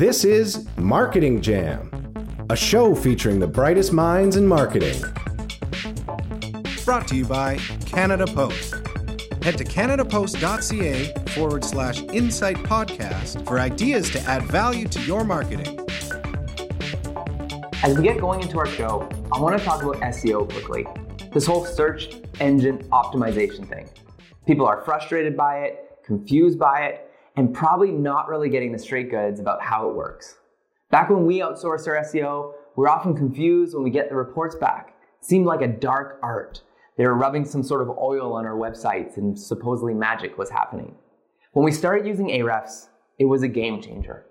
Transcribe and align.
This 0.00 0.24
is 0.24 0.66
Marketing 0.78 1.42
Jam, 1.42 1.90
a 2.48 2.56
show 2.56 2.94
featuring 2.94 3.38
the 3.38 3.46
brightest 3.46 3.92
minds 3.92 4.36
in 4.36 4.46
marketing. 4.46 4.98
Brought 6.86 7.06
to 7.08 7.16
you 7.16 7.26
by 7.26 7.58
Canada 7.84 8.26
Post. 8.26 8.76
Head 9.42 9.58
to 9.58 9.64
canadapost.ca 9.64 11.12
forward 11.34 11.64
slash 11.66 12.00
insight 12.00 12.56
podcast 12.60 13.46
for 13.46 13.60
ideas 13.60 14.08
to 14.12 14.20
add 14.20 14.42
value 14.44 14.88
to 14.88 15.00
your 15.02 15.22
marketing. 15.22 15.78
As 17.82 17.94
we 17.94 18.02
get 18.02 18.18
going 18.18 18.40
into 18.40 18.56
our 18.56 18.68
show, 18.68 19.06
I 19.30 19.38
want 19.38 19.58
to 19.58 19.62
talk 19.62 19.82
about 19.82 19.96
SEO 19.96 20.50
quickly. 20.50 20.86
This 21.30 21.44
whole 21.44 21.66
search 21.66 22.08
engine 22.40 22.78
optimization 22.84 23.68
thing. 23.68 23.90
People 24.46 24.64
are 24.64 24.80
frustrated 24.80 25.36
by 25.36 25.58
it, 25.58 25.98
confused 26.06 26.58
by 26.58 26.86
it, 26.86 27.09
and 27.36 27.54
probably 27.54 27.90
not 27.90 28.28
really 28.28 28.48
getting 28.48 28.72
the 28.72 28.78
straight 28.78 29.10
goods 29.10 29.40
about 29.40 29.62
how 29.62 29.88
it 29.88 29.94
works. 29.94 30.36
Back 30.90 31.10
when 31.10 31.26
we 31.26 31.40
outsourced 31.40 31.86
our 31.86 32.02
SEO, 32.02 32.52
we 32.76 32.82
we're 32.82 32.88
often 32.88 33.16
confused 33.16 33.74
when 33.74 33.84
we 33.84 33.90
get 33.90 34.08
the 34.08 34.16
reports 34.16 34.56
back. 34.56 34.94
It 35.20 35.24
seemed 35.24 35.46
like 35.46 35.62
a 35.62 35.68
dark 35.68 36.18
art. 36.22 36.62
They 36.96 37.06
were 37.06 37.14
rubbing 37.14 37.44
some 37.44 37.62
sort 37.62 37.82
of 37.82 37.96
oil 37.96 38.32
on 38.32 38.44
our 38.44 38.56
websites 38.56 39.16
and 39.16 39.38
supposedly 39.38 39.94
magic 39.94 40.36
was 40.36 40.50
happening. 40.50 40.94
When 41.52 41.64
we 41.64 41.72
started 41.72 42.06
using 42.06 42.28
Ahrefs, 42.28 42.88
it 43.18 43.24
was 43.24 43.42
a 43.42 43.48
game 43.48 43.80
changer. 43.82 44.26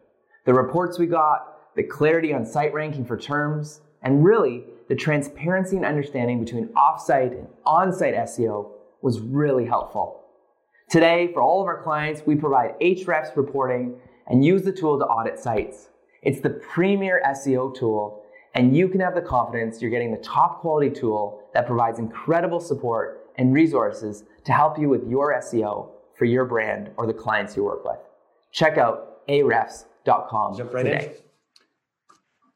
The 0.46 0.54
reports 0.54 0.98
we 0.98 1.06
got, 1.06 1.76
the 1.76 1.84
clarity 1.84 2.34
on 2.34 2.46
site 2.46 2.74
ranking 2.74 3.06
for 3.06 3.18
terms, 3.18 3.82
and 4.02 4.24
really 4.24 4.64
the 4.88 4.96
transparency 4.96 5.76
and 5.76 5.86
understanding 5.86 6.44
between 6.44 6.68
offsite 6.70 7.32
and 7.32 7.48
on-site 7.66 8.16
SEO 8.16 8.72
was 9.02 9.20
really 9.20 9.66
helpful. 9.66 10.19
Today, 10.90 11.30
for 11.34 11.42
all 11.44 11.62
of 11.62 11.68
our 11.68 11.84
clients, 11.84 12.24
we 12.26 12.36
provide 12.36 12.74
Ahrefs 12.80 13.36
reporting 13.36 13.96
and 14.26 14.44
use 14.44 14.64
the 14.64 14.72
tool 14.72 14.98
to 14.98 15.06
audit 15.06 15.38
sites. 15.38 15.90
It's 16.24 16.42
the 16.42 16.50
premier 16.50 17.22
SEO 17.28 17.76
tool, 17.78 18.24
and 18.56 18.76
you 18.76 18.90
can 18.90 19.00
have 19.00 19.14
the 19.14 19.22
confidence 19.22 19.84
you're 19.84 19.92
getting 19.92 20.12
the 20.12 20.18
top 20.18 20.62
quality 20.62 20.90
tool 20.90 21.44
that 21.54 21.68
provides 21.68 22.00
incredible 22.00 22.60
support 22.60 23.30
and 23.36 23.54
resources 23.54 24.24
to 24.46 24.52
help 24.52 24.80
you 24.80 24.90
with 24.90 25.08
your 25.08 25.32
SEO 25.36 25.92
for 26.18 26.26
your 26.26 26.46
brand 26.46 26.90
or 26.98 27.06
the 27.06 27.14
clients 27.14 27.56
you 27.56 27.64
work 27.64 27.86
with. 27.86 28.00
Check 28.52 28.80
out 28.80 29.28
ahrefs.com 29.28 30.58
Jump 30.58 30.74
right 30.74 30.84
today. 30.84 31.06
in. 31.06 31.14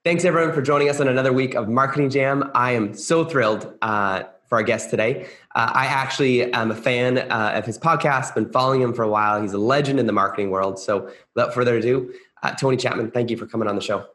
Thanks 0.03 0.25
everyone 0.25 0.53
for 0.53 0.63
joining 0.63 0.89
us 0.89 0.99
on 0.99 1.07
another 1.07 1.31
week 1.31 1.53
of 1.53 1.69
Marketing 1.69 2.09
Jam. 2.09 2.49
I 2.55 2.71
am 2.71 2.95
so 2.95 3.23
thrilled 3.23 3.71
uh, 3.83 4.23
for 4.53 4.57
our 4.57 4.63
guest 4.63 4.91
today. 4.91 5.25
Uh, 5.55 5.71
I 5.73 5.87
actually 5.87 6.53
am 6.53 6.69
a 6.69 6.75
fan 6.75 7.17
uh, 7.17 7.53
of 7.55 7.65
his 7.65 7.79
podcast, 7.79 8.35
been 8.35 8.51
following 8.51 8.81
him 8.81 8.93
for 8.93 9.01
a 9.01 9.09
while. 9.09 9.41
He's 9.41 9.53
a 9.53 9.57
legend 9.57 9.99
in 9.99 10.05
the 10.05 10.13
marketing 10.13 10.51
world. 10.51 10.77
So 10.77 11.11
without 11.33 11.55
further 11.55 11.77
ado, 11.77 12.13
uh, 12.43 12.51
Tony 12.51 12.77
Chapman, 12.77 13.09
thank 13.09 13.31
you 13.31 13.37
for 13.37 13.47
coming 13.47 13.67
on 13.67 13.73
the 13.73 13.81
show. 13.81 14.05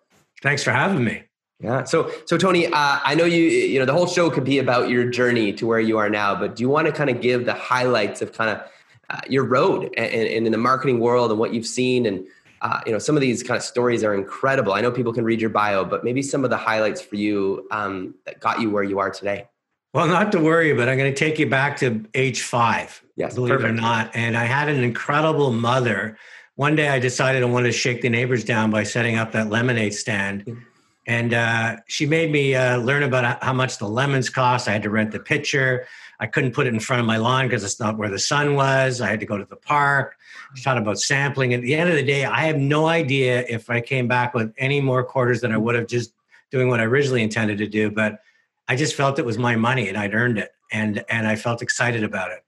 Thanks 0.40 0.62
for 0.62 0.70
having 0.70 1.02
me. 1.02 1.24
Yeah. 1.58 1.82
So, 1.82 2.12
so 2.24 2.38
Tony, 2.38 2.66
uh, 2.66 2.70
I 2.72 3.16
know 3.16 3.24
you. 3.24 3.42
You 3.42 3.80
know, 3.80 3.84
the 3.84 3.92
whole 3.92 4.06
show 4.06 4.30
could 4.30 4.44
be 4.44 4.60
about 4.60 4.90
your 4.90 5.10
journey 5.10 5.52
to 5.54 5.66
where 5.66 5.80
you 5.80 5.98
are 5.98 6.08
now, 6.08 6.36
but 6.36 6.54
do 6.54 6.60
you 6.62 6.68
want 6.68 6.86
to 6.86 6.92
kind 6.92 7.10
of 7.10 7.20
give 7.20 7.44
the 7.44 7.54
highlights 7.54 8.22
of 8.22 8.32
kind 8.32 8.50
of 8.50 8.62
uh, 9.10 9.20
your 9.28 9.42
road 9.42 9.92
and, 9.96 10.12
and, 10.12 10.46
in 10.46 10.52
the 10.52 10.58
marketing 10.58 11.00
world 11.00 11.32
and 11.32 11.40
what 11.40 11.52
you've 11.52 11.66
seen 11.66 12.06
and 12.06 12.24
uh, 12.62 12.80
you 12.86 12.92
know 12.92 13.00
some 13.00 13.16
of 13.16 13.22
these 13.22 13.42
kind 13.42 13.56
of 13.56 13.64
stories 13.64 14.04
are 14.04 14.14
incredible. 14.14 14.72
I 14.72 14.82
know 14.82 14.92
people 14.92 15.12
can 15.12 15.24
read 15.24 15.40
your 15.40 15.50
bio, 15.50 15.84
but 15.84 16.04
maybe 16.04 16.22
some 16.22 16.44
of 16.44 16.50
the 16.50 16.56
highlights 16.56 17.02
for 17.02 17.16
you 17.16 17.66
um, 17.72 18.14
that 18.24 18.38
got 18.38 18.60
you 18.60 18.70
where 18.70 18.84
you 18.84 19.00
are 19.00 19.10
today. 19.10 19.48
Well, 19.94 20.06
not 20.06 20.32
to 20.32 20.40
worry, 20.40 20.74
but 20.74 20.88
I'm 20.88 20.98
going 20.98 21.12
to 21.12 21.18
take 21.18 21.38
you 21.38 21.48
back 21.48 21.76
to 21.78 22.04
age 22.14 22.42
five. 22.42 23.02
Yes, 23.16 23.34
believe 23.34 23.54
perfect. 23.54 23.68
it 23.68 23.72
or 23.72 23.80
not. 23.80 24.14
And 24.14 24.36
I 24.36 24.44
had 24.44 24.68
an 24.68 24.82
incredible 24.84 25.50
mother. 25.50 26.18
One 26.56 26.76
day 26.76 26.88
I 26.88 26.98
decided 26.98 27.42
I 27.42 27.46
wanted 27.46 27.68
to 27.68 27.72
shake 27.72 28.02
the 28.02 28.08
neighbors 28.08 28.44
down 28.44 28.70
by 28.70 28.82
setting 28.82 29.16
up 29.16 29.32
that 29.32 29.48
lemonade 29.48 29.94
stand. 29.94 30.44
Mm-hmm. 30.44 30.60
And 31.06 31.32
uh, 31.32 31.76
she 31.86 32.04
made 32.04 32.30
me 32.30 32.54
uh, 32.54 32.76
learn 32.76 33.02
about 33.02 33.42
how 33.42 33.54
much 33.54 33.78
the 33.78 33.88
lemons 33.88 34.28
cost. 34.28 34.68
I 34.68 34.72
had 34.72 34.82
to 34.82 34.90
rent 34.90 35.10
the 35.10 35.18
pitcher. 35.18 35.86
I 36.20 36.26
couldn't 36.26 36.52
put 36.52 36.66
it 36.66 36.74
in 36.74 36.80
front 36.80 37.00
of 37.00 37.06
my 37.06 37.16
lawn 37.16 37.46
because 37.46 37.64
it's 37.64 37.80
not 37.80 37.96
where 37.96 38.10
the 38.10 38.18
sun 38.18 38.56
was. 38.56 39.00
I 39.00 39.08
had 39.08 39.20
to 39.20 39.26
go 39.26 39.38
to 39.38 39.46
the 39.46 39.56
park. 39.56 40.16
She 40.54 40.62
taught 40.62 40.76
about 40.76 40.98
sampling. 40.98 41.54
At 41.54 41.62
the 41.62 41.74
end 41.74 41.88
of 41.88 41.96
the 41.96 42.02
day, 42.02 42.26
I 42.26 42.42
have 42.42 42.58
no 42.58 42.86
idea 42.86 43.44
if 43.48 43.70
I 43.70 43.80
came 43.80 44.06
back 44.06 44.34
with 44.34 44.52
any 44.58 44.82
more 44.82 45.02
quarters 45.02 45.40
than 45.40 45.50
I 45.50 45.56
would 45.56 45.76
have 45.76 45.86
just 45.86 46.12
doing 46.50 46.68
what 46.68 46.78
I 46.78 46.84
originally 46.84 47.22
intended 47.22 47.56
to 47.58 47.66
do. 47.66 47.90
But 47.90 48.20
I 48.68 48.76
just 48.76 48.94
felt 48.94 49.18
it 49.18 49.24
was 49.24 49.38
my 49.38 49.56
money 49.56 49.88
and 49.88 49.96
I'd 49.96 50.14
earned 50.14 50.38
it, 50.38 50.50
and 50.70 51.04
and 51.08 51.26
I 51.26 51.36
felt 51.36 51.62
excited 51.62 52.04
about 52.04 52.30
it. 52.30 52.44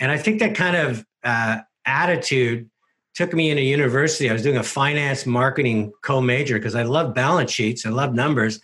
And 0.00 0.10
I 0.10 0.18
think 0.18 0.40
that 0.40 0.54
kind 0.54 0.76
of 0.76 1.04
uh, 1.22 1.58
attitude 1.84 2.70
took 3.14 3.32
me 3.32 3.50
into 3.50 3.62
university. 3.62 4.28
I 4.28 4.32
was 4.32 4.42
doing 4.42 4.56
a 4.56 4.62
finance 4.62 5.24
marketing 5.24 5.92
co-major 6.02 6.58
because 6.58 6.74
I 6.74 6.82
love 6.82 7.14
balance 7.14 7.50
sheets, 7.50 7.86
I 7.86 7.90
love 7.90 8.12
numbers. 8.12 8.60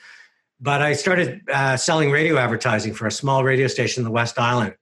But 0.61 0.83
I 0.83 0.93
started 0.93 1.41
uh, 1.51 1.77
selling 1.77 2.11
radio 2.11 2.37
advertising 2.37 2.93
for 2.93 3.07
a 3.07 3.13
small 3.13 3.45
radio 3.45 3.67
station 3.67 4.03
in 4.03 4.05
the 4.05 4.11
West 4.11 4.39
Island. 4.39 4.75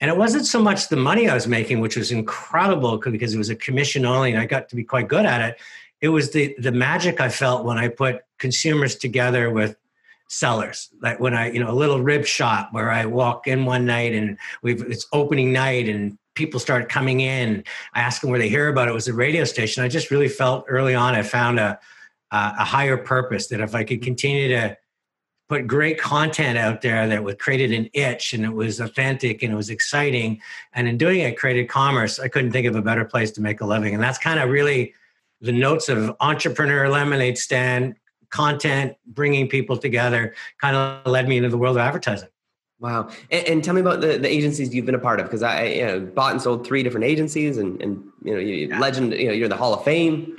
And 0.00 0.10
it 0.10 0.18
wasn't 0.18 0.44
so 0.44 0.60
much 0.60 0.88
the 0.88 0.96
money 0.96 1.30
I 1.30 1.34
was 1.34 1.46
making, 1.46 1.80
which 1.80 1.96
was 1.96 2.12
incredible 2.12 2.98
because 2.98 3.32
it 3.32 3.38
was 3.38 3.48
a 3.48 3.56
commission 3.56 4.04
only 4.04 4.32
and 4.32 4.40
I 4.40 4.44
got 4.44 4.68
to 4.68 4.76
be 4.76 4.84
quite 4.84 5.08
good 5.08 5.24
at 5.24 5.40
it. 5.40 5.60
It 6.02 6.08
was 6.08 6.32
the, 6.32 6.54
the 6.58 6.72
magic 6.72 7.20
I 7.20 7.30
felt 7.30 7.64
when 7.64 7.78
I 7.78 7.88
put 7.88 8.20
consumers 8.38 8.96
together 8.96 9.50
with 9.50 9.76
sellers. 10.28 10.90
Like 11.00 11.20
when 11.20 11.34
I, 11.34 11.50
you 11.50 11.60
know, 11.60 11.70
a 11.70 11.72
little 11.72 12.00
rib 12.00 12.24
shop 12.24 12.68
where 12.72 12.90
I 12.90 13.06
walk 13.06 13.46
in 13.46 13.64
one 13.64 13.84
night 13.84 14.14
and 14.14 14.38
we've 14.62 14.82
it's 14.82 15.06
opening 15.12 15.52
night 15.52 15.88
and 15.88 16.18
people 16.34 16.58
start 16.58 16.88
coming 16.88 17.20
in. 17.20 17.62
I 17.94 18.00
ask 18.00 18.20
them 18.20 18.30
where 18.30 18.38
they 18.38 18.48
hear 18.48 18.68
about 18.68 18.88
it. 18.88 18.90
it 18.90 18.94
was 18.94 19.08
a 19.08 19.14
radio 19.14 19.44
station. 19.44 19.84
I 19.84 19.88
just 19.88 20.10
really 20.10 20.28
felt 20.28 20.64
early 20.68 20.94
on 20.94 21.14
I 21.14 21.22
found 21.22 21.60
a 21.60 21.78
a 22.34 22.64
higher 22.64 22.96
purpose 22.96 23.46
that 23.48 23.60
if 23.60 23.74
I 23.76 23.84
could 23.84 24.02
continue 24.02 24.48
to 24.48 24.76
put 25.48 25.66
great 25.66 26.00
content 26.00 26.58
out 26.58 26.80
there 26.80 27.06
that 27.06 27.22
would 27.22 27.38
created 27.38 27.70
an 27.70 27.88
itch 27.92 28.32
and 28.32 28.44
it 28.44 28.52
was 28.52 28.80
authentic 28.80 29.42
and 29.42 29.52
it 29.52 29.56
was 29.56 29.70
exciting 29.70 30.40
and 30.72 30.88
in 30.88 30.96
doing 30.96 31.20
it 31.20 31.36
created 31.36 31.68
commerce 31.68 32.18
i 32.18 32.28
couldn't 32.28 32.50
think 32.50 32.66
of 32.66 32.74
a 32.74 32.82
better 32.82 33.04
place 33.04 33.30
to 33.30 33.42
make 33.42 33.60
a 33.60 33.66
living 33.66 33.92
and 33.92 34.02
that's 34.02 34.18
kind 34.18 34.40
of 34.40 34.48
really 34.48 34.94
the 35.42 35.52
notes 35.52 35.90
of 35.90 36.16
entrepreneur 36.20 36.88
lemonade 36.88 37.36
stand 37.36 37.94
content 38.34 38.96
bringing 39.06 39.48
people 39.48 39.76
together 39.76 40.34
kind 40.60 40.74
of 40.76 41.06
led 41.06 41.28
me 41.28 41.36
into 41.36 41.48
the 41.48 41.58
world 41.58 41.76
of 41.76 41.80
advertising 41.80 42.28
Wow. 42.80 43.08
And, 43.30 43.48
and, 43.48 43.64
tell 43.64 43.72
me 43.72 43.80
about 43.80 44.02
the, 44.02 44.18
the 44.18 44.28
agencies 44.28 44.74
you've 44.74 44.84
been 44.84 44.94
a 44.94 44.98
part 44.98 45.18
of, 45.18 45.24
because 45.24 45.42
I 45.42 45.64
you 45.64 45.86
know, 45.86 46.00
bought 46.00 46.32
and 46.32 46.42
sold 46.42 46.66
three 46.66 46.82
different 46.82 47.06
agencies 47.06 47.56
and, 47.56 47.80
and 47.80 48.04
you 48.22 48.34
know, 48.34 48.38
you, 48.38 48.68
yeah. 48.68 48.78
legend, 48.78 49.14
you 49.14 49.28
know, 49.28 49.32
you're 49.32 49.44
in 49.44 49.50
the 49.50 49.56
Hall 49.56 49.72
of 49.72 49.82
Fame. 49.84 50.36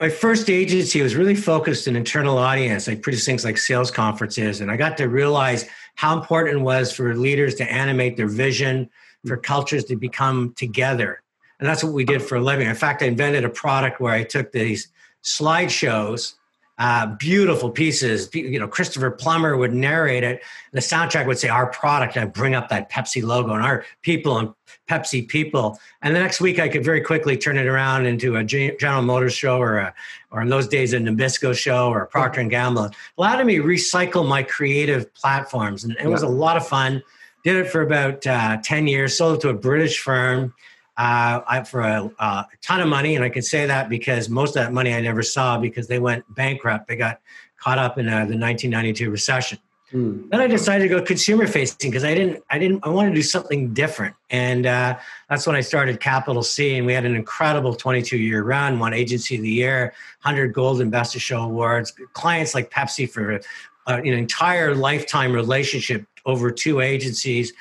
My 0.00 0.08
first 0.08 0.48
agency 0.48 1.02
was 1.02 1.16
really 1.16 1.34
focused 1.34 1.86
on 1.86 1.94
internal 1.94 2.38
audience. 2.38 2.88
I 2.88 2.94
produced 2.94 3.26
things 3.26 3.44
like 3.44 3.58
sales 3.58 3.90
conferences, 3.90 4.62
and 4.62 4.70
I 4.70 4.76
got 4.76 4.96
to 4.98 5.06
realize 5.06 5.68
how 5.96 6.16
important 6.16 6.58
it 6.58 6.62
was 6.62 6.92
for 6.92 7.14
leaders 7.14 7.54
to 7.56 7.70
animate 7.70 8.16
their 8.16 8.28
vision, 8.28 8.88
for 9.26 9.36
mm. 9.36 9.42
cultures 9.42 9.84
to 9.84 9.96
become 9.96 10.54
together. 10.56 11.22
And 11.58 11.68
that's 11.68 11.84
what 11.84 11.92
we 11.92 12.04
did 12.04 12.22
for 12.22 12.36
a 12.36 12.40
living. 12.40 12.68
In 12.68 12.74
fact, 12.74 13.02
I 13.02 13.06
invented 13.06 13.44
a 13.44 13.50
product 13.50 14.00
where 14.00 14.14
I 14.14 14.22
took 14.22 14.52
these 14.52 14.88
slideshows 15.22 16.34
uh, 16.78 17.06
beautiful 17.16 17.70
pieces. 17.70 18.28
You 18.34 18.58
know, 18.58 18.68
Christopher 18.68 19.10
Plummer 19.10 19.56
would 19.56 19.72
narrate 19.72 20.24
it. 20.24 20.42
The 20.72 20.80
soundtrack 20.80 21.26
would 21.26 21.38
say 21.38 21.48
"Our 21.48 21.70
product." 21.70 22.16
I 22.16 22.26
bring 22.26 22.54
up 22.54 22.68
that 22.68 22.90
Pepsi 22.90 23.22
logo 23.22 23.52
and 23.52 23.64
our 23.64 23.84
people 24.02 24.38
and 24.38 24.52
Pepsi 24.88 25.26
people. 25.26 25.78
And 26.02 26.14
the 26.14 26.20
next 26.20 26.40
week, 26.40 26.58
I 26.58 26.68
could 26.68 26.84
very 26.84 27.00
quickly 27.00 27.36
turn 27.36 27.56
it 27.56 27.66
around 27.66 28.06
into 28.06 28.36
a 28.36 28.44
General 28.44 29.02
Motors 29.02 29.34
show, 29.34 29.58
or 29.58 29.78
a, 29.78 29.94
or 30.30 30.42
in 30.42 30.48
those 30.48 30.68
days, 30.68 30.92
a 30.92 30.98
Nabisco 30.98 31.56
show, 31.56 31.88
or 31.88 32.02
a 32.02 32.06
Procter 32.06 32.40
and 32.40 32.50
Gamble. 32.50 32.90
Allowed 33.16 33.44
me 33.46 33.56
recycle 33.56 34.28
my 34.28 34.42
creative 34.42 35.12
platforms, 35.14 35.84
and 35.84 35.96
it 35.98 36.08
was 36.08 36.22
a 36.22 36.28
lot 36.28 36.56
of 36.56 36.66
fun. 36.66 37.02
Did 37.42 37.56
it 37.56 37.70
for 37.70 37.82
about 37.82 38.26
uh, 38.26 38.58
ten 38.62 38.86
years. 38.86 39.16
Sold 39.16 39.38
it 39.38 39.40
to 39.42 39.48
a 39.48 39.54
British 39.54 39.98
firm 39.98 40.52
uh, 40.96 41.62
for 41.64 41.80
a, 41.80 42.10
uh, 42.18 42.44
a, 42.50 42.56
ton 42.62 42.80
of 42.80 42.88
money. 42.88 43.16
And 43.16 43.24
I 43.24 43.28
can 43.28 43.42
say 43.42 43.66
that 43.66 43.88
because 43.88 44.28
most 44.28 44.56
of 44.56 44.62
that 44.62 44.72
money 44.72 44.94
I 44.94 45.00
never 45.00 45.22
saw 45.22 45.58
because 45.58 45.88
they 45.88 45.98
went 45.98 46.24
bankrupt. 46.34 46.88
They 46.88 46.96
got 46.96 47.20
caught 47.58 47.78
up 47.78 47.98
in 47.98 48.08
uh, 48.08 48.24
the 48.26 48.38
1992 48.38 49.10
recession. 49.10 49.58
Mm. 49.92 50.28
Then 50.30 50.40
I 50.40 50.48
decided 50.48 50.88
to 50.88 50.88
go 50.88 51.00
consumer 51.00 51.46
facing 51.46 51.90
because 51.90 52.04
I 52.04 52.14
didn't, 52.14 52.42
I 52.50 52.58
didn't, 52.58 52.84
I 52.84 52.88
wanted 52.88 53.10
to 53.10 53.14
do 53.14 53.22
something 53.22 53.72
different. 53.72 54.16
And 54.30 54.66
uh, 54.66 54.98
that's 55.28 55.46
when 55.46 55.54
I 55.54 55.60
started 55.60 56.00
Capital 56.00 56.42
C. 56.42 56.76
And 56.76 56.86
we 56.86 56.92
had 56.92 57.04
an 57.04 57.14
incredible 57.14 57.74
22 57.74 58.16
year 58.16 58.42
run, 58.42 58.78
won 58.78 58.92
Agency 58.94 59.36
of 59.36 59.42
the 59.42 59.50
Year, 59.50 59.94
100 60.22 60.52
Gold 60.52 60.80
Investor 60.80 61.20
Show 61.20 61.42
Awards, 61.42 61.92
clients 62.14 62.54
like 62.54 62.70
Pepsi 62.70 63.08
for 63.08 63.34
uh, 63.34 63.38
an 63.86 64.06
entire 64.06 64.74
lifetime 64.74 65.32
relationship 65.32 66.04
over 66.24 66.50
two 66.50 66.80
agencies 66.80 67.52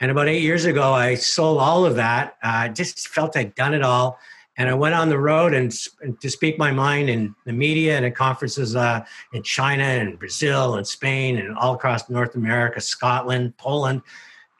and 0.00 0.10
about 0.10 0.28
eight 0.28 0.42
years 0.42 0.64
ago, 0.64 0.92
I 0.94 1.14
sold 1.14 1.60
all 1.60 1.84
of 1.84 1.94
that. 1.96 2.36
I 2.42 2.66
uh, 2.66 2.68
just 2.68 3.08
felt 3.08 3.36
I'd 3.36 3.54
done 3.54 3.74
it 3.74 3.82
all. 3.82 4.18
And 4.56 4.68
I 4.68 4.74
went 4.74 4.94
on 4.94 5.08
the 5.08 5.18
road 5.18 5.54
and, 5.54 5.74
and 6.02 6.20
to 6.20 6.28
speak 6.28 6.58
my 6.58 6.70
mind 6.70 7.08
in 7.08 7.34
the 7.46 7.52
media 7.52 7.96
and 7.96 8.04
at 8.04 8.14
conferences 8.14 8.76
uh, 8.76 9.04
in 9.32 9.42
China 9.42 9.84
and 9.84 10.18
Brazil 10.18 10.74
and 10.74 10.86
Spain 10.86 11.38
and 11.38 11.56
all 11.56 11.74
across 11.74 12.08
North 12.10 12.34
America, 12.34 12.80
Scotland, 12.80 13.56
Poland. 13.56 14.02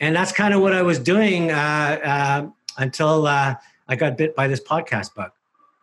And 0.01 0.15
that's 0.15 0.33
kind 0.33 0.55
of 0.55 0.61
what 0.61 0.73
I 0.73 0.83
was 0.83 0.99
doing 0.99 1.51
uh, 1.51 1.99
uh 2.05 2.47
until 2.79 3.27
uh, 3.27 3.55
I 3.89 3.97
got 3.97 4.17
bit 4.17 4.35
by 4.35 4.47
this 4.49 4.61
podcast 4.61 5.15
bug. 5.15 5.33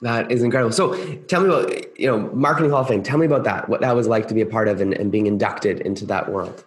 That 0.02 0.32
is 0.32 0.42
incredible. 0.44 0.72
So 0.72 0.96
tell 1.28 1.42
me 1.42 1.50
about, 1.50 2.00
you 2.00 2.08
know, 2.08 2.30
Marketing 2.34 2.72
Hall 2.72 2.82
of 2.82 2.88
Fame. 2.88 3.04
Tell 3.04 3.18
me 3.18 3.26
about 3.26 3.44
that, 3.44 3.68
what 3.68 3.82
that 3.82 3.96
was 3.96 4.08
like 4.08 4.28
to 4.30 4.34
be 4.34 4.42
a 4.42 4.46
part 4.46 4.68
of 4.68 4.82
and, 4.82 4.94
and 4.94 5.12
being 5.12 5.28
inducted 5.28 5.82
into 5.82 6.06
that 6.06 6.32
world. 6.32 6.64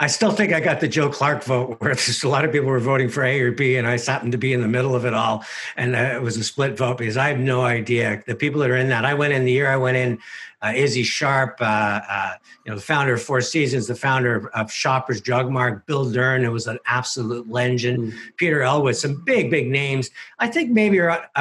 I 0.00 0.06
still 0.06 0.30
think 0.30 0.52
I 0.52 0.60
got 0.60 0.78
the 0.78 0.86
Joe 0.86 1.08
Clark 1.08 1.42
vote, 1.42 1.80
where 1.80 1.94
there's 1.94 2.22
a 2.22 2.28
lot 2.28 2.44
of 2.44 2.52
people 2.52 2.68
were 2.68 2.80
voting 2.80 3.08
for 3.08 3.24
A 3.24 3.40
or 3.40 3.52
B, 3.52 3.76
and 3.76 3.86
I 3.86 3.98
happened 3.98 4.32
to 4.32 4.38
be 4.38 4.52
in 4.52 4.60
the 4.60 4.68
middle 4.68 4.94
of 4.94 5.04
it 5.04 5.14
all, 5.14 5.44
and 5.76 5.96
uh, 5.96 6.12
it 6.14 6.22
was 6.22 6.36
a 6.36 6.44
split 6.44 6.76
vote 6.76 6.98
because 6.98 7.16
I 7.16 7.28
have 7.28 7.38
no 7.38 7.62
idea 7.62 8.22
the 8.26 8.34
people 8.34 8.60
that 8.60 8.70
are 8.70 8.76
in 8.76 8.88
that. 8.88 9.04
I 9.04 9.14
went 9.14 9.32
in 9.32 9.44
the 9.44 9.52
year 9.52 9.68
I 9.68 9.76
went 9.76 9.96
in. 9.96 10.18
Uh, 10.60 10.72
Issy 10.74 11.04
Sharp, 11.04 11.56
uh, 11.60 12.00
uh, 12.10 12.32
you 12.64 12.72
know, 12.72 12.74
the 12.74 12.82
founder 12.82 13.14
of 13.14 13.22
Four 13.22 13.40
Seasons, 13.42 13.86
the 13.86 13.94
founder 13.94 14.34
of, 14.34 14.46
of 14.46 14.72
Shoppers 14.72 15.20
Drug 15.20 15.48
Mart, 15.48 15.86
Bill 15.86 16.10
Dern, 16.10 16.42
who 16.42 16.50
was 16.50 16.66
an 16.66 16.80
absolute 16.86 17.48
legend, 17.48 18.12
mm. 18.12 18.18
Peter 18.38 18.62
Elwood, 18.62 18.96
some 18.96 19.22
big, 19.24 19.52
big 19.52 19.70
names. 19.70 20.10
I 20.40 20.48
think 20.48 20.72
maybe 20.72 20.98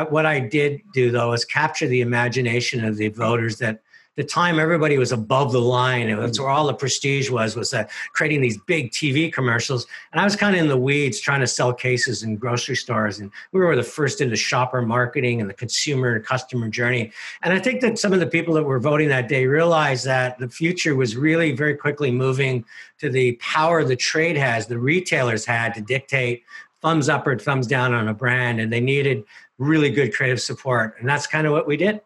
what 0.10 0.28
I 0.28 0.40
did 0.40 0.84
do 0.94 1.10
though 1.10 1.34
is 1.34 1.46
capture 1.46 1.88
the 1.88 2.02
imagination 2.02 2.86
of 2.86 2.98
the 2.98 3.08
voters 3.08 3.58
that 3.58 3.82
the 4.18 4.24
time 4.24 4.60
everybody 4.60 4.98
was 4.98 5.12
above 5.12 5.52
the 5.52 5.62
line. 5.62 6.10
and 6.10 6.20
that's 6.20 6.40
where 6.40 6.50
all 6.50 6.66
the 6.66 6.74
prestige 6.74 7.30
was, 7.30 7.56
was 7.56 7.72
uh, 7.74 7.86
creating 8.14 8.42
these 8.42 8.58
big 8.58 8.90
TV 8.90 9.32
commercials. 9.32 9.86
And 10.12 10.20
I 10.20 10.24
was 10.24 10.36
kind 10.36 10.56
of 10.56 10.62
in 10.62 10.68
the 10.68 10.78
weeds 10.78 11.20
trying 11.20 11.40
to 11.42 11.48
sell 11.48 11.72
cases 11.72 12.24
in 12.24 12.36
grocery 12.36 12.76
stores. 12.76 13.20
And 13.20 13.32
we 13.52 13.60
were 13.60 13.76
the 13.76 13.84
first 13.84 14.20
into 14.20 14.36
shopper 14.36 14.82
marketing 14.82 15.40
and 15.40 15.48
the 15.48 15.54
consumer 15.54 16.16
and 16.16 16.26
customer 16.26 16.68
journey. 16.68 17.12
And 17.44 17.54
I 17.54 17.60
think 17.60 17.80
that 17.82 18.00
some 18.00 18.12
of 18.12 18.20
the 18.20 18.26
people 18.26 18.56
that 18.56 18.64
were 18.64 18.80
voting 18.80 19.08
that 19.10 19.28
day 19.28 19.46
realized 19.46 20.04
that 20.06 20.40
the 20.40 20.50
future 20.50 20.96
was 20.96 21.16
really 21.16 21.52
very 21.52 21.76
quickly 21.76 22.10
moving 22.10 22.66
to 22.98 23.12
the 23.12 23.34
power 23.34 23.84
the 23.84 23.96
trade 23.96 24.36
has, 24.36 24.66
the 24.66 24.80
retailers 24.80 25.46
had 25.46 25.76
to 25.76 25.82
dictate 25.82 26.44
thumbs 26.82 27.08
up 27.08 27.28
or 27.28 27.38
thumbs 27.38 27.68
down 27.68 27.94
on 27.94 28.08
a 28.08 28.16
brand. 28.16 28.60
And 28.60 28.74
they 28.74 28.80
needed 28.80 29.24
really 29.60 29.92
good 29.92 30.12
creative 30.12 30.42
support. 30.42 30.96
And 31.00 31.08
that's 31.08 31.28
kind 31.28 31.46
of 31.46 31.54
what 31.54 31.68
we 31.68 31.78
did. 31.78 32.02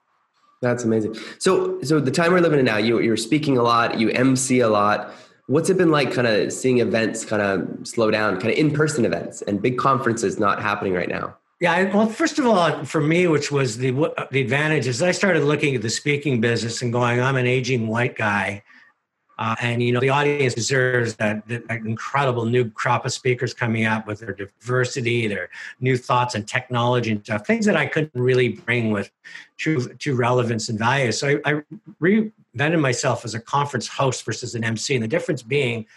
That's 0.62 0.84
amazing. 0.84 1.16
So, 1.40 1.81
so 1.81 2.00
the 2.00 2.12
time 2.12 2.31
we're 2.31 2.40
living 2.40 2.60
in 2.60 2.66
now, 2.66 2.78
you, 2.78 3.00
you're 3.00 3.18
speaking 3.18 3.58
a 3.58 3.63
lot, 3.63 4.00
you 4.00 4.10
MC 4.12 4.60
a 4.60 4.69
lot. 4.69 5.12
What's 5.48 5.69
it 5.69 5.78
been 5.78 5.92
like, 5.92 6.13
kind 6.13 6.28
of 6.28 6.54
seeing 6.54 6.80
events 6.80 7.25
kind 7.25 7.42
of 7.42 7.88
slow 7.88 8.12
down, 8.12 8.40
kind 8.40 8.52
of 8.52 8.58
in-person 8.58 9.04
events 9.04 9.42
and 9.42 9.62
big 9.62 9.78
conferences 9.78 10.40
not 10.40 10.62
happening 10.62 10.94
right 10.94 11.10
now? 11.10 11.36
Yeah, 11.60 11.96
well, 11.96 12.08
first 12.08 12.40
of 12.40 12.46
all, 12.46 12.86
for 12.86 13.02
me, 13.02 13.28
which 13.28 13.52
was 13.52 13.78
the 13.78 13.92
the 14.31 14.42
advantage 14.42 14.88
is 14.88 15.04
I 15.04 15.12
started 15.12 15.44
looking 15.44 15.75
at 15.75 15.84
the 15.84 15.92
speaking 15.92 16.42
business 16.42 16.81
and 16.81 16.92
going, 16.92 17.22
I'm 17.22 17.36
an 17.36 17.46
aging 17.46 17.88
white 17.88 18.16
guy 18.16 18.63
uh, 19.42 19.56
and 19.60 19.82
you 19.82 19.92
know 19.92 20.00
the 20.00 20.10
audience 20.10 20.54
deserves 20.54 21.16
that, 21.16 21.46
that, 21.48 21.64
incredible 21.68 22.46
new 22.46 22.70
crop 22.70 23.08
of 23.08 23.12
speakers 23.12 23.56
coming 23.56 23.88
up 23.88 24.06
with 24.06 24.20
their 24.20 24.34
diversity, 24.34 25.26
their 25.26 25.50
new 25.80 25.98
thoughts 25.98 26.36
and 26.36 26.48
technology 26.48 27.10
and 27.10 27.24
stuff. 27.24 27.48
Things 27.48 27.66
that 27.66 27.76
I 27.76 27.88
couldn't 27.88 28.14
really 28.14 28.50
bring 28.50 28.92
with 28.92 29.10
true 29.58 29.88
true 29.96 30.14
relevance 30.14 30.70
and 30.70 30.78
value. 30.78 31.12
So 31.12 31.40
I, 31.44 31.54
I 31.54 31.62
reinvented 32.00 32.80
myself 32.80 33.26
as 33.26 33.34
a 33.34 33.40
conference 33.40 33.88
host 33.88 34.24
versus 34.26 34.54
an 34.54 34.64
MC, 34.64 34.94
and 34.94 35.04
the 35.04 35.08
difference 35.08 35.42
being 35.42 35.88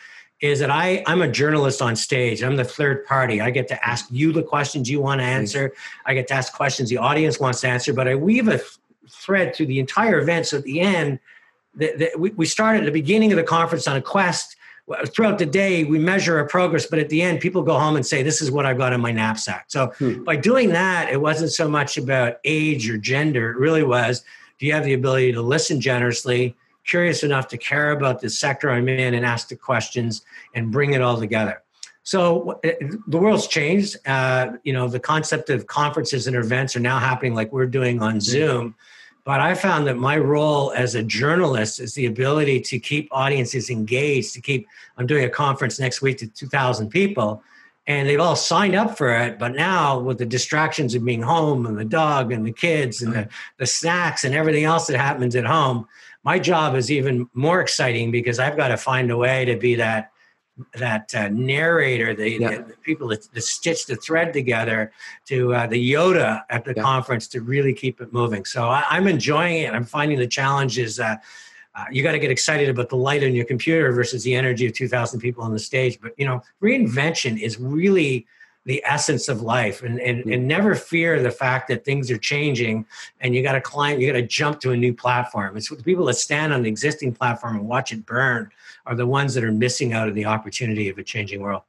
is 0.41 0.59
that 0.61 0.71
I, 0.71 1.03
I'm 1.07 1.21
a 1.21 1.29
journalist 1.29 1.83
on 1.83 1.97
stage. 1.97 2.43
I'm 2.43 2.57
the 2.57 2.65
third 2.65 3.05
party. 3.05 3.43
I 3.43 3.51
get 3.51 3.69
to 3.69 3.87
ask 3.87 4.07
you 4.11 4.33
the 4.33 4.43
questions 4.43 4.89
you 4.89 5.03
want 5.03 5.21
to 5.21 5.25
answer. 5.27 5.75
I 6.07 6.15
get 6.15 6.29
to 6.29 6.35
ask 6.35 6.55
questions 6.55 6.89
the 6.89 6.97
audience 6.97 7.39
wants 7.39 7.61
to 7.61 7.69
answer, 7.69 7.93
but 7.93 8.09
I 8.09 8.15
weave 8.15 8.49
a 8.49 8.61
thread 9.09 9.55
through 9.55 9.67
the 9.67 9.81
entire 9.81 10.19
event. 10.19 10.47
So 10.47 10.57
at 10.59 10.65
the 10.65 10.81
end, 10.81 11.19
the, 11.77 11.93
the, 11.97 12.11
we, 12.19 12.31
we 12.31 12.47
start 12.47 12.77
at 12.79 12.85
the 12.85 12.91
beginning 12.91 13.33
of 13.33 13.37
the 13.37 13.45
conference 13.45 13.87
on 13.87 13.97
a 13.97 14.03
quest. 14.03 14.57
Throughout 15.07 15.39
the 15.39 15.47
day, 15.47 15.85
we 15.85 15.99
measure 15.99 16.37
our 16.37 16.47
progress, 16.47 16.85
but 16.87 16.99
at 16.99 17.09
the 17.09 17.23
end, 17.23 17.41
people 17.41 17.63
go 17.63 17.79
home 17.79 17.97
and 17.97 18.05
say, 18.05 18.23
This 18.23 18.43
is 18.43 18.51
what 18.51 18.67
I've 18.67 18.77
got 18.77 18.93
in 18.93 19.01
my 19.01 19.13
knapsack. 19.13 19.65
So 19.69 19.87
hmm. 19.99 20.25
by 20.25 20.37
doing 20.37 20.71
that, 20.71 21.11
it 21.11 21.21
wasn't 21.21 21.53
so 21.53 21.67
much 21.69 21.97
about 21.97 22.37
age 22.45 22.91
or 22.91 22.99
gender. 22.99 23.51
It 23.51 23.57
really 23.57 23.83
was 23.83 24.23
do 24.59 24.67
you 24.67 24.73
have 24.73 24.85
the 24.85 24.95
ability 24.95 25.33
to 25.33 25.43
listen 25.43 25.81
generously, 25.81 26.55
curious 26.87 27.23
enough 27.23 27.49
to 27.49 27.59
care 27.59 27.91
about 27.91 28.21
the 28.21 28.31
sector 28.31 28.71
I'm 28.71 28.89
in 28.89 29.15
and 29.15 29.25
ask 29.25 29.49
the 29.49 29.57
questions 29.57 30.23
and 30.55 30.71
bring 30.71 30.93
it 30.93 31.03
all 31.03 31.19
together? 31.19 31.63
So 32.03 32.61
the 32.63 33.19
world's 33.19 33.47
changed. 33.47 33.97
Uh, 34.07 34.53
you 34.63 34.73
know, 34.73 34.89
the 34.89 35.01
concept 35.01 35.49
of 35.51 35.67
conferences 35.67 36.27
and 36.27 36.37
events 36.37 36.77
are 36.77 36.81
now 36.81 36.99
happening 36.99 37.35
like 37.35 37.53
we're 37.53 37.67
doing 37.67 38.03
on 38.03 38.21
Zoom. 38.21 38.75
But 39.25 39.41
I 39.41 39.55
found 39.55 39.87
that 39.87 39.97
my 39.97 40.19
role 40.19 40.73
as 40.73 40.95
a 40.95 41.03
journalist 41.03 41.81
is 41.81 41.95
the 41.95 42.07
ability 42.07 42.61
to 42.61 42.79
keep 42.79 43.09
audiences 43.11 43.71
engaged, 43.71 44.35
to 44.35 44.41
keep, 44.41 44.69
I'm 44.99 45.07
doing 45.07 45.25
a 45.25 45.31
conference 45.31 45.81
next 45.81 46.03
week 46.03 46.19
to 46.19 46.27
2,000 46.27 46.91
people, 46.91 47.43
and 47.87 48.07
they've 48.07 48.21
all 48.21 48.37
signed 48.37 48.75
up 48.75 48.99
for 48.99 49.15
it. 49.17 49.39
But 49.39 49.55
now, 49.55 49.99
with 49.99 50.19
the 50.19 50.27
distractions 50.27 50.95
of 50.95 51.05
being 51.05 51.23
home 51.23 51.65
and 51.65 51.79
the 51.79 51.87
dog 51.87 52.33
and 52.33 52.47
the 52.47 52.53
kids 52.53 53.01
and 53.01 53.15
the, 53.15 53.29
the 53.59 53.67
snacks 53.67 54.25
and 54.25 54.35
everything 54.35 54.65
else 54.65 54.87
that 54.89 54.99
happens 54.99 55.35
at 55.37 55.47
home, 55.47 55.87
my 56.23 56.39
job 56.39 56.75
is 56.75 56.91
even 56.91 57.29
more 57.33 57.61
exciting 57.61 58.11
because 58.11 58.39
I've 58.39 58.57
got 58.57 58.69
to 58.69 58.77
find 58.77 59.11
a 59.11 59.17
way 59.17 59.45
to 59.47 59.57
be 59.57 59.75
that 59.77 60.13
that 60.75 61.13
uh, 61.15 61.29
narrator, 61.29 62.15
the, 62.15 62.31
yeah. 62.31 62.51
the, 62.51 62.63
the, 62.63 62.77
people 62.83 63.09
that, 63.09 63.27
that, 63.33 63.43
stitch 63.43 63.87
the 63.87 63.97
thread 63.97 64.33
together 64.33 64.93
to 65.27 65.53
uh, 65.53 65.67
the 65.67 65.93
Yoda 65.93 66.43
at 66.49 66.65
the 66.65 66.75
yeah. 66.77 66.83
conference 66.83 67.27
to 67.29 67.41
really 67.41 67.75
keep 67.75 68.01
it 68.01 68.13
moving. 68.13 68.45
So 68.45 68.69
I, 68.69 68.97
am 68.97 69.09
enjoying 69.09 69.63
it. 69.63 69.75
I'm 69.75 69.85
finding 69.85 70.19
the 70.19 70.29
challenge 70.29 70.79
is 70.79 71.01
uh, 71.01 71.17
uh 71.75 71.85
you 71.91 72.05
got 72.05 72.13
to 72.13 72.21
get 72.21 72.31
excited 72.31 72.69
about 72.69 72.89
the 72.89 72.97
light 72.97 73.25
on 73.25 73.35
your 73.35 73.45
computer 73.45 73.91
versus 73.93 74.23
the 74.23 74.35
energy 74.35 74.67
of 74.67 74.75
2,000 74.75 75.19
people 75.19 75.43
on 75.43 75.53
the 75.53 75.59
stage. 75.59 75.99
But 76.01 76.13
you 76.17 76.27
know, 76.27 76.41
reinvention 76.63 77.41
is 77.41 77.59
really 77.59 78.27
the 78.67 78.83
essence 78.87 79.29
of 79.29 79.43
life 79.43 79.83
and, 79.83 80.01
and, 80.01 80.21
mm-hmm. 80.21 80.33
and 80.33 80.49
never 80.49 80.75
fear 80.75 81.23
the 81.23 81.31
fact 81.31 81.69
that 81.69 81.85
things 81.85 82.11
are 82.11 82.19
changing 82.19 82.87
and 83.21 83.35
you 83.35 83.43
got 83.43 83.53
to 83.53 83.61
climb 83.61 84.01
you 84.01 84.11
got 84.11 84.19
to 84.19 84.27
jump 84.27 84.61
to 84.61 84.71
a 84.71 84.77
new 84.77 84.95
platform 84.95 85.57
it's 85.57 85.69
the 85.69 85.83
people 85.83 86.07
that 86.07 86.15
stand 86.15 86.53
on 86.53 86.63
the 86.63 86.69
existing 86.69 87.13
platform 87.13 87.57
and 87.57 87.69
watch 87.69 87.93
it 87.93 88.07
burn 88.07 88.51
are 88.87 88.95
the 88.95 89.07
ones 89.07 89.35
that 89.35 89.45
are 89.45 89.53
missing 89.53 89.93
out 89.93 90.09
of 90.09 90.15
the 90.15 90.25
opportunity 90.25 90.89
of 90.89 90.99
a 90.99 91.03
changing 91.03 91.41
world 91.41 91.63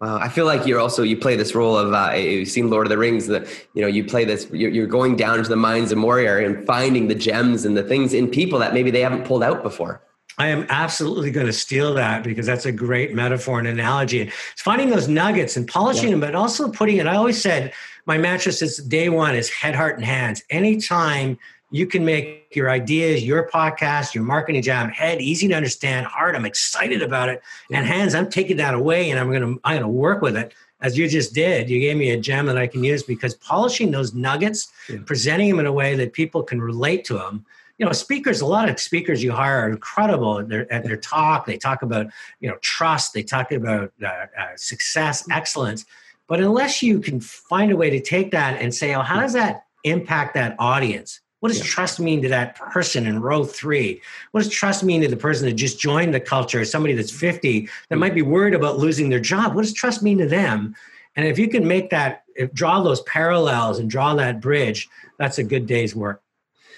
Wow, 0.00 0.18
I 0.18 0.28
feel 0.28 0.44
like 0.44 0.66
you're 0.66 0.80
also 0.80 1.02
you 1.02 1.16
play 1.16 1.36
this 1.36 1.54
role 1.54 1.78
of 1.78 1.92
uh, 1.92 2.12
you've 2.14 2.48
seen 2.48 2.68
Lord 2.68 2.86
of 2.86 2.90
the 2.90 2.98
Rings. 2.98 3.26
That 3.28 3.46
you 3.74 3.80
know 3.80 3.88
you 3.88 4.04
play 4.04 4.24
this. 4.24 4.48
You're, 4.52 4.70
you're 4.70 4.86
going 4.86 5.16
down 5.16 5.42
to 5.42 5.48
the 5.48 5.56
mines 5.56 5.92
of 5.92 5.98
Moria 5.98 6.46
and 6.46 6.66
finding 6.66 7.08
the 7.08 7.14
gems 7.14 7.64
and 7.64 7.76
the 7.76 7.82
things 7.82 8.12
in 8.12 8.28
people 8.28 8.58
that 8.58 8.74
maybe 8.74 8.90
they 8.90 9.00
haven't 9.00 9.24
pulled 9.24 9.42
out 9.42 9.62
before. 9.62 10.02
I 10.36 10.48
am 10.48 10.66
absolutely 10.68 11.30
going 11.30 11.46
to 11.46 11.52
steal 11.52 11.94
that 11.94 12.24
because 12.24 12.44
that's 12.44 12.66
a 12.66 12.72
great 12.72 13.14
metaphor 13.14 13.60
and 13.60 13.68
analogy. 13.68 14.22
It's 14.22 14.62
finding 14.62 14.90
those 14.90 15.06
nuggets 15.06 15.56
and 15.56 15.66
polishing 15.66 16.08
yeah. 16.08 16.10
them, 16.10 16.20
but 16.20 16.34
also 16.34 16.70
putting 16.70 16.96
it. 16.96 17.06
I 17.06 17.14
always 17.14 17.40
said 17.40 17.72
my 18.04 18.18
mattress 18.18 18.60
is 18.60 18.78
day 18.78 19.08
one 19.08 19.36
is 19.36 19.48
head, 19.48 19.76
heart, 19.76 19.94
and 19.94 20.04
hands. 20.04 20.42
Anytime 20.50 21.38
you 21.70 21.86
can 21.86 22.04
make 22.04 22.43
your 22.56 22.70
ideas, 22.70 23.24
your 23.24 23.48
podcast, 23.48 24.14
your 24.14 24.24
marketing 24.24 24.62
jam, 24.62 24.88
head 24.88 25.20
easy 25.20 25.48
to 25.48 25.54
understand, 25.54 26.06
heart, 26.06 26.34
I'm 26.34 26.44
excited 26.44 27.02
about 27.02 27.28
it, 27.28 27.42
and 27.70 27.86
hands, 27.86 28.14
I'm 28.14 28.30
taking 28.30 28.56
that 28.58 28.74
away 28.74 29.10
and 29.10 29.18
I'm 29.18 29.32
gonna 29.32 29.56
I'm 29.64 29.76
gonna 29.76 29.88
work 29.88 30.22
with 30.22 30.36
it 30.36 30.54
as 30.80 30.98
you 30.98 31.08
just 31.08 31.34
did. 31.34 31.70
You 31.70 31.80
gave 31.80 31.96
me 31.96 32.10
a 32.10 32.16
gem 32.18 32.46
that 32.46 32.58
I 32.58 32.66
can 32.66 32.84
use 32.84 33.02
because 33.02 33.34
polishing 33.34 33.90
those 33.90 34.14
nuggets, 34.14 34.70
yeah. 34.88 34.98
presenting 35.06 35.48
them 35.48 35.60
in 35.60 35.66
a 35.66 35.72
way 35.72 35.94
that 35.96 36.12
people 36.12 36.42
can 36.42 36.60
relate 36.60 37.04
to 37.06 37.14
them 37.14 37.44
you 37.78 37.86
know 37.86 37.92
speakers 37.92 38.40
a 38.40 38.46
lot 38.46 38.68
of 38.68 38.78
speakers 38.78 39.22
you 39.22 39.32
hire 39.32 39.60
are 39.60 39.68
incredible 39.68 40.40
at 40.40 40.48
their, 40.48 40.72
at 40.72 40.84
their 40.84 40.96
talk. 40.96 41.46
They 41.46 41.56
talk 41.56 41.82
about 41.82 42.06
you 42.40 42.48
know 42.48 42.56
trust. 42.60 43.14
They 43.14 43.22
talk 43.22 43.52
about 43.52 43.92
uh, 44.02 44.06
uh, 44.06 44.26
success 44.56 45.26
excellence. 45.30 45.84
But 46.26 46.40
unless 46.40 46.82
you 46.82 47.00
can 47.00 47.20
find 47.20 47.70
a 47.70 47.76
way 47.76 47.90
to 47.90 48.00
take 48.00 48.30
that 48.30 48.60
and 48.60 48.74
say 48.74 48.94
oh 48.94 49.02
how 49.02 49.20
does 49.20 49.32
that 49.32 49.66
impact 49.84 50.34
that 50.34 50.56
audience 50.58 51.20
what 51.44 51.52
does 51.52 51.58
yeah. 51.58 51.66
trust 51.66 52.00
mean 52.00 52.22
to 52.22 52.28
that 52.30 52.56
person 52.56 53.06
in 53.06 53.20
row 53.20 53.44
three? 53.44 54.00
What 54.30 54.44
does 54.44 54.50
trust 54.50 54.82
mean 54.82 55.02
to 55.02 55.08
the 55.08 55.16
person 55.18 55.46
that 55.46 55.52
just 55.52 55.78
joined 55.78 56.14
the 56.14 56.18
culture, 56.18 56.64
somebody 56.64 56.94
that's 56.94 57.10
50 57.10 57.68
that 57.90 57.96
might 57.96 58.14
be 58.14 58.22
worried 58.22 58.54
about 58.54 58.78
losing 58.78 59.10
their 59.10 59.20
job? 59.20 59.54
What 59.54 59.60
does 59.60 59.74
trust 59.74 60.02
mean 60.02 60.16
to 60.16 60.26
them? 60.26 60.74
And 61.16 61.28
if 61.28 61.38
you 61.38 61.48
can 61.48 61.68
make 61.68 61.90
that, 61.90 62.24
draw 62.54 62.82
those 62.82 63.02
parallels 63.02 63.78
and 63.78 63.90
draw 63.90 64.14
that 64.14 64.40
bridge, 64.40 64.88
that's 65.18 65.36
a 65.36 65.44
good 65.44 65.66
day's 65.66 65.94
work. 65.94 66.22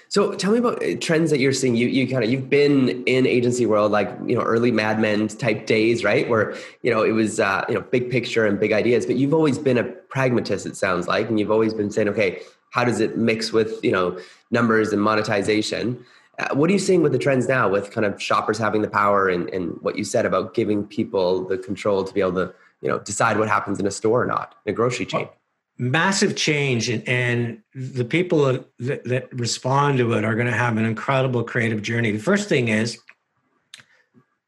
So 0.09 0.35
tell 0.35 0.51
me 0.51 0.57
about 0.57 0.83
uh, 0.83 0.97
trends 0.99 1.31
that 1.31 1.39
you're 1.39 1.53
seeing. 1.53 1.75
You 1.75 1.87
you 1.87 2.05
kind 2.05 2.25
of 2.25 2.29
you've 2.29 2.49
been 2.49 3.03
in 3.05 3.25
agency 3.25 3.65
world 3.65 3.93
like 3.93 4.09
you 4.25 4.35
know 4.35 4.41
early 4.41 4.71
Mad 4.71 4.99
Men 4.99 5.29
type 5.29 5.65
days, 5.65 6.03
right? 6.03 6.27
Where 6.27 6.55
you 6.81 6.91
know 6.91 7.03
it 7.03 7.11
was 7.11 7.39
uh, 7.39 7.63
you 7.67 7.75
know 7.75 7.81
big 7.81 8.09
picture 8.09 8.45
and 8.45 8.59
big 8.59 8.71
ideas, 8.71 9.05
but 9.05 9.15
you've 9.15 9.33
always 9.33 9.57
been 9.57 9.77
a 9.77 9.83
pragmatist. 9.83 10.65
It 10.65 10.77
sounds 10.77 11.07
like, 11.07 11.29
and 11.29 11.39
you've 11.39 11.51
always 11.51 11.73
been 11.73 11.91
saying, 11.91 12.07
okay, 12.09 12.41
how 12.71 12.83
does 12.83 12.99
it 12.99 13.17
mix 13.17 13.51
with 13.51 13.83
you 13.83 13.91
know 13.91 14.19
numbers 14.51 14.93
and 14.93 15.01
monetization? 15.01 16.03
Uh, 16.39 16.53
what 16.53 16.69
are 16.69 16.73
you 16.73 16.79
seeing 16.79 17.01
with 17.01 17.11
the 17.11 17.17
trends 17.17 17.47
now, 17.47 17.67
with 17.67 17.89
kind 17.89 18.05
of 18.05 18.21
shoppers 18.21 18.57
having 18.57 18.81
the 18.81 18.89
power 18.89 19.29
and 19.29 19.49
and 19.49 19.77
what 19.81 19.97
you 19.97 20.03
said 20.03 20.25
about 20.25 20.53
giving 20.53 20.85
people 20.85 21.43
the 21.45 21.57
control 21.57 22.03
to 22.03 22.13
be 22.13 22.21
able 22.21 22.33
to 22.33 22.53
you 22.81 22.89
know 22.89 22.99
decide 22.99 23.37
what 23.37 23.47
happens 23.47 23.79
in 23.79 23.87
a 23.87 23.91
store 23.91 24.23
or 24.23 24.25
not 24.25 24.55
in 24.65 24.71
a 24.71 24.75
grocery 24.75 25.05
chain? 25.05 25.27
massive 25.77 26.35
change 26.35 26.89
and, 26.89 27.07
and 27.07 27.61
the 27.75 28.03
people 28.03 28.45
that, 28.79 29.03
that, 29.03 29.31
respond 29.31 29.99
to 29.99 30.13
it 30.13 30.25
are 30.25 30.33
going 30.33 30.47
to 30.47 30.53
have 30.53 30.75
an 30.75 30.85
incredible 30.85 31.43
creative 31.43 31.83
journey 31.83 32.09
the 32.11 32.17
first 32.17 32.49
thing 32.49 32.69
is 32.69 32.97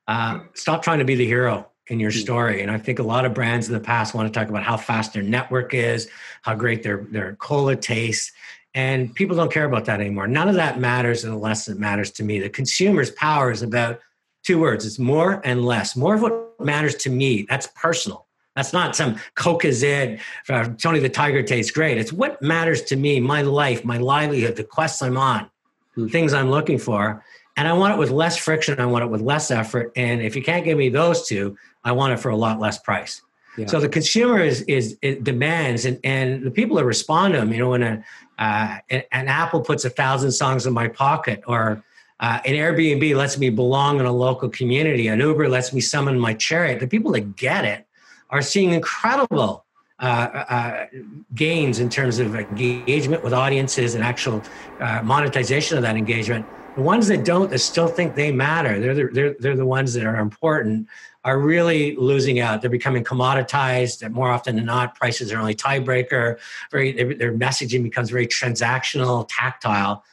uh, 0.07 0.39
stop 0.55 0.81
trying 0.81 0.97
to 0.97 1.05
be 1.05 1.13
the 1.13 1.25
hero 1.25 1.67
in 1.89 1.99
your 1.99 2.11
hmm. 2.11 2.17
story 2.17 2.61
and 2.61 2.71
i 2.71 2.77
think 2.77 2.99
a 2.99 3.03
lot 3.03 3.25
of 3.25 3.33
brands 3.33 3.67
in 3.67 3.73
the 3.73 3.79
past 3.79 4.13
want 4.13 4.31
to 4.31 4.39
talk 4.39 4.49
about 4.49 4.63
how 4.63 4.77
fast 4.77 5.13
their 5.13 5.23
network 5.23 5.73
is 5.73 6.09
how 6.41 6.55
great 6.55 6.83
their, 6.83 7.05
their 7.11 7.35
cola 7.35 7.75
tastes 7.75 8.31
And 8.75 9.13
people 9.15 9.35
don't 9.35 9.51
care 9.51 9.65
about 9.65 9.85
that 9.85 9.99
anymore. 9.99 10.27
None 10.27 10.47
of 10.47 10.55
that 10.55 10.79
matters 10.79 11.23
unless 11.23 11.67
it 11.67 11.79
matters 11.79 12.11
to 12.11 12.23
me. 12.23 12.39
The 12.39 12.49
consumer's 12.49 13.11
power 13.11 13.51
is 13.51 13.61
about 13.61 13.99
two 14.43 14.59
words 14.59 14.85
it's 14.85 14.99
more 14.99 15.41
and 15.43 15.65
less. 15.65 15.95
More 15.95 16.15
of 16.15 16.21
what 16.21 16.59
matters 16.59 16.95
to 16.95 17.09
me. 17.09 17.45
That's 17.49 17.67
personal. 17.75 18.27
That's 18.55 18.73
not 18.73 18.95
some 18.95 19.17
Coca 19.35 19.71
Zed, 19.71 20.19
uh, 20.49 20.69
Tony 20.81 20.99
the 20.99 21.09
Tiger 21.09 21.41
tastes 21.43 21.71
great. 21.71 21.97
It's 21.97 22.11
what 22.11 22.41
matters 22.41 22.81
to 22.83 22.95
me, 22.95 23.19
my 23.19 23.41
life, 23.41 23.85
my 23.85 23.97
livelihood, 23.97 24.55
the 24.55 24.63
quests 24.63 25.01
I'm 25.01 25.17
on, 25.17 25.49
hmm. 25.95 26.07
things 26.07 26.33
I'm 26.33 26.51
looking 26.51 26.77
for. 26.77 27.23
And 27.57 27.67
I 27.67 27.73
want 27.73 27.93
it 27.93 27.97
with 27.97 28.11
less 28.11 28.37
friction. 28.37 28.79
I 28.79 28.85
want 28.85 29.03
it 29.03 29.07
with 29.07 29.21
less 29.21 29.51
effort. 29.51 29.91
And 29.95 30.21
if 30.21 30.35
you 30.35 30.43
can't 30.43 30.63
give 30.63 30.77
me 30.77 30.89
those 30.89 31.27
two, 31.27 31.57
I 31.83 31.91
want 31.91 32.13
it 32.13 32.17
for 32.17 32.29
a 32.29 32.35
lot 32.35 32.59
less 32.59 32.77
price. 32.79 33.21
Yeah. 33.57 33.65
So 33.65 33.79
the 33.79 33.89
consumer 33.89 34.39
is 34.39 34.61
is 34.63 34.97
demands, 35.23 35.85
and 35.85 35.99
and 36.03 36.43
the 36.43 36.51
people 36.51 36.77
that 36.77 36.85
respond 36.85 37.33
to 37.33 37.39
them. 37.39 37.51
You 37.51 37.59
know, 37.59 37.69
when 37.71 37.83
a 37.83 38.03
uh, 38.37 38.77
an, 38.89 39.03
an, 39.11 39.27
Apple 39.27 39.59
puts 39.59 39.83
a 39.83 39.89
thousand 39.89 40.31
songs 40.31 40.65
in 40.65 40.71
my 40.71 40.87
pocket, 40.87 41.43
or 41.45 41.83
uh, 42.21 42.39
an 42.45 42.53
Airbnb 42.53 43.15
lets 43.15 43.37
me 43.37 43.49
belong 43.49 43.99
in 43.99 44.05
a 44.05 44.11
local 44.11 44.49
community, 44.49 45.07
an 45.07 45.19
Uber 45.19 45.49
lets 45.49 45.73
me 45.73 45.81
summon 45.81 46.17
my 46.17 46.33
chariot. 46.33 46.79
The 46.79 46.87
people 46.87 47.11
that 47.13 47.35
get 47.35 47.65
it 47.65 47.85
are 48.29 48.41
seeing 48.41 48.71
incredible 48.71 49.65
uh, 49.99 50.45
uh, 50.49 50.85
gains 51.35 51.79
in 51.79 51.89
terms 51.89 52.19
of 52.19 52.33
engagement 52.35 53.23
with 53.23 53.33
audiences 53.33 53.95
and 53.95 54.03
actual 54.03 54.41
uh, 54.79 55.01
monetization 55.03 55.77
of 55.77 55.83
that 55.83 55.97
engagement. 55.97 56.45
The 56.75 56.81
ones 56.81 57.07
that 57.09 57.25
don't, 57.25 57.49
that 57.49 57.59
still 57.59 57.87
think 57.87 58.15
they 58.15 58.31
matter, 58.31 58.79
they're 58.79 58.95
the, 58.95 59.09
they're, 59.11 59.35
they're 59.39 59.55
the 59.57 59.65
ones 59.65 59.93
that 59.95 60.05
are 60.05 60.17
important, 60.17 60.87
are 61.23 61.39
really 61.39 61.95
losing 61.95 62.39
out. 62.39 62.61
They're 62.61 62.69
becoming 62.69 63.03
commoditized. 63.03 63.99
That 63.99 64.11
more 64.11 64.29
often 64.29 64.55
than 64.55 64.65
not, 64.65 64.95
prices 64.95 65.31
are 65.31 65.39
only 65.39 65.55
tiebreaker. 65.55 66.39
Very, 66.71 66.91
their 67.13 67.33
messaging 67.33 67.83
becomes 67.83 68.09
very 68.09 68.27
transactional, 68.27 69.25
tactile. 69.29 70.03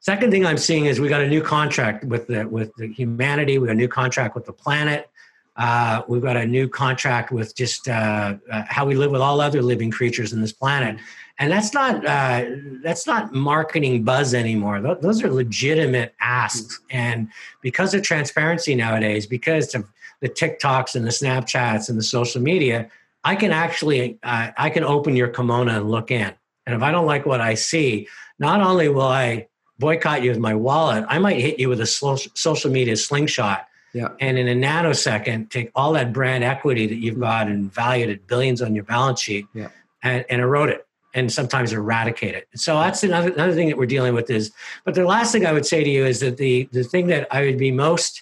Second 0.00 0.30
thing 0.30 0.46
I'm 0.46 0.58
seeing 0.58 0.86
is 0.86 1.00
we 1.00 1.08
got 1.08 1.20
a 1.20 1.28
new 1.28 1.42
contract 1.42 2.04
with 2.04 2.28
the 2.28 2.46
with 2.46 2.72
the 2.76 2.86
humanity. 2.86 3.58
We 3.58 3.66
got 3.66 3.72
a 3.72 3.76
new 3.76 3.88
contract 3.88 4.36
with 4.36 4.46
the 4.46 4.52
planet. 4.52 5.10
Uh, 5.56 6.02
we've 6.06 6.22
got 6.22 6.36
a 6.36 6.46
new 6.46 6.68
contract 6.68 7.32
with 7.32 7.56
just 7.56 7.88
uh, 7.88 8.36
uh, 8.52 8.62
how 8.68 8.84
we 8.84 8.94
live 8.94 9.10
with 9.10 9.22
all 9.22 9.40
other 9.40 9.62
living 9.62 9.90
creatures 9.90 10.32
in 10.32 10.40
this 10.40 10.52
planet, 10.52 11.00
and 11.40 11.50
that's 11.50 11.72
not 11.74 12.06
uh, 12.06 12.44
that's 12.84 13.06
not 13.06 13.32
marketing 13.32 14.04
buzz 14.04 14.32
anymore. 14.32 14.80
Th- 14.80 14.98
those 15.00 15.24
are 15.24 15.30
legitimate 15.30 16.14
asks, 16.20 16.78
and 16.90 17.28
because 17.60 17.92
of 17.92 18.02
transparency 18.02 18.76
nowadays, 18.76 19.26
because 19.26 19.74
of 19.74 19.86
the 20.20 20.28
TikToks 20.28 20.94
and 20.94 21.06
the 21.06 21.10
Snapchats 21.10 21.88
and 21.88 21.98
the 21.98 22.02
social 22.02 22.40
media, 22.40 22.90
I 23.24 23.36
can 23.36 23.52
actually 23.52 24.18
uh, 24.22 24.50
I 24.56 24.70
can 24.70 24.84
open 24.84 25.16
your 25.16 25.28
kimono 25.28 25.80
and 25.80 25.90
look 25.90 26.10
in, 26.10 26.32
and 26.66 26.74
if 26.74 26.82
I 26.82 26.92
don't 26.92 27.06
like 27.06 27.26
what 27.26 27.40
I 27.40 27.54
see, 27.54 28.08
not 28.38 28.60
only 28.60 28.88
will 28.88 29.02
I 29.02 29.48
boycott 29.78 30.22
you 30.22 30.30
with 30.30 30.38
my 30.38 30.54
wallet, 30.54 31.04
I 31.08 31.18
might 31.18 31.38
hit 31.38 31.58
you 31.58 31.68
with 31.68 31.80
a 31.80 31.86
social 31.86 32.70
media 32.70 32.96
slingshot 32.96 33.68
yeah. 33.96 34.10
And 34.20 34.36
in 34.36 34.46
a 34.46 34.54
nanosecond, 34.54 35.48
take 35.48 35.70
all 35.74 35.94
that 35.94 36.12
brand 36.12 36.44
equity 36.44 36.86
that 36.86 36.96
you've 36.96 37.18
got 37.18 37.46
and 37.46 37.72
valued 37.72 38.10
at 38.10 38.26
billions 38.26 38.60
on 38.60 38.74
your 38.74 38.84
balance 38.84 39.22
sheet 39.22 39.46
yeah. 39.54 39.68
and, 40.02 40.22
and 40.28 40.42
erode 40.42 40.68
it 40.68 40.86
and 41.14 41.32
sometimes 41.32 41.72
eradicate 41.72 42.34
it. 42.34 42.46
So 42.54 42.78
that's 42.78 43.02
another, 43.02 43.32
another 43.32 43.54
thing 43.54 43.68
that 43.68 43.78
we're 43.78 43.86
dealing 43.86 44.12
with 44.12 44.28
is, 44.28 44.52
but 44.84 44.94
the 44.94 45.06
last 45.06 45.32
thing 45.32 45.46
I 45.46 45.52
would 45.52 45.64
say 45.64 45.82
to 45.82 45.88
you 45.88 46.04
is 46.04 46.20
that 46.20 46.36
the, 46.36 46.68
the 46.72 46.84
thing 46.84 47.06
that 47.06 47.26
I 47.30 47.46
would 47.46 47.56
be 47.56 47.70
most 47.70 48.20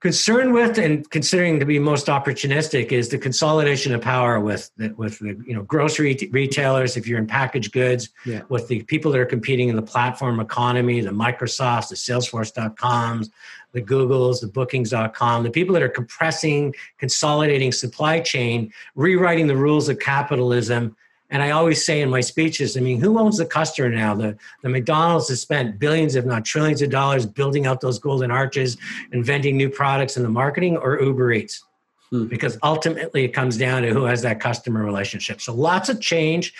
concerned 0.00 0.54
with 0.54 0.78
and 0.78 1.08
considering 1.10 1.58
to 1.58 1.66
be 1.66 1.78
most 1.78 2.06
opportunistic 2.06 2.92
is 2.92 3.08
the 3.08 3.18
consolidation 3.18 3.92
of 3.92 4.00
power 4.00 4.38
with 4.38 4.70
the, 4.76 4.90
with 4.90 5.18
the 5.18 5.36
you 5.44 5.54
know 5.54 5.62
grocery 5.62 6.16
retailers 6.30 6.96
if 6.96 7.06
you're 7.06 7.18
in 7.18 7.26
packaged 7.26 7.72
goods 7.72 8.10
yeah. 8.24 8.42
with 8.48 8.68
the 8.68 8.82
people 8.84 9.10
that 9.10 9.20
are 9.20 9.26
competing 9.26 9.68
in 9.68 9.74
the 9.74 9.82
platform 9.82 10.38
economy 10.38 11.00
the 11.00 11.10
microsofts 11.10 11.88
the 11.88 11.96
salesforce.coms 11.96 13.30
the 13.72 13.82
googles 13.82 14.40
the 14.40 14.46
bookings.com 14.46 15.42
the 15.42 15.50
people 15.50 15.72
that 15.72 15.82
are 15.82 15.88
compressing 15.88 16.72
consolidating 16.98 17.72
supply 17.72 18.20
chain 18.20 18.72
rewriting 18.94 19.48
the 19.48 19.56
rules 19.56 19.88
of 19.88 19.98
capitalism 19.98 20.96
and 21.30 21.42
I 21.42 21.50
always 21.50 21.84
say 21.84 22.00
in 22.00 22.08
my 22.08 22.20
speeches, 22.20 22.76
I 22.76 22.80
mean, 22.80 23.00
who 23.00 23.18
owns 23.18 23.36
the 23.36 23.44
customer 23.44 23.90
now? 23.90 24.14
The, 24.14 24.36
the 24.62 24.68
McDonald's 24.68 25.28
has 25.28 25.42
spent 25.42 25.78
billions, 25.78 26.14
if 26.14 26.24
not 26.24 26.44
trillions 26.44 26.80
of 26.80 26.90
dollars 26.90 27.26
building 27.26 27.66
out 27.66 27.80
those 27.80 27.98
golden 27.98 28.30
arches, 28.30 28.78
inventing 29.12 29.56
new 29.56 29.68
products 29.68 30.16
in 30.16 30.22
the 30.22 30.28
marketing, 30.30 30.76
or 30.78 31.00
Uber 31.00 31.32
Eats? 31.32 31.64
Hmm. 32.10 32.26
Because 32.26 32.58
ultimately 32.62 33.24
it 33.24 33.28
comes 33.28 33.56
down 33.56 33.82
to 33.82 33.92
who 33.92 34.04
has 34.04 34.22
that 34.22 34.40
customer 34.40 34.84
relationship. 34.84 35.40
So 35.40 35.54
lots 35.54 35.88
of 35.88 36.00
change. 36.00 36.54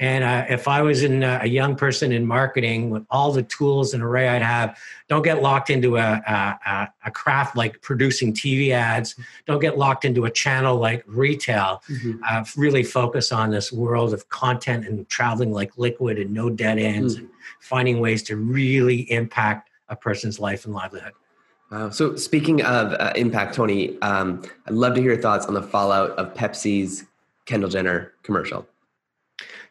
And 0.00 0.24
uh, 0.24 0.44
if 0.48 0.66
I 0.66 0.82
was 0.82 1.04
in 1.04 1.22
uh, 1.22 1.38
a 1.42 1.46
young 1.46 1.76
person 1.76 2.10
in 2.10 2.26
marketing 2.26 2.90
with 2.90 3.04
all 3.10 3.30
the 3.32 3.44
tools 3.44 3.94
and 3.94 4.02
array 4.02 4.28
I'd 4.28 4.42
have, 4.42 4.76
don't 5.08 5.22
get 5.22 5.40
locked 5.40 5.70
into 5.70 5.98
a, 5.98 6.00
a, 6.26 6.88
a 7.04 7.10
craft 7.12 7.56
like 7.56 7.80
producing 7.80 8.32
TV 8.32 8.70
ads. 8.70 9.14
Don't 9.46 9.60
get 9.60 9.78
locked 9.78 10.04
into 10.04 10.24
a 10.24 10.30
channel 10.30 10.78
like 10.78 11.04
retail. 11.06 11.80
Mm-hmm. 11.88 12.22
Uh, 12.28 12.44
really 12.56 12.82
focus 12.82 13.30
on 13.30 13.50
this 13.50 13.72
world 13.72 14.12
of 14.12 14.28
content 14.30 14.84
and 14.84 15.08
traveling 15.08 15.52
like 15.52 15.78
liquid 15.78 16.18
and 16.18 16.32
no 16.32 16.50
dead 16.50 16.78
ends 16.78 17.14
mm-hmm. 17.14 17.26
and 17.26 17.34
finding 17.60 18.00
ways 18.00 18.24
to 18.24 18.36
really 18.36 19.08
impact 19.12 19.70
a 19.88 19.94
person's 19.94 20.40
life 20.40 20.64
and 20.64 20.74
livelihood. 20.74 21.12
Wow. 21.74 21.90
So 21.90 22.14
speaking 22.14 22.62
of 22.62 22.92
uh, 22.92 23.12
impact, 23.16 23.56
Tony, 23.56 24.00
um, 24.00 24.42
I'd 24.66 24.74
love 24.74 24.94
to 24.94 25.00
hear 25.00 25.14
your 25.14 25.20
thoughts 25.20 25.46
on 25.46 25.54
the 25.54 25.62
fallout 25.62 26.10
of 26.10 26.32
Pepsi's 26.34 27.04
Kendall 27.46 27.68
Jenner 27.68 28.12
commercial. 28.22 28.64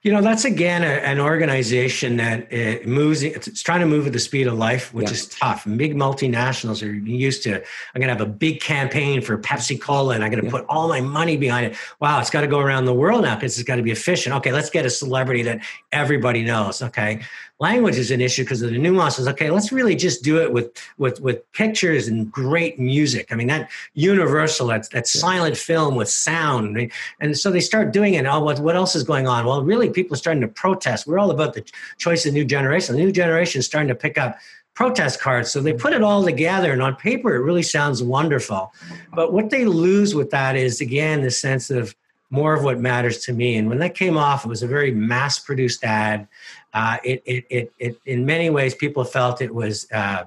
You 0.01 0.11
know, 0.11 0.21
that's 0.21 0.43
again 0.43 0.83
a, 0.83 0.99
an 1.05 1.21
organization 1.21 2.17
that 2.17 2.51
uh, 2.51 2.85
moves. 2.85 3.23
It's 3.23 3.63
trying 3.63 3.79
to 3.79 3.85
move 3.85 4.05
at 4.05 4.11
the 4.11 4.19
speed 4.19 4.47
of 4.47 4.55
life, 4.55 4.93
which 4.93 5.07
yeah. 5.07 5.13
is 5.13 5.27
tough. 5.29 5.65
Big 5.77 5.95
multinationals 5.95 6.85
are 6.85 6.91
used 6.91 7.41
to. 7.43 7.55
I'm 7.55 8.01
going 8.01 8.09
to 8.09 8.13
have 8.13 8.19
a 8.19 8.25
big 8.25 8.59
campaign 8.59 9.21
for 9.21 9.37
Pepsi 9.37 9.79
Cola, 9.79 10.15
and 10.15 10.25
I'm 10.25 10.29
going 10.29 10.41
to 10.41 10.47
yeah. 10.47 10.51
put 10.51 10.65
all 10.67 10.89
my 10.89 10.99
money 10.99 11.37
behind 11.37 11.67
it. 11.67 11.77
Wow, 12.01 12.19
it's 12.19 12.29
got 12.29 12.41
to 12.41 12.47
go 12.47 12.59
around 12.59 12.83
the 12.83 12.93
world 12.93 13.21
now 13.21 13.35
because 13.35 13.57
it's 13.57 13.65
got 13.65 13.77
to 13.77 13.81
be 13.81 13.91
efficient. 13.91 14.35
Okay, 14.35 14.51
let's 14.51 14.69
get 14.69 14.85
a 14.85 14.89
celebrity 14.89 15.41
that 15.43 15.61
everybody 15.93 16.43
knows. 16.43 16.81
Okay, 16.81 17.21
language 17.59 17.97
is 17.97 18.11
an 18.11 18.21
issue 18.21 18.43
because 18.43 18.61
of 18.61 18.71
the 18.71 18.77
nuances. 18.77 19.27
Okay, 19.27 19.49
let's 19.49 19.71
really 19.71 19.95
just 19.95 20.23
do 20.23 20.41
it 20.41 20.51
with 20.51 20.71
with 20.97 21.21
with 21.21 21.49
pictures 21.53 22.07
and 22.07 22.31
great 22.31 22.79
music. 22.79 23.27
I 23.31 23.35
mean 23.35 23.47
that 23.47 23.69
universal, 23.93 24.67
that 24.67 24.89
that 24.91 25.09
yeah. 25.13 25.19
silent 25.21 25.57
film 25.57 25.95
with 25.95 26.09
sound, 26.09 26.91
and 27.19 27.37
so 27.37 27.51
they 27.51 27.59
start 27.59 27.93
doing 27.93 28.15
it. 28.15 28.25
Oh, 28.25 28.43
what 28.43 28.59
what 28.59 28.75
else 28.75 28.95
is 28.95 29.03
going 29.03 29.27
on? 29.27 29.45
Well, 29.45 29.63
really, 29.63 29.89
people 29.89 30.13
are 30.15 30.17
starting 30.17 30.41
to 30.41 30.47
protest. 30.47 31.07
We're 31.07 31.19
all 31.19 31.31
about 31.31 31.53
the 31.53 31.63
choice 31.97 32.25
of 32.25 32.33
new 32.33 32.45
generation. 32.45 32.95
The 32.95 33.01
new 33.01 33.11
generation 33.11 33.59
is 33.59 33.65
starting 33.65 33.89
to 33.89 33.95
pick 33.95 34.17
up 34.17 34.37
protest 34.73 35.21
cards. 35.21 35.51
So 35.51 35.61
they 35.61 35.73
mm. 35.73 35.79
put 35.79 35.93
it 35.93 36.01
all 36.01 36.23
together, 36.23 36.71
and 36.71 36.81
on 36.81 36.95
paper, 36.95 37.35
it 37.35 37.43
really 37.43 37.63
sounds 37.63 38.01
wonderful. 38.01 38.73
But 39.13 39.31
what 39.31 39.51
they 39.51 39.65
lose 39.65 40.15
with 40.15 40.31
that 40.31 40.55
is 40.55 40.81
again 40.81 41.21
the 41.21 41.31
sense 41.31 41.69
of 41.69 41.95
more 42.33 42.55
of 42.55 42.63
what 42.63 42.79
matters 42.79 43.19
to 43.19 43.31
me. 43.31 43.57
And 43.57 43.69
when 43.69 43.77
that 43.77 43.93
came 43.93 44.17
off, 44.17 44.43
it 44.43 44.47
was 44.47 44.63
a 44.63 44.67
very 44.67 44.89
mass 44.89 45.37
produced 45.37 45.83
ad. 45.83 46.27
Uh, 46.73 46.97
it, 47.03 47.21
it, 47.27 47.45
it, 47.51 47.73
it, 47.77 47.95
in 48.07 48.25
many 48.25 48.49
ways, 48.49 48.73
people 48.73 49.03
felt 49.03 49.39
it 49.39 49.53
was, 49.53 49.85
uh, 49.91 50.23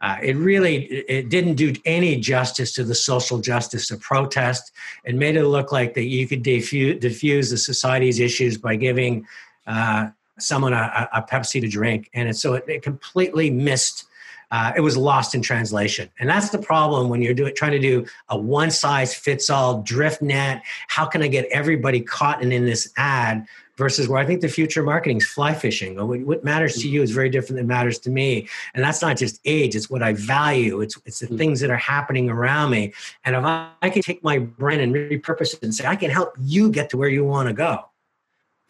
uh, 0.00 0.16
it 0.22 0.36
really, 0.36 0.84
it 0.84 1.30
didn't 1.30 1.56
do 1.56 1.74
any 1.84 2.14
justice 2.14 2.72
to 2.74 2.84
the 2.84 2.94
social 2.94 3.40
justice 3.40 3.90
of 3.90 4.00
protest. 4.00 4.70
It 5.02 5.16
made 5.16 5.34
it 5.34 5.48
look 5.48 5.72
like 5.72 5.94
that 5.94 6.04
you 6.04 6.28
could 6.28 6.44
diffuse, 6.44 7.00
diffuse 7.00 7.50
the 7.50 7.58
society's 7.58 8.20
issues 8.20 8.56
by 8.56 8.76
giving 8.76 9.26
uh, 9.66 10.10
someone 10.38 10.72
a, 10.72 11.08
a, 11.12 11.22
Pepsi 11.22 11.60
to 11.60 11.66
drink. 11.68 12.08
And 12.14 12.36
so 12.36 12.54
it, 12.54 12.64
it 12.68 12.82
completely 12.82 13.50
missed 13.50 14.04
uh, 14.52 14.70
it 14.76 14.82
was 14.82 14.98
lost 14.98 15.34
in 15.34 15.40
translation. 15.40 16.10
And 16.20 16.28
that's 16.28 16.50
the 16.50 16.58
problem 16.58 17.08
when 17.08 17.22
you're 17.22 17.34
doing, 17.34 17.54
trying 17.56 17.72
to 17.72 17.78
do 17.78 18.06
a 18.28 18.36
one 18.36 18.70
size 18.70 19.14
fits 19.14 19.48
all 19.50 19.80
drift 19.80 20.20
net. 20.20 20.62
How 20.88 21.06
can 21.06 21.22
I 21.22 21.28
get 21.28 21.46
everybody 21.46 22.00
caught 22.02 22.42
in, 22.42 22.52
in 22.52 22.66
this 22.66 22.92
ad? 22.96 23.46
Versus 23.78 24.06
where 24.06 24.18
I 24.20 24.26
think 24.26 24.42
the 24.42 24.50
future 24.50 24.82
marketing 24.82 25.16
is 25.16 25.26
fly 25.26 25.54
fishing. 25.54 25.96
What 26.26 26.44
matters 26.44 26.74
to 26.76 26.88
you 26.88 27.00
is 27.00 27.10
very 27.10 27.30
different 27.30 27.56
than 27.56 27.66
matters 27.66 27.98
to 28.00 28.10
me, 28.10 28.46
and 28.74 28.84
that's 28.84 29.00
not 29.00 29.16
just 29.16 29.40
age; 29.46 29.74
it's 29.74 29.88
what 29.88 30.02
I 30.02 30.12
value. 30.12 30.82
It's 30.82 30.98
it's 31.06 31.20
the 31.20 31.26
mm-hmm. 31.26 31.38
things 31.38 31.60
that 31.60 31.70
are 31.70 31.78
happening 31.78 32.28
around 32.28 32.70
me. 32.70 32.92
And 33.24 33.34
if 33.34 33.42
I, 33.42 33.70
I 33.80 33.88
can 33.88 34.02
take 34.02 34.22
my 34.22 34.38
brain 34.38 34.80
and 34.80 34.94
repurpose 34.94 35.54
it 35.54 35.62
and 35.62 35.74
say, 35.74 35.86
I 35.86 35.96
can 35.96 36.10
help 36.10 36.36
you 36.38 36.70
get 36.70 36.90
to 36.90 36.98
where 36.98 37.08
you 37.08 37.24
want 37.24 37.48
to 37.48 37.54
go 37.54 37.86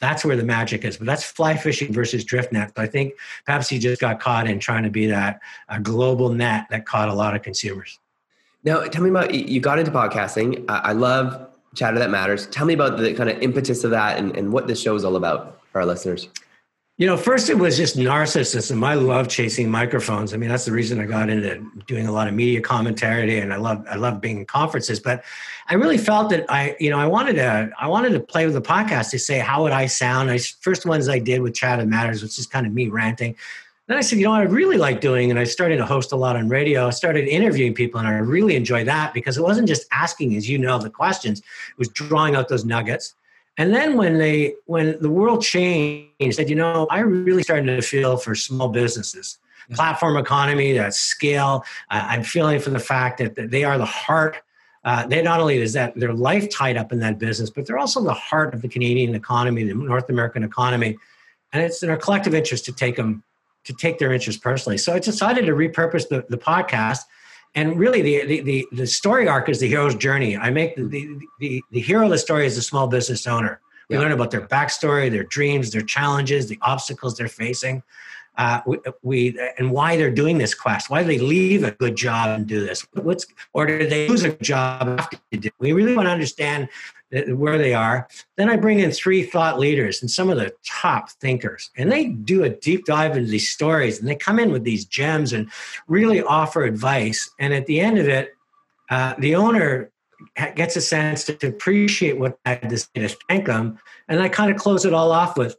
that's 0.02 0.24
where 0.24 0.36
the 0.36 0.42
magic 0.42 0.84
is. 0.84 0.96
But 0.96 1.06
that's 1.06 1.22
fly 1.22 1.56
fishing 1.56 1.92
versus 1.92 2.24
drift 2.24 2.52
net. 2.52 2.72
I 2.76 2.88
think 2.88 3.14
Pepsi 3.48 3.78
just 3.78 4.00
got 4.00 4.18
caught 4.18 4.48
in 4.48 4.58
trying 4.58 4.82
to 4.82 4.90
be 4.90 5.06
that 5.06 5.40
a 5.68 5.78
global 5.78 6.28
net 6.28 6.66
that 6.70 6.84
caught 6.86 7.08
a 7.08 7.14
lot 7.14 7.36
of 7.36 7.42
consumers. 7.42 8.00
Now, 8.64 8.82
tell 8.82 9.02
me 9.02 9.10
about 9.10 9.32
you 9.32 9.60
got 9.60 9.78
into 9.78 9.92
podcasting. 9.92 10.64
I 10.68 10.92
love 10.92 11.48
chatter 11.76 12.00
that 12.00 12.10
matters. 12.10 12.48
Tell 12.48 12.66
me 12.66 12.74
about 12.74 12.98
the 12.98 13.14
kind 13.14 13.30
of 13.30 13.40
impetus 13.40 13.84
of 13.84 13.92
that 13.92 14.18
and, 14.18 14.36
and 14.36 14.52
what 14.52 14.66
this 14.66 14.80
show 14.80 14.96
is 14.96 15.04
all 15.04 15.14
about 15.14 15.60
for 15.70 15.80
our 15.80 15.86
listeners. 15.86 16.28
You 17.02 17.08
know, 17.08 17.16
first 17.16 17.50
it 17.50 17.58
was 17.58 17.76
just 17.76 17.96
narcissism. 17.96 18.86
I 18.86 18.94
love 18.94 19.26
chasing 19.26 19.68
microphones. 19.68 20.32
I 20.32 20.36
mean, 20.36 20.48
that's 20.48 20.64
the 20.64 20.70
reason 20.70 21.00
I 21.00 21.04
got 21.04 21.30
into 21.30 21.68
doing 21.88 22.06
a 22.06 22.12
lot 22.12 22.28
of 22.28 22.34
media 22.34 22.60
commentary, 22.60 23.40
and 23.40 23.52
I 23.52 23.56
love 23.56 23.84
I 23.90 23.96
love 23.96 24.20
being 24.20 24.38
in 24.38 24.44
conferences. 24.44 25.00
But 25.00 25.24
I 25.66 25.74
really 25.74 25.98
felt 25.98 26.30
that 26.30 26.46
I, 26.48 26.76
you 26.78 26.90
know, 26.90 27.00
I 27.00 27.06
wanted 27.06 27.32
to 27.32 27.72
I 27.76 27.88
wanted 27.88 28.10
to 28.10 28.20
play 28.20 28.44
with 28.44 28.54
the 28.54 28.62
podcast 28.62 29.10
to 29.10 29.18
say 29.18 29.40
how 29.40 29.64
would 29.64 29.72
I 29.72 29.86
sound. 29.86 30.30
I 30.30 30.38
first 30.38 30.86
ones 30.86 31.08
I 31.08 31.18
did 31.18 31.42
with 31.42 31.54
Chatter 31.54 31.82
That 31.82 31.88
Matters, 31.88 32.22
which 32.22 32.38
is 32.38 32.46
kind 32.46 32.68
of 32.68 32.72
me 32.72 32.86
ranting. 32.86 33.34
Then 33.88 33.98
I 33.98 34.00
said, 34.02 34.20
you 34.20 34.26
know, 34.26 34.34
I 34.34 34.42
really 34.42 34.78
like 34.78 35.00
doing, 35.00 35.30
and 35.30 35.40
I 35.40 35.44
started 35.44 35.78
to 35.78 35.84
host 35.84 36.12
a 36.12 36.16
lot 36.16 36.36
on 36.36 36.48
radio. 36.48 36.86
I 36.86 36.90
started 36.90 37.26
interviewing 37.26 37.74
people, 37.74 37.98
and 37.98 38.06
I 38.06 38.12
really 38.18 38.54
enjoyed 38.54 38.86
that 38.86 39.12
because 39.12 39.36
it 39.36 39.42
wasn't 39.42 39.66
just 39.66 39.88
asking, 39.90 40.36
as 40.36 40.48
you 40.48 40.56
know, 40.56 40.78
the 40.78 40.88
questions; 40.88 41.40
it 41.40 41.78
was 41.78 41.88
drawing 41.88 42.36
out 42.36 42.46
those 42.46 42.64
nuggets 42.64 43.16
and 43.58 43.74
then 43.74 43.96
when 43.96 44.18
they 44.18 44.54
when 44.66 45.00
the 45.00 45.10
world 45.10 45.42
changed, 45.42 46.36
said, 46.36 46.48
you 46.48 46.56
know, 46.56 46.86
I 46.90 47.00
really 47.00 47.42
started 47.42 47.66
to 47.66 47.82
feel 47.82 48.16
for 48.16 48.34
small 48.34 48.68
businesses, 48.68 49.38
platform 49.72 50.16
economy, 50.16 50.72
that 50.72 50.94
scale. 50.94 51.64
Uh, 51.90 52.06
I'm 52.08 52.22
feeling 52.22 52.60
for 52.60 52.70
the 52.70 52.78
fact 52.78 53.18
that, 53.18 53.34
that 53.34 53.50
they 53.50 53.64
are 53.64 53.76
the 53.76 53.84
heart. 53.84 54.38
Uh, 54.84 55.06
they 55.06 55.22
not 55.22 55.38
only 55.38 55.58
is 55.58 55.74
that 55.74 55.94
their 55.94 56.12
life 56.12 56.50
tied 56.50 56.76
up 56.76 56.92
in 56.92 56.98
that 57.00 57.18
business, 57.18 57.50
but 57.50 57.66
they're 57.66 57.78
also 57.78 58.02
the 58.02 58.14
heart 58.14 58.52
of 58.52 58.62
the 58.62 58.68
Canadian 58.68 59.14
economy, 59.14 59.64
the 59.64 59.74
North 59.74 60.08
American 60.08 60.42
economy, 60.42 60.96
and 61.52 61.62
it's 61.62 61.82
in 61.82 61.90
our 61.90 61.96
collective 61.96 62.34
interest 62.34 62.64
to 62.64 62.72
take 62.72 62.96
them 62.96 63.22
to 63.64 63.72
take 63.72 63.98
their 63.98 64.12
interest 64.12 64.42
personally. 64.42 64.76
So 64.76 64.92
I 64.92 64.98
decided 64.98 65.46
to 65.46 65.52
repurpose 65.52 66.08
the, 66.08 66.24
the 66.28 66.38
podcast 66.38 67.00
and 67.54 67.78
really 67.78 68.02
the, 68.02 68.24
the, 68.24 68.40
the, 68.40 68.68
the, 68.72 68.86
story 68.86 69.28
arc 69.28 69.48
is 69.48 69.60
the 69.60 69.68
hero's 69.68 69.94
journey. 69.94 70.36
I 70.36 70.50
make 70.50 70.74
the, 70.76 70.84
the, 70.84 71.18
the, 71.38 71.62
the 71.70 71.80
hero 71.80 72.04
of 72.04 72.10
the 72.10 72.18
story 72.18 72.46
is 72.46 72.56
the 72.56 72.62
small 72.62 72.86
business 72.86 73.26
owner. 73.26 73.60
We 73.88 73.96
yeah. 73.96 74.02
learn 74.02 74.12
about 74.12 74.30
their 74.30 74.46
backstory, 74.46 75.10
their 75.10 75.24
dreams, 75.24 75.70
their 75.70 75.82
challenges, 75.82 76.48
the 76.48 76.58
obstacles 76.62 77.16
they're 77.16 77.28
facing, 77.28 77.82
uh, 78.38 78.60
we, 78.66 78.78
we, 79.02 79.40
and 79.58 79.70
why 79.70 79.96
they're 79.96 80.10
doing 80.10 80.38
this 80.38 80.54
quest. 80.54 80.88
Why 80.88 81.02
do 81.02 81.08
they 81.08 81.18
leave 81.18 81.64
a 81.64 81.72
good 81.72 81.96
job 81.96 82.30
and 82.30 82.46
do 82.46 82.64
this? 82.64 82.86
What's 82.94 83.26
or 83.52 83.66
did 83.66 83.90
they 83.90 84.08
lose 84.08 84.24
a 84.24 84.34
job 84.36 84.88
after 84.98 85.18
they 85.30 85.38
did? 85.38 85.52
We 85.58 85.72
really 85.72 85.94
want 85.94 86.06
to 86.06 86.12
understand 86.12 86.68
where 87.28 87.58
they 87.58 87.74
are. 87.74 88.08
Then 88.36 88.48
I 88.48 88.56
bring 88.56 88.80
in 88.80 88.90
three 88.90 89.22
thought 89.22 89.58
leaders 89.58 90.00
and 90.00 90.10
some 90.10 90.30
of 90.30 90.38
the 90.38 90.52
top 90.66 91.10
thinkers, 91.10 91.70
and 91.76 91.90
they 91.92 92.08
do 92.08 92.44
a 92.44 92.48
deep 92.48 92.86
dive 92.86 93.16
into 93.16 93.30
these 93.30 93.50
stories 93.50 93.98
and 93.98 94.08
they 94.08 94.14
come 94.14 94.38
in 94.38 94.52
with 94.52 94.64
these 94.64 94.84
gems 94.84 95.32
and 95.32 95.50
really 95.88 96.22
offer 96.22 96.64
advice. 96.64 97.30
And 97.38 97.52
at 97.52 97.66
the 97.66 97.80
end 97.80 97.98
of 97.98 98.08
it, 98.08 98.34
uh, 98.90 99.14
the 99.18 99.34
owner 99.34 99.90
gets 100.54 100.76
a 100.76 100.80
sense 100.80 101.24
to, 101.24 101.46
appreciate 101.46 102.18
what 102.18 102.38
I 102.44 102.50
had 102.50 102.70
to 102.70 102.78
say 102.78 102.88
to 102.94 103.08
thank 103.28 103.46
them. 103.46 103.78
And 104.08 104.20
I 104.20 104.28
kind 104.28 104.50
of 104.50 104.56
close 104.56 104.84
it 104.84 104.94
all 104.94 105.10
off 105.10 105.36
with 105.36 105.56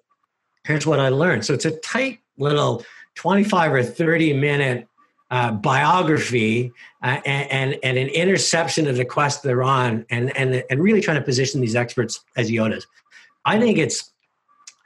here's 0.66 0.86
what 0.86 1.00
I 1.00 1.10
learned. 1.10 1.46
So 1.46 1.54
it's 1.54 1.66
a 1.66 1.78
tight 1.80 2.20
little 2.38 2.84
25 3.16 3.74
or 3.74 3.84
30 3.84 4.34
minute 4.34 4.88
uh, 5.34 5.52
biography 5.52 6.72
uh, 7.02 7.20
and, 7.26 7.52
and, 7.52 7.80
and, 7.82 7.98
an 7.98 8.08
interception 8.10 8.86
of 8.88 8.98
the 8.98 9.04
quest 9.04 9.42
they're 9.42 9.64
on 9.64 10.06
and, 10.12 10.36
and, 10.38 10.64
and 10.70 10.84
really 10.84 11.02
trying 11.02 11.18
to 11.18 11.24
position 11.24 11.60
these 11.60 11.76
experts 11.76 12.24
as 12.38 12.52
Yodas. 12.52 12.84
I 13.44 13.60
think 13.60 13.80
it's, 13.80 14.12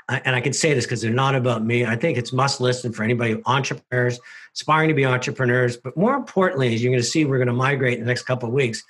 and 0.08 0.38
I 0.38 0.39
can 0.39 0.54
say 0.54 0.74
this 0.74 0.86
because 0.86 1.01
they're 1.01 1.12
not 1.12 1.36
about 1.36 1.66
me, 1.66 1.86
I 1.86 1.98
think 1.98 2.18
it's 2.18 2.32
must 2.32 2.62
listen 2.62 2.94
for 2.94 3.04
anybody, 3.04 3.42
entrepreneurs, 3.46 4.22
aspiring 4.56 4.88
to 4.88 4.94
be 4.94 5.06
entrepreneurs, 5.06 5.75
but 5.75 5.98
more 5.98 6.16
importantly, 6.16 6.74
as 6.74 6.82
you're 6.82 6.94
going 6.94 7.04
to 7.04 7.10
see, 7.10 7.25
we're 7.25 7.39
going 7.39 7.48
to 7.48 7.54
migrate 7.54 7.96
in 7.96 8.06
the 8.06 8.08
next 8.08 8.24
couple 8.24 8.48
of 8.48 8.56
weeks. 8.56 8.82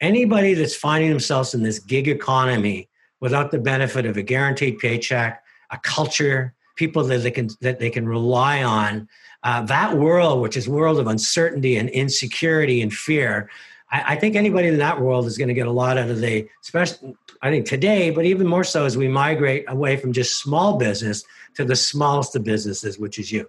Anybody 0.00 0.54
that's 0.54 0.74
finding 0.74 1.10
themselves 1.10 1.52
in 1.52 1.62
this 1.62 1.80
gig 1.80 2.08
economy 2.08 2.88
without 3.20 3.50
the 3.50 3.58
benefit 3.58 4.06
of 4.06 4.16
a 4.16 4.22
guaranteed 4.22 4.78
paycheck, 4.78 5.44
a 5.70 5.76
culture, 5.82 6.54
people 6.76 7.04
that 7.04 7.18
they 7.18 7.30
can 7.30 7.50
that 7.60 7.78
they 7.78 7.90
can 7.90 8.08
rely 8.08 8.62
on 8.62 9.06
uh, 9.44 9.62
that 9.62 9.96
world, 9.96 10.40
which 10.40 10.56
is 10.56 10.68
world 10.68 10.98
of 10.98 11.06
uncertainty 11.06 11.76
and 11.76 11.88
insecurity 11.90 12.82
and 12.82 12.92
fear, 12.92 13.50
I, 13.92 14.14
I 14.14 14.16
think 14.16 14.36
anybody 14.36 14.68
in 14.68 14.78
that 14.78 15.00
world 15.00 15.26
is 15.26 15.38
going 15.38 15.48
to 15.48 15.54
get 15.54 15.66
a 15.66 15.72
lot 15.72 15.98
out 15.98 16.10
of 16.10 16.18
the, 16.20 16.48
especially 16.62 17.14
I 17.42 17.50
think 17.50 17.66
today, 17.66 18.10
but 18.10 18.24
even 18.24 18.46
more 18.46 18.64
so 18.64 18.86
as 18.86 18.96
we 18.96 19.06
migrate 19.06 19.66
away 19.68 19.96
from 19.96 20.12
just 20.12 20.38
small 20.38 20.78
business 20.78 21.24
to 21.54 21.64
the 21.64 21.76
smallest 21.76 22.34
of 22.34 22.42
businesses, 22.42 22.98
which 22.98 23.18
is 23.18 23.30
you. 23.30 23.48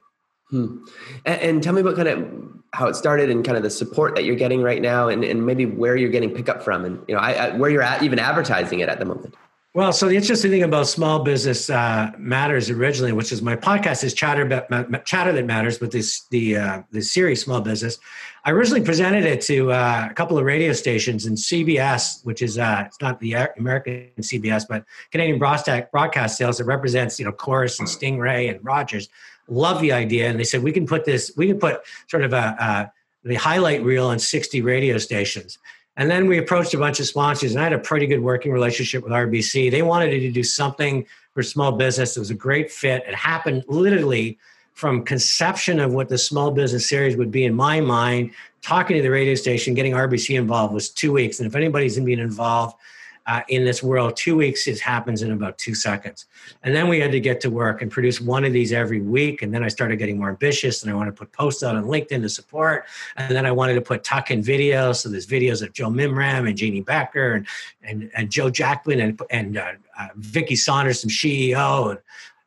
Hmm. 0.49 0.85
And, 1.25 1.41
and, 1.41 1.63
tell 1.63 1.73
me 1.73 1.81
about 1.81 1.95
kind 1.95 2.07
of 2.07 2.53
how 2.71 2.87
it 2.87 2.95
started 2.95 3.31
and 3.31 3.43
kind 3.43 3.57
of 3.57 3.63
the 3.63 3.71
support 3.71 4.13
that 4.13 4.25
you're 4.25 4.35
getting 4.35 4.61
right 4.61 4.79
now, 4.79 5.07
and, 5.07 5.23
and 5.23 5.43
maybe 5.43 5.65
where 5.65 5.95
you're 5.95 6.11
getting 6.11 6.29
pickup 6.29 6.61
from, 6.61 6.85
and 6.85 7.01
you 7.07 7.15
know, 7.15 7.21
I, 7.21 7.31
I, 7.31 7.57
where 7.57 7.71
you're 7.71 7.81
at, 7.81 8.03
even 8.03 8.19
advertising 8.19 8.79
it 8.79 8.87
at 8.87 8.99
the 8.99 9.05
moment. 9.05 9.33
Well, 9.75 9.91
so 9.91 10.07
the 10.07 10.15
interesting 10.15 10.51
thing 10.51 10.63
about 10.63 10.87
Small 10.87 11.19
Business 11.19 11.69
uh, 11.69 12.09
Matters 12.17 12.69
originally, 12.69 13.11
which 13.11 13.33
is 13.33 13.41
my 13.41 13.57
podcast, 13.57 14.05
is 14.05 14.13
Chatter, 14.13 14.47
Chatter 15.03 15.33
That 15.33 15.45
Matters, 15.45 15.77
but 15.77 15.91
this 15.91 16.21
the 16.29 16.55
uh, 16.55 16.81
the 16.91 17.01
series 17.01 17.43
Small 17.43 17.59
Business. 17.59 17.97
I 18.45 18.51
originally 18.51 18.85
presented 18.85 19.25
it 19.25 19.41
to 19.41 19.73
uh, 19.73 20.07
a 20.09 20.13
couple 20.13 20.37
of 20.37 20.45
radio 20.45 20.71
stations 20.71 21.25
and 21.25 21.35
CBS, 21.35 22.23
which 22.23 22.41
is 22.41 22.57
uh, 22.57 22.83
it's 22.85 23.01
not 23.01 23.19
the 23.19 23.33
American 23.57 24.11
CBS, 24.21 24.65
but 24.65 24.85
Canadian 25.11 25.39
Broadcast 25.39 25.91
Broadcast 25.91 26.37
Sales 26.37 26.59
that 26.59 26.63
represents 26.63 27.19
you 27.19 27.25
know 27.25 27.33
Corus 27.33 27.77
and 27.77 27.87
Stingray 27.89 28.49
and 28.49 28.63
Rogers. 28.63 29.09
Love 29.49 29.81
the 29.81 29.91
idea, 29.91 30.29
and 30.29 30.39
they 30.39 30.45
said 30.45 30.63
we 30.63 30.71
can 30.71 30.87
put 30.87 31.03
this, 31.03 31.33
we 31.35 31.47
can 31.47 31.59
put 31.59 31.81
sort 32.07 32.23
of 32.23 32.31
a, 32.31 32.37
a 32.37 32.91
the 33.25 33.35
highlight 33.35 33.83
reel 33.83 34.07
on 34.07 34.19
60 34.19 34.61
radio 34.61 34.97
stations. 34.99 35.57
And 35.97 36.11
then 36.11 36.27
we 36.27 36.37
approached 36.37 36.73
a 36.73 36.77
bunch 36.77 36.99
of 36.99 37.07
sponsors, 37.07 37.51
and 37.51 37.61
I 37.61 37.63
had 37.63 37.73
a 37.73 37.79
pretty 37.79 38.05
good 38.05 38.19
working 38.19 38.51
relationship 38.51 39.03
with 39.03 39.13
RBC. 39.13 39.71
They 39.71 39.81
wanted 39.81 40.11
to 40.11 40.31
do 40.31 40.43
something 40.43 41.05
for 41.33 41.41
small 41.41 41.71
business. 41.71 42.17
It 42.17 42.19
was 42.19 42.31
a 42.31 42.35
great 42.35 42.71
fit. 42.71 43.03
It 43.07 43.15
happened 43.15 43.63
literally 43.67 44.37
from 44.73 45.05
conception 45.05 45.79
of 45.79 45.93
what 45.93 46.09
the 46.09 46.17
small 46.17 46.51
business 46.51 46.89
series 46.89 47.15
would 47.15 47.31
be 47.31 47.45
in 47.45 47.55
my 47.55 47.79
mind. 47.79 48.31
Talking 48.61 48.97
to 48.97 49.01
the 49.01 49.09
radio 49.09 49.35
station, 49.35 49.73
getting 49.73 49.93
RBC 49.93 50.37
involved 50.37 50.73
was 50.73 50.89
two 50.89 51.13
weeks. 51.13 51.39
And 51.39 51.47
if 51.47 51.55
anybody's 51.55 51.97
been 51.97 52.19
involved, 52.19 52.75
uh, 53.27 53.41
in 53.47 53.65
this 53.65 53.81
world, 53.81 54.15
two 54.15 54.35
weeks 54.35 54.67
it 54.67 54.79
happens 54.79 55.21
in 55.21 55.31
about 55.31 55.57
two 55.57 55.73
seconds. 55.73 56.25
And 56.63 56.75
then 56.75 56.87
we 56.87 56.99
had 56.99 57.11
to 57.11 57.19
get 57.19 57.41
to 57.41 57.49
work 57.49 57.81
and 57.81 57.91
produce 57.91 58.21
one 58.21 58.45
of 58.45 58.53
these 58.53 58.71
every 58.71 59.01
week. 59.01 59.41
And 59.41 59.53
then 59.53 59.63
I 59.63 59.67
started 59.67 59.97
getting 59.97 60.19
more 60.19 60.29
ambitious 60.29 60.83
and 60.83 60.91
I 60.91 60.95
wanted 60.95 61.11
to 61.11 61.17
put 61.17 61.31
posts 61.31 61.63
out 61.63 61.75
on 61.75 61.85
LinkedIn 61.85 62.21
to 62.21 62.29
support. 62.29 62.85
And 63.17 63.35
then 63.35 63.45
I 63.45 63.51
wanted 63.51 63.75
to 63.75 63.81
put 63.81 64.03
tuck 64.03 64.29
in 64.29 64.43
videos. 64.43 64.97
So 64.97 65.09
there's 65.09 65.25
videos 65.25 65.63
of 65.63 65.73
Joe 65.73 65.89
Mimran 65.89 66.47
and 66.47 66.55
Jeannie 66.55 66.81
Becker 66.81 67.33
and, 67.33 67.47
and, 67.81 68.11
and 68.15 68.29
Joe 68.29 68.49
Jackman 68.49 68.99
and, 68.99 69.21
and 69.31 69.57
uh, 69.57 69.71
uh, 69.99 70.07
Vicky 70.15 70.55
Saunders 70.55 71.01
from 71.01 71.09
SheEO 71.09 71.91
and 71.91 71.99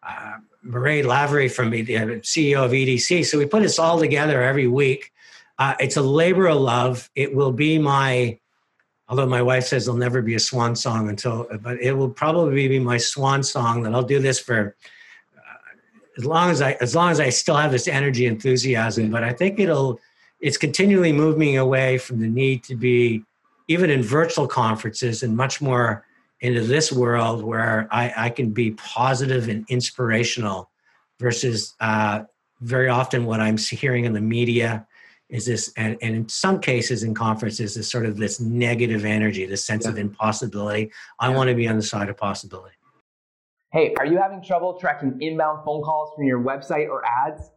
uh, 0.04 0.36
Mairead 0.64 1.06
Lavery 1.06 1.48
from 1.48 1.70
the 1.70 1.84
CEO 1.84 2.64
of 2.64 2.70
EDC. 2.70 3.26
So 3.26 3.38
we 3.38 3.46
put 3.46 3.62
this 3.62 3.78
all 3.78 3.98
together 3.98 4.42
every 4.42 4.68
week. 4.68 5.12
Uh, 5.58 5.74
it's 5.80 5.96
a 5.96 6.02
labor 6.02 6.46
of 6.46 6.60
love. 6.60 7.10
It 7.16 7.34
will 7.34 7.52
be 7.52 7.78
my 7.78 8.38
although 9.08 9.26
my 9.26 9.42
wife 9.42 9.64
says 9.64 9.86
there'll 9.86 9.98
never 9.98 10.22
be 10.22 10.34
a 10.34 10.40
swan 10.40 10.76
song 10.76 11.08
until 11.08 11.46
but 11.60 11.80
it 11.80 11.92
will 11.92 12.10
probably 12.10 12.68
be 12.68 12.78
my 12.78 12.96
swan 12.96 13.42
song 13.42 13.82
that 13.82 13.94
i'll 13.94 14.02
do 14.02 14.20
this 14.20 14.38
for 14.38 14.76
uh, 15.36 15.40
as 16.16 16.24
long 16.24 16.50
as 16.50 16.60
i 16.60 16.72
as 16.80 16.94
long 16.94 17.10
as 17.10 17.20
i 17.20 17.28
still 17.28 17.56
have 17.56 17.72
this 17.72 17.88
energy 17.88 18.26
enthusiasm 18.26 19.10
but 19.10 19.24
i 19.24 19.32
think 19.32 19.58
it'll 19.58 19.98
it's 20.40 20.56
continually 20.56 21.12
moving 21.12 21.58
away 21.58 21.98
from 21.98 22.20
the 22.20 22.28
need 22.28 22.62
to 22.62 22.76
be 22.76 23.22
even 23.66 23.90
in 23.90 24.02
virtual 24.02 24.46
conferences 24.46 25.22
and 25.22 25.36
much 25.36 25.60
more 25.60 26.04
into 26.40 26.60
this 26.60 26.92
world 26.92 27.42
where 27.42 27.88
i, 27.90 28.12
I 28.16 28.30
can 28.30 28.50
be 28.50 28.72
positive 28.72 29.48
and 29.48 29.64
inspirational 29.68 30.70
versus 31.18 31.74
uh, 31.80 32.22
very 32.60 32.88
often 32.88 33.24
what 33.24 33.40
i'm 33.40 33.56
hearing 33.56 34.04
in 34.04 34.12
the 34.12 34.20
media 34.20 34.86
is 35.28 35.46
this 35.46 35.72
and, 35.76 35.96
and 36.00 36.14
in 36.14 36.28
some 36.28 36.60
cases 36.60 37.02
in 37.02 37.14
conferences 37.14 37.76
is 37.76 37.90
sort 37.90 38.06
of 38.06 38.16
this 38.16 38.40
negative 38.40 39.04
energy 39.04 39.44
this 39.46 39.64
sense 39.64 39.84
yeah. 39.84 39.90
of 39.90 39.98
impossibility. 39.98 40.90
I 41.20 41.30
yeah. 41.30 41.36
want 41.36 41.48
to 41.48 41.54
be 41.54 41.68
on 41.68 41.76
the 41.76 41.82
side 41.82 42.08
of 42.08 42.16
possibility. 42.16 42.74
Hey 43.72 43.94
are 43.98 44.06
you 44.06 44.18
having 44.18 44.42
trouble 44.42 44.78
tracking 44.78 45.18
inbound 45.20 45.64
phone 45.64 45.82
calls 45.82 46.12
from 46.16 46.24
your 46.24 46.42
website 46.42 46.88
or 46.88 47.04
ads? 47.04 47.50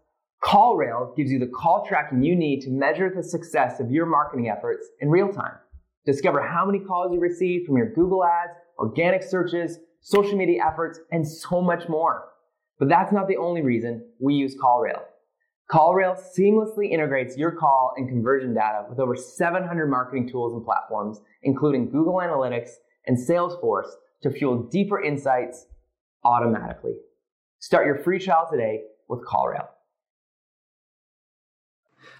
Callrail 0.44 1.16
gives 1.16 1.32
you 1.32 1.40
the 1.40 1.48
call 1.48 1.86
tracking 1.86 2.24
you 2.24 2.36
need 2.36 2.62
to 2.62 2.72
measure 2.72 3.12
the 3.14 3.24
success 3.24 3.80
of 3.80 3.92
your 3.92 4.06
marketing 4.06 4.50
efforts 4.50 4.88
in 5.00 5.10
real 5.10 5.32
time. 5.32 5.56
Discover 6.06 6.42
how 6.42 6.66
many 6.66 6.80
calls 6.80 7.14
you 7.14 7.20
receive 7.20 7.66
from 7.66 7.78
your 7.78 7.94
google 7.94 8.26
ads 8.26 8.54
organic 8.78 9.24
searches 9.24 9.78
social 10.02 10.36
media 10.36 10.64
efforts 10.66 11.00
and 11.12 11.26
so 11.26 11.62
much 11.62 11.88
more. 11.88 12.30
But 12.80 12.90
that's 12.90 13.12
not 13.12 13.28
the 13.28 13.38
only 13.38 13.62
reason 13.62 14.04
we 14.20 14.34
use 14.34 14.58
callrail 14.60 15.04
CallRail 15.72 16.22
seamlessly 16.38 16.92
integrates 16.92 17.38
your 17.38 17.52
call 17.52 17.94
and 17.96 18.10
conversion 18.10 18.54
data 18.54 18.86
with 18.90 19.00
over 19.00 19.16
700 19.16 19.88
marketing 19.88 20.28
tools 20.30 20.54
and 20.54 20.66
platforms, 20.66 21.22
including 21.44 21.90
Google 21.90 22.16
Analytics 22.16 22.72
and 23.08 23.18
Salesforce 23.18 23.90
to 24.22 24.32
fuel 24.32 24.64
deeper 24.64 25.02
insights 25.02 25.68
automatically. 26.26 26.94
Start 27.60 27.86
your 27.86 27.98
free 28.00 28.20
trial 28.20 28.48
today 28.52 28.82
with 29.08 29.22
CallRail. 29.26 29.68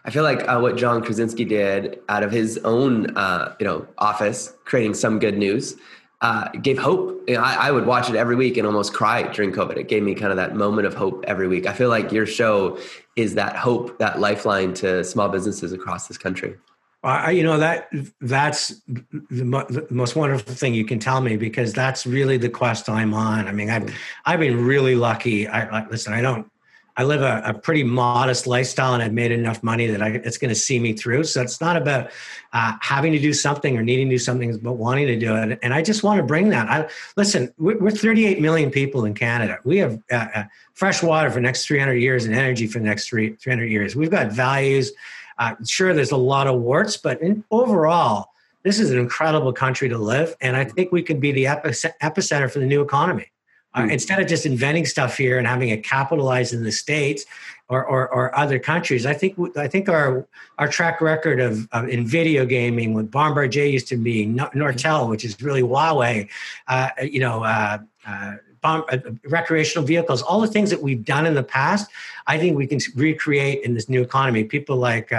I 0.06 0.10
feel 0.12 0.24
like 0.24 0.48
uh, 0.48 0.60
what 0.60 0.78
John 0.78 1.04
Krasinski 1.04 1.46
did 1.46 2.00
out 2.10 2.24
of 2.24 2.32
his 2.32 2.58
own, 2.60 3.16
uh, 3.18 3.56
you 3.60 3.66
know, 3.66 3.86
office, 3.98 4.54
creating 4.66 4.94
some 4.94 5.20
good 5.20 5.38
news, 5.38 5.76
uh, 6.22 6.50
gave 6.62 6.78
hope. 6.78 7.24
You 7.28 7.36
know, 7.36 7.42
I, 7.42 7.68
I, 7.68 7.72
would 7.72 7.86
watch 7.86 8.10
it 8.10 8.16
every 8.16 8.36
week 8.36 8.58
and 8.58 8.68
almost 8.68 8.94
cry 8.94 9.24
during 9.24 9.52
COVID. 9.52 9.78
It 9.78 9.88
gave 9.88 10.04
me 10.04 10.14
kind 10.14 10.32
of 10.32 10.38
that 10.38 10.56
moment 10.56 10.86
of 10.86 10.94
hope 10.94 11.24
every 11.28 11.48
week. 11.48 11.66
I 11.66 11.74
feel 11.74 11.90
like 11.90 12.12
your 12.12 12.26
show 12.26 12.78
is 13.16 13.34
that 13.36 13.56
hope, 13.56 13.98
that 14.00 14.20
lifeline 14.20 14.74
to 14.76 15.04
small 15.04 15.30
businesses 15.30 15.74
across 15.74 16.08
this 16.08 16.18
country. 16.18 16.56
I, 17.04 17.32
you 17.32 17.42
know 17.42 17.58
that 17.58 17.90
that's 18.20 18.80
the, 18.88 19.44
mo- 19.44 19.66
the, 19.68 19.88
most 19.90 20.16
wonderful 20.16 20.54
thing 20.54 20.76
you 20.76 20.86
can 20.86 21.00
tell 21.00 21.20
me 21.20 21.36
because 21.36 21.74
that's 21.74 22.06
really 22.06 22.38
the 22.38 22.50
quest 22.50 22.88
I'm 22.88 23.16
on. 23.16 23.48
I 23.48 23.52
mean, 23.52 23.72
I've 23.72 23.92
I've 24.26 24.40
been 24.40 24.64
really 24.64 24.94
lucky. 24.94 25.48
I, 25.48 25.80
I 25.80 25.88
listen. 25.88 26.14
I 26.14 26.22
don't 26.22 26.48
I 26.98 27.04
live 27.04 27.22
a, 27.22 27.42
a, 27.46 27.54
pretty 27.54 27.84
modest 27.84 28.48
lifestyle 28.48 28.94
and 28.94 29.02
I've 29.02 29.14
made 29.14 29.32
enough 29.32 29.64
money 29.64 29.88
that 29.88 30.02
I, 30.02 30.10
it's 30.10 30.38
going 30.38 30.50
to 30.50 30.56
see 30.56 30.80
me 30.80 30.94
through. 30.94 31.24
So 31.24 31.42
it's 31.42 31.62
not 31.62 31.78
about 31.78 32.12
uh, 32.54 32.74
having 32.82 33.12
to 33.14 33.20
do 33.20 33.34
something 33.34 33.78
or 33.78 33.82
needing 33.82 34.10
to 34.10 34.16
do 34.16 34.20
something, 34.20 34.58
but 34.58 34.74
wanting 34.74 35.08
to 35.08 35.18
do 35.18 35.36
it. 35.36 35.60
And 35.64 35.74
I 35.74 35.82
just 35.82 36.04
want 36.04 36.18
to 36.18 36.24
bring 36.24 36.50
that. 36.50 36.70
I, 36.70 36.90
listen, 37.16 37.54
we're, 37.58 37.92
38 37.92 38.42
million 38.42 38.72
people 38.72 39.06
in 39.06 39.14
Canada. 39.14 39.60
We 39.64 39.78
have 39.78 40.02
uh, 40.12 40.28
uh, 40.36 40.44
fresh 40.74 41.02
water 41.02 41.30
for 41.30 41.36
the 41.36 41.42
next 41.42 41.66
300 41.66 41.94
years 41.94 42.26
and 42.26 42.36
energy 42.36 42.68
for 42.68 42.80
the 42.80 42.86
next 42.86 43.08
three, 43.08 43.36
300 43.36 43.66
years. 43.66 43.96
We've 43.96 44.12
got 44.12 44.32
values. 44.32 44.92
Uh, 45.38 45.56
sure, 45.66 45.94
there's 45.94 46.12
a 46.12 46.18
lot 46.18 46.48
of 46.48 46.60
warts, 46.60 46.98
but 46.98 47.22
in, 47.22 47.44
overall, 47.52 48.32
this 48.64 48.80
is 48.80 48.92
an 48.92 49.00
incredible 49.00 49.54
country 49.54 49.90
to 49.90 49.98
live. 49.98 50.36
And 50.42 50.56
I 50.56 50.66
think 50.66 50.92
we 50.92 51.02
could 51.02 51.20
be 51.20 51.32
the 51.32 51.46
epicenter 51.46 52.52
for 52.52 52.60
the 52.60 52.66
new 52.66 52.82
economy. 52.82 53.31
Uh, 53.74 53.84
hmm. 53.84 53.90
instead 53.90 54.20
of 54.20 54.28
just 54.28 54.46
inventing 54.46 54.86
stuff 54.86 55.18
here 55.18 55.38
and 55.38 55.48
having 55.48 55.70
it 55.70 55.84
capitalized 55.84 56.54
in 56.54 56.64
the 56.64 56.72
states 56.72 57.26
or, 57.70 57.86
or, 57.86 58.10
or, 58.10 58.38
other 58.38 58.60
countries, 58.60 59.06
I 59.06 59.14
think 59.14 59.38
I 59.56 59.68
think 59.68 59.88
our 59.88 60.28
our 60.58 60.68
track 60.68 61.00
record 61.00 61.40
of, 61.40 61.70
of 61.72 61.88
in 61.88 62.06
video 62.06 62.46
gaming 62.46 62.94
with 62.94 63.10
Bombardier 63.10 63.64
used 63.64 63.88
to 63.88 63.98
be 63.98 64.26
Nortel, 64.26 65.10
which 65.10 65.24
is 65.24 65.42
really 65.42 65.62
Huawei, 65.62 66.30
uh, 66.68 66.90
you 67.02 67.20
know. 67.20 67.44
Uh, 67.44 67.78
uh 68.06 68.34
bomb, 68.62 68.84
uh, 68.90 68.98
recreational 69.28 69.86
vehicles, 69.86 70.22
all 70.22 70.40
the 70.40 70.48
things 70.48 70.70
that 70.70 70.82
we've 70.82 71.04
done 71.04 71.26
in 71.26 71.34
the 71.34 71.44
past, 71.44 71.90
I 72.28 72.38
think 72.38 72.56
we 72.56 72.68
can 72.68 72.80
recreate 72.96 73.64
in 73.64 73.74
this 73.74 73.90
new 73.90 74.02
economy. 74.02 74.44
People 74.44 74.78
like 74.78 75.12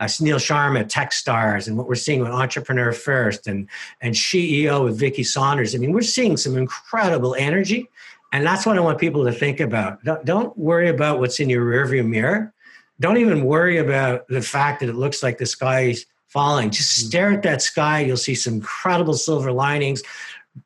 uh, 0.00 0.04
Sunil 0.04 0.36
Sharma, 0.36 0.84
Techstars, 0.84 1.68
and 1.68 1.76
what 1.76 1.88
we're 1.88 1.94
seeing 1.94 2.20
with 2.20 2.30
Entrepreneur 2.30 2.92
First 2.92 3.46
and 3.46 3.68
and 4.00 4.14
SheEO 4.14 4.84
with 4.84 4.98
Vicky 4.98 5.24
Saunders. 5.24 5.74
I 5.74 5.78
mean, 5.78 5.92
we're 5.92 6.02
seeing 6.02 6.36
some 6.36 6.56
incredible 6.56 7.34
energy, 7.34 7.88
and 8.32 8.46
that's 8.46 8.66
what 8.66 8.76
I 8.76 8.80
want 8.80 8.98
people 8.98 9.24
to 9.24 9.32
think 9.32 9.60
about. 9.60 10.02
Don't, 10.04 10.24
don't 10.24 10.56
worry 10.58 10.88
about 10.88 11.18
what's 11.18 11.40
in 11.40 11.48
your 11.48 11.64
rearview 11.64 12.06
mirror. 12.06 12.52
Don't 13.00 13.18
even 13.18 13.44
worry 13.44 13.78
about 13.78 14.26
the 14.28 14.42
fact 14.42 14.80
that 14.80 14.88
it 14.88 14.94
looks 14.94 15.22
like 15.22 15.38
the 15.38 15.46
sky 15.46 15.82
is 15.88 16.06
falling. 16.28 16.70
Just 16.70 16.98
mm-hmm. 16.98 17.08
stare 17.08 17.32
at 17.32 17.42
that 17.42 17.62
sky. 17.62 18.00
You'll 18.00 18.16
see 18.16 18.34
some 18.34 18.54
incredible 18.54 19.14
silver 19.14 19.52
linings. 19.52 20.02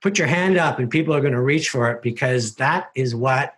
Put 0.01 0.19
your 0.19 0.29
hand 0.29 0.57
up, 0.57 0.79
and 0.79 0.91
people 0.91 1.15
are 1.15 1.21
going 1.21 1.33
to 1.33 1.41
reach 1.41 1.71
for 1.71 1.91
it 1.91 2.03
because 2.03 2.55
that 2.57 2.91
is 2.95 3.15
what 3.15 3.55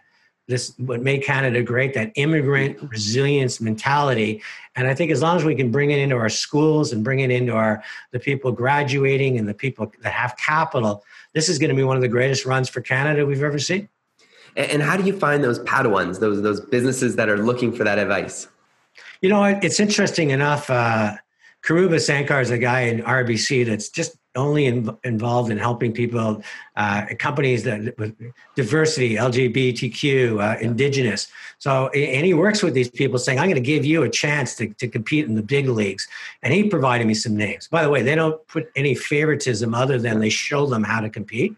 this 0.52 0.74
what 0.76 1.00
made 1.00 1.24
Canada 1.24 1.62
great, 1.62 1.94
that 1.94 2.12
immigrant 2.14 2.78
resilience 2.90 3.60
mentality. 3.60 4.42
And 4.76 4.86
I 4.86 4.94
think 4.94 5.10
as 5.10 5.22
long 5.22 5.36
as 5.36 5.44
we 5.44 5.54
can 5.54 5.70
bring 5.70 5.90
it 5.90 5.98
into 5.98 6.14
our 6.16 6.28
schools 6.28 6.92
and 6.92 7.02
bring 7.02 7.20
it 7.20 7.30
into 7.30 7.54
our 7.54 7.82
the 8.10 8.20
people 8.20 8.52
graduating 8.52 9.38
and 9.38 9.48
the 9.48 9.54
people 9.54 9.90
that 10.02 10.12
have 10.12 10.36
capital, 10.36 11.04
this 11.32 11.48
is 11.48 11.58
going 11.58 11.70
to 11.70 11.76
be 11.76 11.82
one 11.82 11.96
of 11.96 12.02
the 12.02 12.08
greatest 12.08 12.44
runs 12.44 12.68
for 12.68 12.82
Canada 12.82 13.24
we've 13.24 13.42
ever 13.42 13.58
seen. 13.58 13.88
And 14.54 14.82
how 14.82 14.98
do 14.98 15.04
you 15.04 15.18
find 15.18 15.42
those 15.42 15.58
Padawans, 15.60 16.20
those 16.20 16.42
those 16.42 16.60
businesses 16.60 17.16
that 17.16 17.30
are 17.30 17.38
looking 17.38 17.72
for 17.72 17.84
that 17.84 17.98
advice? 17.98 18.46
You 19.22 19.30
know, 19.30 19.42
it's 19.44 19.80
interesting 19.80 20.30
enough. 20.30 20.68
Uh, 20.68 21.16
Karuba 21.62 21.96
Sankar 21.96 22.42
is 22.42 22.50
a 22.50 22.58
guy 22.58 22.80
in 22.82 23.00
RBC 23.02 23.64
that's 23.66 23.88
just 23.88 24.16
only 24.34 24.66
in, 24.66 24.96
involved 25.04 25.50
in 25.50 25.58
helping 25.58 25.92
people, 25.92 26.42
uh, 26.76 27.06
companies 27.18 27.64
that 27.64 27.96
with 27.98 28.16
diversity, 28.54 29.16
LGBTQ, 29.16 30.40
uh, 30.40 30.58
indigenous. 30.60 31.28
So, 31.58 31.88
and 31.88 32.24
he 32.24 32.34
works 32.34 32.62
with 32.62 32.74
these 32.74 32.90
people 32.90 33.18
saying, 33.18 33.38
I'm 33.38 33.46
going 33.46 33.54
to 33.54 33.60
give 33.60 33.84
you 33.84 34.02
a 34.02 34.10
chance 34.10 34.54
to, 34.56 34.68
to 34.74 34.88
compete 34.88 35.26
in 35.26 35.34
the 35.34 35.42
big 35.42 35.68
leagues. 35.68 36.08
And 36.42 36.52
he 36.52 36.64
provided 36.68 37.06
me 37.06 37.14
some 37.14 37.36
names. 37.36 37.68
By 37.68 37.82
the 37.82 37.90
way, 37.90 38.02
they 38.02 38.14
don't 38.14 38.46
put 38.48 38.70
any 38.74 38.94
favoritism 38.94 39.74
other 39.74 39.98
than 39.98 40.20
they 40.20 40.30
show 40.30 40.66
them 40.66 40.82
how 40.82 41.00
to 41.00 41.10
compete. 41.10 41.54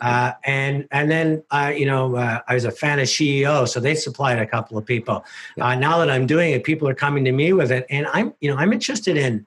Uh, 0.00 0.32
and 0.44 0.86
and 0.90 1.10
then 1.10 1.42
uh, 1.50 1.72
you 1.74 1.86
know 1.86 2.16
uh, 2.16 2.40
I 2.46 2.52
was 2.52 2.66
a 2.66 2.70
fan 2.70 2.98
of 2.98 3.06
SheEO, 3.06 3.66
so 3.66 3.80
they 3.80 3.94
supplied 3.94 4.38
a 4.38 4.46
couple 4.46 4.76
of 4.76 4.84
people. 4.84 5.24
Uh, 5.58 5.74
now 5.74 5.96
that 5.98 6.10
I'm 6.10 6.26
doing 6.26 6.52
it, 6.52 6.64
people 6.64 6.86
are 6.86 6.94
coming 6.94 7.24
to 7.24 7.32
me 7.32 7.54
with 7.54 7.72
it, 7.72 7.86
and 7.88 8.06
I'm 8.12 8.34
you 8.40 8.50
know 8.50 8.58
I'm 8.58 8.74
interested 8.74 9.16
in 9.16 9.46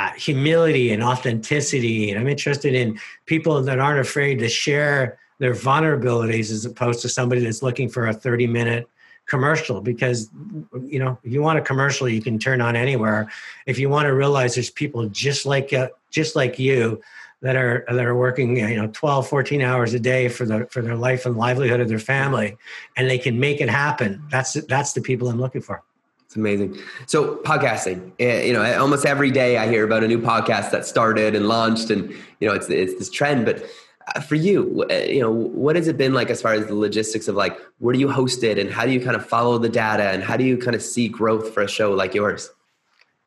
uh, 0.00 0.10
humility 0.12 0.92
and 0.92 1.02
authenticity. 1.02 2.10
And 2.10 2.18
I'm 2.18 2.26
interested 2.26 2.74
in 2.74 2.98
people 3.26 3.60
that 3.62 3.78
aren't 3.78 4.00
afraid 4.00 4.38
to 4.38 4.48
share 4.48 5.18
their 5.40 5.52
vulnerabilities 5.52 6.50
as 6.50 6.64
opposed 6.64 7.02
to 7.02 7.08
somebody 7.08 7.42
that's 7.42 7.62
looking 7.62 7.88
for 7.90 8.06
a 8.06 8.14
30 8.14 8.46
minute 8.46 8.88
commercial. 9.26 9.82
Because 9.82 10.30
you 10.86 10.98
know 10.98 11.18
if 11.22 11.30
you 11.30 11.42
want 11.42 11.58
a 11.58 11.62
commercial 11.62 12.08
you 12.08 12.22
can 12.22 12.38
turn 12.38 12.62
on 12.62 12.76
anywhere. 12.76 13.30
If 13.66 13.78
you 13.78 13.90
want 13.90 14.06
to 14.06 14.14
realize 14.14 14.54
there's 14.54 14.70
people 14.70 15.06
just 15.10 15.44
like 15.44 15.72
uh, 15.74 15.88
just 16.10 16.34
like 16.34 16.58
you 16.58 17.02
that 17.42 17.56
are 17.56 17.84
that 17.88 18.06
are 18.06 18.16
working 18.16 18.56
you 18.56 18.76
know 18.76 18.88
12 18.92 19.28
14 19.28 19.60
hours 19.60 19.92
a 19.92 20.00
day 20.00 20.28
for 20.28 20.46
the 20.46 20.66
for 20.70 20.80
their 20.82 20.96
life 20.96 21.26
and 21.26 21.36
livelihood 21.36 21.80
of 21.80 21.88
their 21.88 21.98
family 21.98 22.56
and 22.96 23.08
they 23.08 23.18
can 23.18 23.40
make 23.40 23.62
it 23.62 23.70
happen 23.70 24.22
that's 24.30 24.52
that's 24.66 24.92
the 24.92 25.00
people 25.00 25.26
i'm 25.28 25.40
looking 25.40 25.62
for 25.62 25.82
it's 26.30 26.36
amazing. 26.36 26.78
So 27.06 27.38
podcasting, 27.38 28.12
eh, 28.20 28.44
you 28.44 28.52
know, 28.52 28.62
almost 28.80 29.04
every 29.04 29.32
day 29.32 29.56
I 29.56 29.66
hear 29.66 29.82
about 29.84 30.04
a 30.04 30.06
new 30.06 30.20
podcast 30.20 30.70
that 30.70 30.86
started 30.86 31.34
and 31.34 31.48
launched, 31.48 31.90
and 31.90 32.08
you 32.38 32.46
know, 32.46 32.54
it's 32.54 32.70
it's 32.70 32.96
this 33.00 33.10
trend. 33.10 33.44
But 33.44 33.64
uh, 34.14 34.20
for 34.20 34.36
you, 34.36 34.86
eh, 34.90 35.06
you 35.06 35.20
know, 35.20 35.32
what 35.32 35.74
has 35.74 35.88
it 35.88 35.96
been 35.96 36.14
like 36.14 36.30
as 36.30 36.40
far 36.40 36.52
as 36.52 36.68
the 36.68 36.76
logistics 36.76 37.26
of 37.26 37.34
like 37.34 37.58
where 37.78 37.92
do 37.92 37.98
you 37.98 38.08
host 38.08 38.44
it, 38.44 38.60
and 38.60 38.70
how 38.70 38.86
do 38.86 38.92
you 38.92 39.00
kind 39.00 39.16
of 39.16 39.26
follow 39.26 39.58
the 39.58 39.68
data, 39.68 40.04
and 40.04 40.22
how 40.22 40.36
do 40.36 40.44
you 40.44 40.56
kind 40.56 40.76
of 40.76 40.82
see 40.82 41.08
growth 41.08 41.52
for 41.52 41.64
a 41.64 41.68
show 41.68 41.90
like 41.90 42.14
yours? 42.14 42.48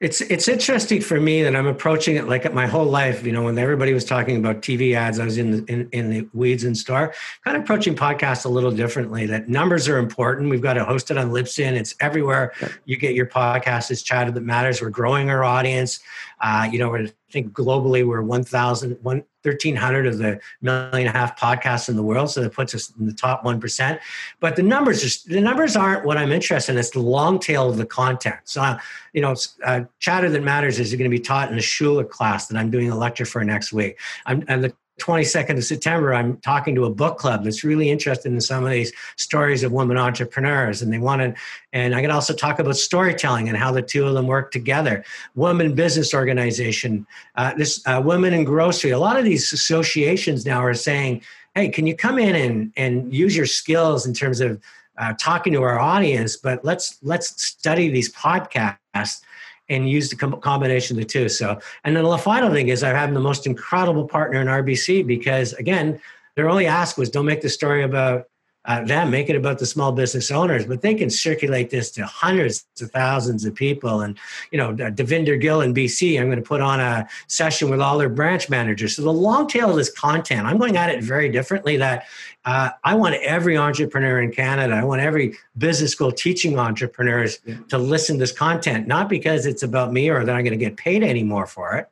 It's 0.04 0.20
it's 0.20 0.50
interesting 0.50 1.00
for 1.00 1.18
me 1.18 1.44
that 1.44 1.56
I'm 1.56 1.66
approaching 1.66 2.18
it 2.18 2.28
like 2.28 2.54
my 2.54 2.68
whole 2.68 2.84
life. 2.84 3.26
You 3.26 3.32
know, 3.32 3.44
when 3.44 3.58
everybody 3.58 3.94
was 3.94 4.04
talking 4.04 4.36
about 4.36 4.62
TV 4.62 4.96
ads, 4.96 5.18
I 5.18 5.24
was 5.24 5.38
in 5.38 5.52
the 5.52 5.72
in, 5.72 5.88
in 5.94 6.10
the 6.10 6.28
weeds 6.34 6.66
and 6.66 6.78
star. 6.78 7.14
Kind 7.46 7.56
of 7.56 7.64
approaching 7.64 7.96
podcasts 7.96 8.44
a 8.44 8.50
little 8.50 8.72
differently. 8.72 9.26
That 9.28 9.48
numbers 9.48 9.88
are 9.88 9.98
important. 9.98 10.50
We've 10.50 10.62
got 10.62 10.74
to 10.74 10.84
host 10.84 11.10
it 11.10 11.18
on 11.18 11.30
Libsyn. 11.30 11.72
It's 11.72 11.96
everywhere 12.02 12.52
you 12.84 12.98
get 12.98 13.14
your 13.16 13.28
podcast. 13.28 13.92
It's 13.92 14.02
chatter 14.02 14.30
that 14.30 14.42
matters. 14.42 14.82
We're 14.82 14.90
growing 14.90 15.30
our 15.30 15.46
audience. 15.46 16.02
Uh, 16.44 16.68
you 16.70 16.78
know, 16.78 16.94
I 16.94 17.10
think 17.32 17.54
globally 17.54 18.06
we're 18.06 18.22
1,000, 18.22 18.98
1,300 19.02 20.06
of 20.06 20.18
the 20.18 20.42
million 20.62 21.08
and 21.08 21.08
a 21.08 21.12
half 21.12 21.40
podcasts 21.40 21.88
in 21.88 21.96
the 21.96 22.04
world. 22.04 22.30
So 22.32 22.42
that 22.42 22.52
puts 22.52 22.76
us 22.76 22.92
in 23.00 23.06
the 23.06 23.14
top 23.14 23.46
1%. 23.46 24.00
But 24.42 24.58
the 24.58 24.62
numbers, 24.62 25.04
are, 25.06 25.30
the 25.30 25.40
numbers 25.40 25.78
aren't 25.78 26.06
what 26.06 26.18
I'm 26.18 26.34
interested 26.34 26.74
in. 26.74 26.78
It's 26.78 26.90
the 26.90 27.00
long 27.00 27.40
tail 27.40 27.70
of 27.70 27.78
the 27.78 27.86
content. 27.86 28.42
So, 28.44 28.62
uh, 28.62 28.78
you 29.14 29.22
know, 29.22 29.36
uh, 29.64 29.86
chatter 30.00 30.30
that 30.30 30.44
matters 30.44 30.80
is 30.80 30.94
going 30.94 31.10
to 31.10 31.10
be 31.10 31.20
taught 31.20 31.50
in 31.50 31.58
a 31.58 31.62
Schulich 31.62 32.10
class 32.10 32.48
that 32.48 32.58
I'm 32.58 32.70
doing 32.70 32.92
a 32.92 32.98
lecture 32.98 33.26
for 33.26 33.42
next 33.46 33.72
week. 33.72 33.98
I'm, 34.26 34.44
and 34.50 34.66
the 34.66 34.74
22nd 35.00 35.58
of 35.58 35.64
September, 35.64 36.14
I'm 36.14 36.38
talking 36.38 36.76
to 36.76 36.86
a 36.86 36.90
book 36.90 37.18
club 37.18 37.44
that's 37.44 37.64
really 37.64 37.90
interested 37.90 38.32
in 38.32 38.40
some 38.40 38.64
of 38.64 38.72
these 38.72 38.94
stories 39.16 39.64
of 39.64 39.72
women 39.72 39.98
entrepreneurs. 39.98 40.82
And 40.82 40.94
they 40.94 41.00
want 41.00 41.22
to, 41.22 41.34
and 41.74 41.96
I 41.96 42.02
can 42.02 42.12
also 42.12 42.34
talk 42.34 42.60
about 42.60 42.78
storytelling 42.78 43.50
and 43.50 43.58
how 43.58 43.72
the 43.72 43.82
two 43.82 44.06
of 44.06 44.14
them 44.14 44.28
work 44.28 44.52
together. 44.52 45.04
Women 45.36 45.74
Business 45.74 46.14
Organization, 46.14 47.08
uh, 47.36 47.54
this 47.56 47.86
uh, 47.88 48.02
Women 48.04 48.34
in 48.34 48.44
Grocery. 48.44 48.92
A 48.92 49.00
lot 49.00 49.18
of 49.18 49.26
these 49.26 49.52
associations 49.52 50.46
now 50.46 50.64
are 50.64 50.74
saying, 50.76 51.24
hey, 51.56 51.70
can 51.70 51.88
you 51.88 51.96
come 51.96 52.20
in 52.20 52.36
and, 52.36 52.74
and 52.78 53.14
use 53.14 53.36
your 53.36 53.46
skills 53.46 54.06
in 54.06 54.14
terms 54.14 54.42
of 54.42 54.62
uh, 54.98 55.14
talking 55.20 55.54
to 55.54 55.62
our 55.64 55.80
audience, 55.80 56.38
but 56.38 56.64
let's 56.64 57.00
let's 57.02 57.44
study 57.44 57.90
these 57.90 58.14
podcasts 58.14 59.22
and 59.70 59.90
use 59.90 60.10
the 60.10 60.16
combination 60.16 60.98
of 60.98 61.04
the 61.04 61.08
two. 61.08 61.30
So, 61.30 61.60
and 61.84 61.96
then 61.96 62.04
the 62.04 62.18
final 62.18 62.52
thing 62.52 62.68
is 62.68 62.84
I 62.84 62.90
have 62.90 63.14
the 63.14 63.20
most 63.20 63.48
incredible 63.48 64.08
partner 64.08 64.42
in 64.42 64.48
RBC 64.48 65.08
because 65.08 65.54
again, 65.54 66.00
their 66.36 66.50
only 66.50 66.66
ask 66.66 66.98
was 66.98 67.10
don't 67.10 67.26
make 67.26 67.42
the 67.42 67.50
story 67.50 67.84
about 67.84 68.28
uh, 68.66 68.84
them, 68.86 69.12
make 69.12 69.30
it 69.30 69.36
about 69.36 69.60
the 69.60 69.66
small 69.66 69.92
business 69.92 70.32
owners, 70.32 70.66
but 70.66 70.82
they 70.82 70.94
can 70.96 71.10
circulate 71.10 71.70
this 71.70 71.92
to 71.92 72.06
hundreds 72.06 72.66
of 72.82 72.90
thousands 72.92 73.44
of 73.44 73.54
people. 73.54 74.02
And, 74.02 74.18
you 74.52 74.58
know, 74.58 74.74
Devinder 74.74 75.40
Gill 75.40 75.62
in 75.62 75.74
BC, 75.74 76.20
I'm 76.20 76.28
going 76.28 76.38
to 76.38 76.48
put 76.48 76.62
on 76.62 76.80
a 76.80 77.08
session 77.28 77.70
with 77.70 77.82
all 77.82 77.98
their 77.98 78.10
branch 78.10 78.50
managers. 78.50 78.96
So 78.96 79.02
the 79.02 79.12
long 79.12 79.48
tail 79.48 79.72
of 79.72 79.76
this 79.76 79.92
content, 79.92 80.48
I'm 80.48 80.58
going 80.58 80.78
at 80.78 80.90
it 80.90 81.04
very 81.04 81.30
differently 81.30 81.76
that 81.78 82.06
uh, 82.46 82.70
I 82.84 82.96
want 82.96 83.16
every 83.16 83.58
entrepreneur 83.58 84.22
in 84.22 84.32
Canada, 84.32 84.74
I 84.74 84.84
want 84.86 85.02
every 85.02 85.36
business 85.58 85.92
school 85.92 86.12
teaching 86.12 86.58
entrepreneurs 86.58 87.40
to 87.68 87.78
listen 87.78 88.16
to 88.16 88.20
this 88.20 88.32
content, 88.32 88.88
not 88.88 89.10
because 89.10 89.46
it's 89.46 89.64
about 89.64 89.92
me 89.92 90.10
or 90.10 90.24
that 90.24 90.34
I'm 90.34 90.44
going 90.44 90.58
to 90.58 90.66
get 90.66 90.78
paid 90.78 91.04
anymore 91.04 91.48
for 91.48 91.76
it. 91.76 91.90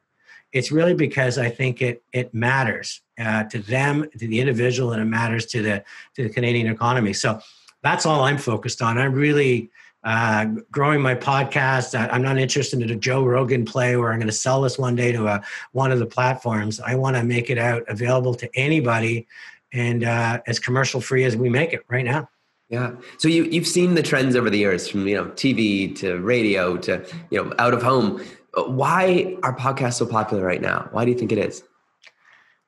It's 0.54 0.72
really 0.72 0.94
because 0.94 1.38
I 1.38 1.50
think 1.50 1.82
it, 1.82 2.04
it 2.12 2.34
matters 2.34 3.02
uh, 3.22 3.44
to 3.46 3.60
them, 3.60 4.10
to 4.18 4.28
the 4.28 4.40
individual, 4.40 4.94
and 4.94 5.02
it 5.02 5.06
matters 5.06 5.46
to 5.48 5.62
the 5.62 5.84
to 6.16 6.24
the 6.24 6.30
Canadian 6.30 6.68
economy. 6.68 7.14
So 7.14 7.40
that's 7.84 8.06
all 8.06 8.24
I'm 8.24 8.38
focused 8.38 8.82
on. 8.82 8.98
I'm 8.98 9.14
really 9.14 9.72
uh, 10.04 10.46
growing 10.72 11.02
my 11.02 11.16
podcast. 11.16 11.98
I, 11.98 12.16
am 12.16 12.22
not 12.22 12.38
interested 12.38 12.82
in 12.82 12.90
a 12.90 12.96
Joe 12.96 13.24
Rogan 13.24 13.66
play 13.66 13.96
where 13.96 14.12
I'm 14.12 14.20
going 14.20 14.28
to 14.28 14.34
sell 14.34 14.62
this 14.62 14.80
one 14.80 14.96
day 14.96 15.12
to 15.12 15.28
a, 15.28 15.42
one 15.74 15.92
of 15.92 16.00
the 16.00 16.06
platforms. 16.06 16.80
I 16.80 16.96
want 16.96 17.16
to 17.18 17.24
make 17.24 17.50
it 17.50 17.58
out 17.58 17.84
available 17.88 18.34
to 18.36 18.50
anybody 18.56 19.28
and 19.74 20.04
uh, 20.04 20.42
as 20.48 20.60
commercial 20.60 21.02
free 21.02 21.24
as 21.24 21.36
we 21.36 21.50
make 21.50 21.74
it 21.74 21.86
right 21.88 22.06
now. 22.06 22.30
Yeah. 22.70 22.94
So 23.18 23.28
you 23.28 23.44
you've 23.44 23.68
seen 23.68 23.96
the 23.96 24.02
trends 24.02 24.36
over 24.36 24.50
the 24.50 24.58
years 24.58 24.88
from 24.88 25.08
you 25.08 25.16
know 25.16 25.26
TV 25.26 25.94
to 25.98 26.18
radio 26.20 26.78
to 26.78 27.06
you 27.30 27.44
know 27.44 27.54
out 27.60 27.74
of 27.74 27.84
home. 27.84 28.24
Why 28.54 29.38
are 29.44 29.56
podcasts 29.56 29.96
so 29.96 30.06
popular 30.06 30.44
right 30.44 30.62
now? 30.62 30.88
Why 30.92 31.06
do 31.06 31.12
you 31.12 31.18
think 31.18 31.32
it 31.32 31.38
is? 31.38 31.64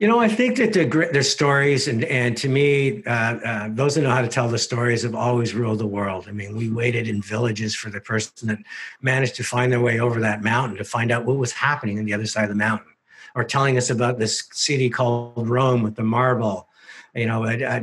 You 0.04 0.10
know, 0.10 0.20
I 0.20 0.28
think 0.28 0.58
that 0.58 0.74
the 0.74 1.24
stories 1.24 1.88
and 1.88 2.04
and 2.04 2.36
to 2.36 2.50
me, 2.50 3.02
uh, 3.06 3.10
uh, 3.10 3.70
those 3.72 3.96
that 3.96 4.02
know 4.02 4.10
how 4.10 4.22
to 4.22 4.28
tell 4.28 4.50
the 4.50 4.58
stories 4.58 5.04
have 5.04 5.16
always 5.16 5.54
ruled 5.54 5.80
the 5.80 5.88
world. 5.88 6.26
I 6.28 6.34
mean, 6.34 6.58
we 6.58 6.70
waited 6.70 7.08
in 7.08 7.22
villages 7.22 7.74
for 7.74 7.90
the 7.90 8.02
person 8.02 8.50
that 8.50 8.60
managed 9.02 9.36
to 9.36 9.46
find 9.46 9.72
their 9.72 9.80
way 9.80 10.02
over 10.02 10.20
that 10.20 10.44
mountain 10.44 10.78
to 10.80 10.84
find 10.84 11.10
out 11.10 11.24
what 11.24 11.38
was 11.38 11.54
happening 11.54 12.00
on 12.00 12.04
the 12.04 12.14
other 12.14 12.26
side 12.26 12.44
of 12.44 12.50
the 12.50 12.56
mountain, 12.56 12.92
or 13.34 13.46
telling 13.46 13.78
us 13.78 13.90
about 13.90 14.20
this 14.20 14.44
city 14.52 14.90
called 14.90 15.48
Rome 15.48 15.84
with 15.84 15.96
the 15.96 16.04
marble, 16.04 16.68
you 17.16 17.28
know, 17.28 17.44
uh, 17.44 17.50
uh, 17.50 17.80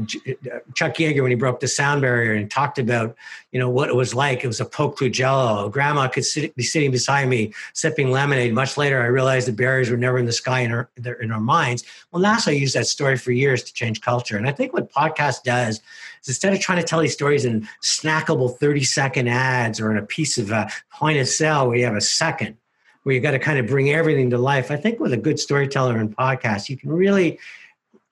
Chuck 0.75 0.95
Yeager 0.95 1.23
when 1.23 1.31
he 1.31 1.37
broke 1.37 1.61
the 1.61 1.69
sound 1.69 2.01
barrier 2.01 2.33
and 2.33 2.51
talked 2.51 2.81
about, 2.81 3.15
you 3.53 3.61
know, 3.61 3.71
what 3.71 3.89
it 3.89 3.95
was 3.95 4.13
like. 4.13 4.43
It 4.43 4.49
was 4.49 4.61
a 4.61 4.65
poke 4.65 4.99
through 4.99 5.11
jello. 5.11 5.69
Grandma 5.69 6.09
could 6.09 6.25
sit, 6.25 6.55
be 6.57 6.65
sitting 6.65 6.91
beside 6.91 7.29
me 7.29 7.55
sipping 7.73 8.11
lemonade. 8.11 8.53
Much 8.53 8.77
later, 8.77 9.01
I 9.01 9.07
realized 9.07 9.47
the 9.47 9.53
barriers 9.53 9.89
were 9.89 9.97
never 9.97 10.19
in 10.19 10.27
the 10.27 10.33
sky 10.33 10.61
in 10.61 10.73
our, 10.73 10.91
in 11.21 11.31
our 11.31 11.41
minds. 11.41 11.85
Well, 12.11 12.23
NASA 12.23 12.59
used 12.59 12.75
that 12.75 12.89
story 12.89 13.17
for 13.17 13.31
years 13.31 13.63
to 13.63 13.73
change 13.73 14.01
culture. 14.01 14.37
And 14.37 14.49
I 14.49 14.53
think 14.53 14.73
what 14.73 14.93
podcast 14.93 15.45
does 15.45 15.77
is 15.77 16.29
instead 16.29 16.53
of 16.53 16.61
trying 16.61 16.79
to 16.79 16.85
tell 16.85 17.01
these 17.01 17.13
stories 17.13 17.45
in 17.45 17.69
snackable 17.83 18.57
30 18.59 18.83
second 18.83 19.29
ads 19.29 19.81
or 19.81 19.93
in 19.93 19.97
a 19.97 20.03
piece 20.07 20.39
of 20.39 20.51
a 20.51 20.69
point 20.93 21.21
of 21.21 21.29
sale 21.29 21.69
where 21.69 21.77
you 21.77 21.85
have 21.85 21.95
a 21.95 22.01
second, 22.01 22.57
where 23.05 23.15
you've 23.15 23.23
got 23.23 23.31
to 23.31 23.39
kind 23.39 23.61
of 23.61 23.69
bring 23.69 23.91
everything 23.91 24.31
to 24.31 24.39
life. 24.39 24.73
I 24.73 24.77
think 24.77 24.99
with 24.99 25.13
a 25.13 25.17
good 25.17 25.39
storyteller 25.39 25.99
and 25.99 26.17
podcast, 26.17 26.69
you 26.69 26.77
can 26.77 26.91
really 26.91 27.39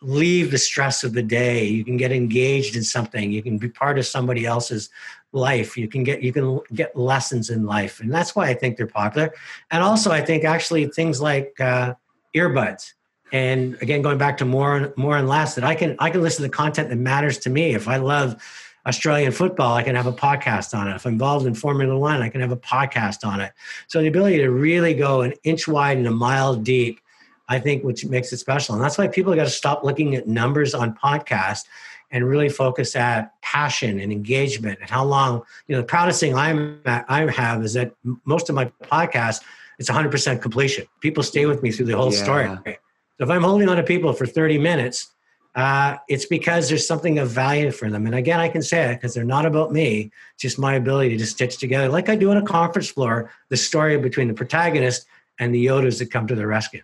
leave 0.00 0.50
the 0.50 0.58
stress 0.58 1.02
of 1.02 1.12
the 1.12 1.22
day. 1.22 1.64
You 1.64 1.84
can 1.84 1.96
get 1.96 2.12
engaged 2.12 2.76
in 2.76 2.84
something. 2.84 3.32
You 3.32 3.42
can 3.42 3.58
be 3.58 3.68
part 3.68 3.98
of 3.98 4.06
somebody 4.06 4.46
else's 4.46 4.90
life. 5.32 5.76
You 5.76 5.88
can 5.88 6.04
get 6.04 6.22
you 6.22 6.32
can 6.32 6.60
get 6.72 6.96
lessons 6.96 7.50
in 7.50 7.66
life. 7.66 8.00
And 8.00 8.12
that's 8.12 8.34
why 8.34 8.48
i 8.48 8.54
think 8.54 8.76
they're 8.76 8.86
popular. 8.86 9.34
And 9.70 9.82
also 9.82 10.10
i 10.10 10.20
think 10.20 10.44
actually 10.44 10.86
things 10.86 11.20
like 11.20 11.58
uh, 11.60 11.94
earbuds. 12.34 12.92
And 13.32 13.76
again 13.82 14.02
going 14.02 14.18
back 14.18 14.38
to 14.38 14.44
more 14.44 14.76
and 14.76 14.96
more 14.96 15.16
and 15.16 15.28
less 15.28 15.54
that 15.56 15.64
i 15.64 15.74
can 15.74 15.96
i 15.98 16.10
can 16.10 16.22
listen 16.22 16.44
to 16.44 16.48
content 16.48 16.88
that 16.88 16.96
matters 16.96 17.38
to 17.38 17.50
me. 17.50 17.74
If 17.74 17.88
i 17.88 17.96
love 17.96 18.42
australian 18.86 19.32
football 19.32 19.74
i 19.74 19.82
can 19.82 19.96
have 19.96 20.06
a 20.06 20.12
podcast 20.12 20.78
on 20.78 20.88
it. 20.88 20.94
If 20.94 21.04
i'm 21.04 21.14
involved 21.14 21.46
in 21.46 21.54
formula 21.54 21.98
one 21.98 22.22
i 22.22 22.28
can 22.28 22.40
have 22.40 22.52
a 22.52 22.56
podcast 22.56 23.26
on 23.26 23.40
it. 23.40 23.52
So 23.88 24.00
the 24.00 24.08
ability 24.08 24.38
to 24.38 24.50
really 24.50 24.94
go 24.94 25.22
an 25.22 25.34
inch 25.42 25.68
wide 25.68 25.98
and 25.98 26.06
a 26.06 26.12
mile 26.12 26.54
deep 26.54 27.00
I 27.48 27.58
think, 27.58 27.84
which 27.84 28.04
makes 28.04 28.32
it 28.32 28.38
special. 28.38 28.74
And 28.74 28.84
that's 28.84 28.98
why 28.98 29.08
people 29.08 29.34
got 29.34 29.44
to 29.44 29.50
stop 29.50 29.84
looking 29.84 30.14
at 30.14 30.26
numbers 30.26 30.74
on 30.74 30.94
podcasts 30.94 31.64
and 32.10 32.26
really 32.26 32.48
focus 32.48 32.96
at 32.96 33.32
passion 33.42 34.00
and 34.00 34.12
engagement 34.12 34.78
and 34.80 34.88
how 34.88 35.04
long, 35.04 35.42
you 35.66 35.74
know, 35.74 35.82
the 35.82 35.86
proudest 35.86 36.20
thing 36.20 36.34
I'm 36.34 36.80
at, 36.84 37.04
I 37.08 37.30
have 37.30 37.62
is 37.64 37.74
that 37.74 37.92
most 38.24 38.48
of 38.48 38.54
my 38.54 38.66
podcasts, 38.82 39.42
it's 39.78 39.90
100% 39.90 40.42
completion. 40.42 40.86
People 41.00 41.22
stay 41.22 41.46
with 41.46 41.62
me 41.62 41.70
through 41.70 41.86
the 41.86 41.96
whole 41.96 42.12
yeah. 42.12 42.22
story. 42.22 42.46
So 42.66 43.24
if 43.24 43.30
I'm 43.30 43.42
holding 43.42 43.68
on 43.68 43.76
to 43.76 43.82
people 43.82 44.12
for 44.12 44.26
30 44.26 44.58
minutes, 44.58 45.08
uh, 45.54 45.96
it's 46.08 46.24
because 46.24 46.68
there's 46.68 46.86
something 46.86 47.18
of 47.18 47.30
value 47.30 47.70
for 47.70 47.90
them. 47.90 48.06
And 48.06 48.14
again, 48.14 48.38
I 48.38 48.48
can 48.48 48.62
say 48.62 48.92
it 48.92 48.96
because 48.96 49.14
they're 49.14 49.24
not 49.24 49.44
about 49.44 49.72
me, 49.72 50.10
just 50.38 50.58
my 50.58 50.74
ability 50.74 51.16
to 51.18 51.26
stitch 51.26 51.58
together, 51.58 51.88
like 51.88 52.08
I 52.08 52.16
do 52.16 52.30
on 52.30 52.36
a 52.36 52.44
conference 52.44 52.90
floor, 52.90 53.30
the 53.48 53.56
story 53.56 53.98
between 53.98 54.28
the 54.28 54.34
protagonist 54.34 55.06
and 55.38 55.54
the 55.54 55.66
Yodas 55.66 55.98
that 55.98 56.10
come 56.10 56.26
to 56.26 56.34
the 56.34 56.46
rescue. 56.46 56.82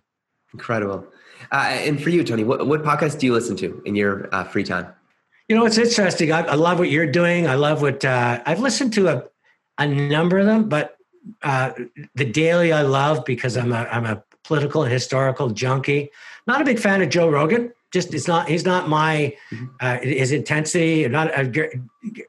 Incredible. 0.54 1.06
Uh, 1.52 1.56
and 1.70 2.02
for 2.02 2.10
you, 2.10 2.24
Tony, 2.24 2.44
what, 2.44 2.66
what 2.66 2.82
podcast 2.82 3.18
do 3.18 3.26
you 3.26 3.32
listen 3.32 3.56
to 3.56 3.82
in 3.84 3.94
your 3.94 4.32
uh, 4.32 4.44
free 4.44 4.64
time? 4.64 4.86
You 5.48 5.56
know, 5.56 5.66
it's 5.66 5.76
interesting. 5.76 6.32
I, 6.32 6.42
I, 6.42 6.54
love 6.54 6.78
what 6.78 6.90
you're 6.90 7.10
doing. 7.10 7.46
I 7.46 7.54
love 7.56 7.82
what 7.82 8.04
uh, 8.04 8.40
I've 8.46 8.60
listened 8.60 8.94
to 8.94 9.08
a, 9.08 9.24
a 9.78 9.86
number 9.86 10.38
of 10.38 10.46
them, 10.46 10.68
but 10.68 10.96
uh, 11.42 11.72
the 12.14 12.24
daily 12.24 12.72
I 12.72 12.82
love 12.82 13.24
because 13.24 13.56
I'm 13.56 13.72
a 13.72 13.88
I'm 13.90 14.06
a 14.06 14.22
political 14.44 14.84
and 14.84 14.92
historical 14.92 15.50
junkie. 15.50 16.10
Not 16.46 16.62
a 16.62 16.64
big 16.64 16.78
fan 16.78 17.02
of 17.02 17.08
Joe 17.10 17.28
Rogan. 17.28 17.72
Just 17.92 18.14
it's 18.14 18.28
not 18.28 18.48
he's 18.48 18.64
not 18.64 18.88
my 18.88 19.36
mm-hmm. 19.50 19.66
uh, 19.80 19.98
his 19.98 20.32
intensity. 20.32 21.06
Not 21.08 21.36
uh, 21.36 21.44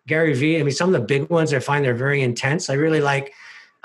Gary 0.07 0.33
Vee. 0.33 0.59
I 0.59 0.63
mean, 0.63 0.73
some 0.73 0.93
of 0.93 0.99
the 0.99 1.05
big 1.05 1.29
ones 1.29 1.53
I 1.53 1.59
find 1.59 1.85
they're 1.85 1.93
very 1.93 2.21
intense. 2.21 2.69
I 2.69 2.73
really 2.73 3.01
like 3.01 3.33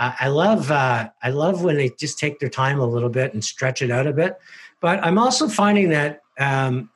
I 0.01 0.29
love 0.29 0.71
uh, 0.71 1.11
I 1.23 1.31
love 1.31 1.63
when 1.63 1.77
they 1.77 1.91
just 1.91 2.19
take 2.19 2.39
their 2.39 2.49
time 2.49 2.81
a 2.81 2.87
little 2.87 3.11
bit 3.11 3.35
and 3.35 3.45
stretch 3.45 3.83
it 3.83 3.91
out 3.91 4.07
a 4.07 4.13
bit. 4.13 4.39
But 4.81 5.05
I'm 5.05 5.19
also 5.19 5.47
finding 5.47 5.91
that 5.91 6.23
um, 6.39 6.89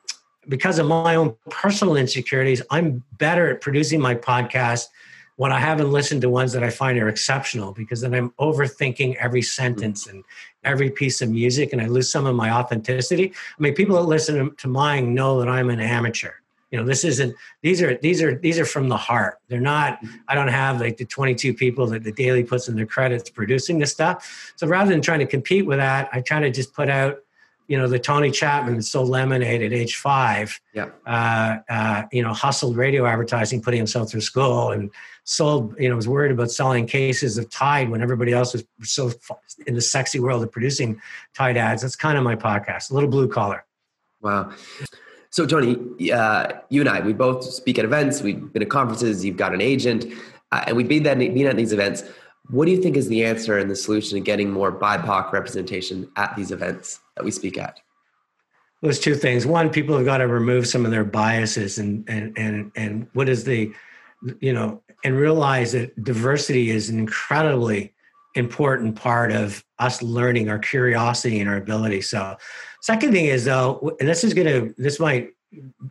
because 0.49 0.79
of 0.79 0.87
my 0.87 1.15
own 1.15 1.35
personal 1.51 1.97
insecurities, 1.97 2.63
I'm 2.71 3.03
better 3.19 3.51
at 3.51 3.61
producing 3.61 4.01
my 4.01 4.15
podcast 4.15 4.87
when 5.35 5.51
I 5.51 5.59
haven't 5.59 5.91
listened 5.91 6.21
to 6.21 6.29
ones 6.29 6.53
that 6.53 6.63
I 6.63 6.69
find 6.71 6.97
are 6.97 7.09
exceptional 7.09 7.73
because 7.73 8.01
then 8.01 8.15
I'm 8.15 8.31
overthinking 8.39 9.17
every 9.17 9.41
sentence 9.41 10.07
and 10.07 10.23
every 10.63 10.89
piece 10.89 11.21
of 11.21 11.29
music 11.29 11.73
and 11.73 11.81
I 11.81 11.87
lose 11.87 12.09
some 12.09 12.25
of 12.25 12.35
my 12.35 12.49
authenticity. 12.49 13.31
I 13.31 13.61
mean, 13.61 13.75
people 13.75 13.97
that 13.97 14.03
listen 14.03 14.55
to 14.55 14.67
mine 14.67 15.13
know 15.13 15.39
that 15.39 15.49
I'm 15.49 15.69
an 15.69 15.79
amateur 15.79 16.31
you 16.71 16.79
know 16.79 16.85
this 16.85 17.03
isn't 17.03 17.35
these 17.61 17.81
are 17.81 17.97
these 17.97 18.21
are 18.21 18.37
these 18.37 18.59
are 18.59 18.65
from 18.65 18.89
the 18.89 18.97
heart. 18.97 19.37
They're 19.47 19.59
not 19.59 19.99
i 20.27 20.35
don't 20.35 20.47
have 20.47 20.79
like 20.79 20.97
the 20.97 21.05
22 21.05 21.53
people 21.53 21.87
that 21.87 22.03
the 22.03 22.11
daily 22.11 22.43
puts 22.43 22.67
in 22.67 22.75
their 22.75 22.85
credits 22.85 23.29
producing 23.29 23.79
this 23.79 23.91
stuff. 23.91 24.53
So 24.55 24.67
rather 24.67 24.89
than 24.91 25.01
trying 25.01 25.19
to 25.19 25.25
compete 25.25 25.65
with 25.65 25.77
that 25.77 26.09
i 26.11 26.21
try 26.21 26.39
to 26.39 26.51
just 26.51 26.73
put 26.73 26.89
out 26.89 27.19
you 27.67 27.77
know 27.77 27.87
the 27.87 27.97
tony 27.97 28.29
chapman 28.29 28.75
that 28.75 28.83
sold 28.83 29.09
lemonade 29.09 29.61
at 29.63 29.73
age 29.73 29.95
five 29.95 30.59
yeah. 30.73 30.89
uh, 31.07 31.57
uh, 31.69 32.03
you 32.11 32.21
know 32.21 32.33
hustled 32.33 32.77
radio 32.77 33.05
advertising 33.05 33.61
putting 33.61 33.79
himself 33.79 34.11
through 34.11 34.21
school 34.21 34.71
and 34.71 34.91
sold 35.23 35.75
you 35.79 35.89
know 35.89 35.95
was 35.95 36.07
worried 36.07 36.31
about 36.31 36.51
selling 36.51 36.85
cases 36.85 37.37
of 37.37 37.49
tide 37.49 37.89
when 37.89 38.01
everybody 38.01 38.31
else 38.33 38.53
was 38.53 38.63
so 38.83 39.11
in 39.65 39.73
the 39.73 39.81
sexy 39.81 40.19
world 40.19 40.43
of 40.43 40.51
producing 40.51 41.01
tide 41.33 41.57
ads. 41.57 41.81
That's 41.81 41.95
kind 41.95 42.17
of 42.17 42.23
my 42.23 42.35
podcast 42.35 42.91
a 42.91 42.93
little 42.93 43.09
blue 43.09 43.27
collar. 43.27 43.65
Wow 44.21 44.51
so, 45.35 45.45
Tony, 45.45 45.75
uh, 46.13 46.47
you 46.69 46.79
and 46.79 46.89
I, 46.89 47.01
we 47.01 47.11
both 47.11 47.43
speak 47.43 47.77
at 47.77 47.83
events. 47.83 48.21
We've 48.21 48.53
been 48.53 48.61
at 48.61 48.69
conferences. 48.69 49.25
You've 49.25 49.35
got 49.35 49.53
an 49.53 49.59
agent, 49.59 50.05
uh, 50.53 50.63
and 50.65 50.77
we've 50.77 50.87
been, 50.87 51.03
that, 51.03 51.19
been 51.19 51.45
at 51.45 51.57
these 51.57 51.73
events. 51.73 52.05
What 52.51 52.63
do 52.67 52.71
you 52.71 52.81
think 52.81 52.95
is 52.95 53.09
the 53.09 53.25
answer 53.25 53.57
and 53.57 53.69
the 53.69 53.75
solution 53.75 54.15
to 54.17 54.21
getting 54.21 54.49
more 54.49 54.71
BIPOC 54.71 55.33
representation 55.33 56.09
at 56.15 56.33
these 56.37 56.51
events 56.51 57.01
that 57.17 57.25
we 57.25 57.31
speak 57.31 57.57
at? 57.57 57.81
Those 58.81 58.97
two 58.97 59.13
things. 59.13 59.45
One, 59.45 59.69
people 59.69 59.97
have 59.97 60.05
got 60.05 60.19
to 60.19 60.27
remove 60.29 60.67
some 60.67 60.85
of 60.85 60.91
their 60.91 61.03
biases, 61.03 61.79
and 61.79 62.07
and 62.07 62.37
and 62.37 62.71
and 62.77 63.07
what 63.11 63.27
is 63.27 63.43
the, 63.43 63.73
you 64.39 64.53
know, 64.53 64.81
and 65.03 65.17
realize 65.17 65.73
that 65.73 66.01
diversity 66.01 66.69
is 66.69 66.89
an 66.89 66.97
incredibly 66.97 67.93
important 68.35 68.95
part 68.95 69.33
of 69.33 69.65
us 69.79 70.01
learning 70.01 70.49
our 70.49 70.59
curiosity 70.59 71.41
and 71.41 71.49
our 71.49 71.57
ability. 71.57 72.01
So 72.01 72.37
Second 72.85 73.13
thing 73.13 73.25
is 73.25 73.45
though, 73.45 73.95
and 73.99 74.07
this 74.07 74.23
is 74.23 74.35
going 74.35 74.45
to 74.45 74.75
this 74.77 74.99
might 74.99 75.31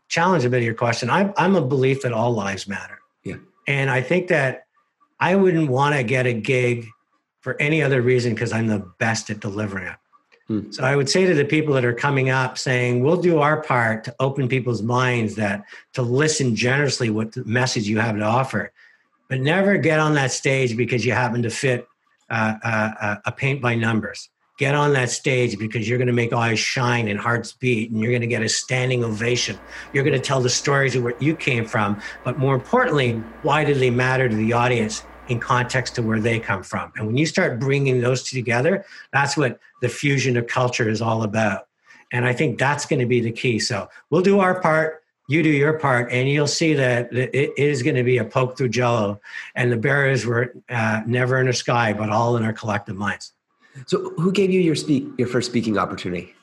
challenge 0.07 0.45
a 0.45 0.49
bit 0.49 0.59
of 0.59 0.63
your 0.63 0.75
question. 0.75 1.11
I'm 1.11 1.35
I'm 1.37 1.57
a 1.57 1.61
belief 1.61 2.03
that 2.03 2.13
all 2.13 2.33
lives 2.33 2.69
matter. 2.69 3.01
Yeah, 3.25 3.39
and 3.67 3.91
I 3.91 4.01
think 4.01 4.29
that 4.29 4.67
I 5.19 5.35
wouldn't 5.35 5.69
want 5.69 5.97
to 5.97 6.05
get 6.05 6.25
a 6.27 6.33
gig 6.33 6.87
for 7.41 7.61
any 7.61 7.83
other 7.83 8.01
reason 8.01 8.33
because 8.33 8.53
I'm 8.53 8.69
the 8.69 8.89
best 9.01 9.29
at 9.29 9.41
delivering 9.41 9.89
it. 9.89 9.97
Hmm. 10.47 10.71
So 10.71 10.85
I 10.85 10.95
would 10.95 11.11
say 11.11 11.27
to 11.27 11.35
the 11.35 11.45
people 11.45 11.75
that 11.75 11.85
are 11.85 11.93
coming 11.93 12.31
up 12.31 12.59
saying, 12.59 13.03
we'll 13.03 13.21
do 13.21 13.41
our 13.41 13.61
part 13.61 14.05
to 14.05 14.15
open 14.21 14.47
people's 14.47 14.81
minds 14.81 15.35
that 15.35 15.65
to 15.95 16.03
listen 16.03 16.55
generously 16.55 17.11
what 17.11 17.33
the 17.33 17.45
message 17.45 17.89
you 17.89 17.99
have 17.99 18.15
to 18.15 18.23
offer, 18.23 18.73
but 19.29 19.41
never 19.41 19.79
get 19.79 19.99
on 19.99 20.15
that 20.15 20.31
stage 20.31 20.77
because 20.77 21.05
you 21.05 21.11
happen 21.11 21.43
to 21.43 21.51
fit 21.51 21.89
uh, 22.31 22.55
uh, 22.63 22.91
uh 23.01 23.17
a 23.27 23.33
paint 23.33 23.61
by 23.61 23.75
numbers 23.75 24.29
get 24.57 24.75
on 24.75 24.93
that 24.93 25.11
stage 25.11 25.59
because 25.59 25.89
you're 25.89 25.99
going 25.99 26.07
to 26.07 26.13
make 26.13 26.33
eyes 26.33 26.59
shine 26.59 27.09
and 27.09 27.19
hearts 27.19 27.53
beat 27.53 27.91
and 27.91 28.01
you're 28.01 28.13
going 28.13 28.21
to 28.21 28.27
get 28.27 28.43
a 28.43 28.49
standing 28.49 29.03
ovation. 29.03 29.59
You're 29.93 30.05
going 30.05 30.19
to 30.19 30.25
tell 30.25 30.41
the 30.41 30.51
stories 30.51 30.95
of 30.95 31.03
where 31.03 31.17
you 31.19 31.35
came 31.35 31.67
from 31.67 32.01
but 32.25 32.39
more 32.39 32.55
importantly 32.55 33.15
why 33.43 33.65
do 33.65 33.75
they 33.75 33.91
matter 33.91 34.29
to 34.29 34.35
the 34.35 34.53
audience 34.53 35.05
in 35.29 35.41
context 35.41 35.95
to 35.97 36.03
where 36.03 36.21
they 36.21 36.39
come 36.39 36.63
from? 36.63 36.93
And 36.97 37.07
when 37.07 37.17
you 37.17 37.27
start 37.27 37.59
bringing 37.59 38.01
those 38.01 38.23
two 38.23 38.37
together 38.37 38.85
that's 39.13 39.37
what 39.37 39.59
the 39.81 39.89
fusion 39.89 40.37
of 40.37 40.47
culture 40.47 40.89
is 40.89 41.03
all 41.03 41.25
about. 41.25 41.67
And 42.13 42.25
i 42.25 42.33
think 42.33 42.59
that's 42.59 42.87
going 42.87 43.01
to 43.01 43.07
be 43.07 43.21
the 43.21 43.33
key. 43.33 43.59
So 43.59 43.89
we'll 44.11 44.23
do 44.23 44.39
our 44.41 44.61
part 44.61 45.01
you 45.27 45.43
do 45.43 45.49
your 45.49 45.79
part 45.79 46.13
and 46.13 46.29
you'll 46.29 46.47
see 46.47 46.75
that 46.75 47.11
it 47.13 47.53
is 47.57 47.83
going 47.83 47.97
to 47.97 48.03
be 48.03 48.19
a 48.19 48.25
poke 48.25 48.59
through 48.59 48.69
jello 48.69 49.21
and 49.55 49.73
the 49.73 49.77
barriers 49.77 50.27
were 50.27 50.55
uh, 50.69 51.01
never 51.07 51.41
in 51.41 51.47
the 51.47 51.53
sky 51.53 51.93
but 51.93 52.11
all 52.11 52.37
in 52.37 52.45
our 52.45 52.53
collective 52.53 52.97
minds 52.97 53.33
so, 53.87 54.11
who 54.17 54.33
gave 54.33 54.51
you 54.51 54.61
your 54.61 54.75
speak 54.75 55.07
your 55.19 55.29
first 55.29 55.51
speaking 55.51 55.79
opportunity? 55.79 56.35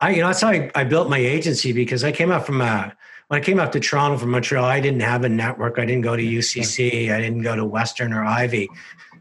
I, 0.00 0.10
you 0.10 0.20
know, 0.20 0.26
that's 0.26 0.42
how 0.42 0.48
I, 0.48 0.70
I 0.74 0.84
built 0.84 1.08
my 1.08 1.18
agency 1.18 1.72
because 1.72 2.04
I 2.04 2.12
came 2.12 2.30
out 2.30 2.46
from 2.46 2.60
a 2.60 2.94
when 3.28 3.40
I 3.40 3.44
came 3.44 3.58
out 3.58 3.72
to 3.72 3.80
Toronto 3.80 4.18
from 4.18 4.30
Montreal, 4.30 4.64
I 4.64 4.78
didn't 4.78 5.00
have 5.00 5.24
a 5.24 5.28
network. 5.28 5.80
I 5.80 5.84
didn't 5.84 6.02
go 6.02 6.14
to 6.14 6.22
UCC. 6.22 7.10
I 7.12 7.20
didn't 7.20 7.42
go 7.42 7.56
to 7.56 7.64
Western 7.64 8.12
or 8.12 8.24
Ivey. 8.24 8.68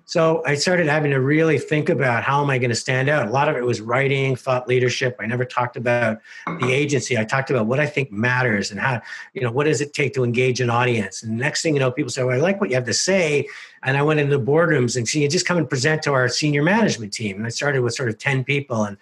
So 0.08 0.43
I 0.45 0.54
started 0.54 0.88
having 0.88 1.10
to 1.12 1.19
really 1.19 1.58
think 1.58 1.89
about 1.89 2.23
how 2.23 2.43
am 2.43 2.51
I 2.51 2.60
going 2.60 2.69
to 2.69 2.75
stand 2.75 3.10
out. 3.10 3.28
A 3.28 3.32
lot 3.32 3.49
of 3.49 3.56
it 3.56 3.65
was 3.65 3.82
writing, 3.82 4.36
thought 4.36 4.67
leadership. 4.67 5.15
I 5.19 5.25
never 5.25 5.43
talked 5.43 5.75
about 5.75 6.19
the 6.45 6.71
agency. 6.71 7.17
I 7.17 7.23
talked 7.23 7.49
about 7.49 7.65
what 7.65 7.80
I 7.80 7.88
think 7.88 8.12
matters 8.12 8.69
and 8.69 8.80
how, 8.80 9.01
you 9.34 9.41
know, 9.41 9.51
what 9.51 9.63
does 9.63 9.82
it 9.82 9.93
take 9.93 10.13
to 10.13 10.23
engage 10.23 10.62
an 10.62 10.69
audience. 10.69 11.23
And 11.23 11.38
next 11.38 11.63
thing 11.63 11.73
you 11.73 11.80
know, 11.80 11.91
people 11.91 12.12
say, 12.12 12.23
well, 12.23 12.38
I 12.38 12.39
like 12.39 12.62
what 12.62 12.69
you 12.69 12.75
have 12.75 12.86
to 12.86 12.93
say. 12.93 13.47
And 13.86 13.95
I 13.95 14.02
went 14.02 14.19
into 14.19 14.38
the 14.38 14.43
boardrooms 14.43 14.98
and 14.98 15.12
you 15.13 15.30
just 15.30 15.45
come 15.45 15.58
and 15.58 15.69
present 15.69 16.02
to 16.04 16.12
our 16.12 16.28
senior 16.28 16.63
management 16.63 17.13
team. 17.13 17.38
And 17.38 17.45
I 17.45 17.50
started 17.50 17.82
with 17.82 17.93
sort 17.93 18.10
of 18.10 18.17
10 18.17 18.43
people. 18.43 18.84
And 18.84 18.98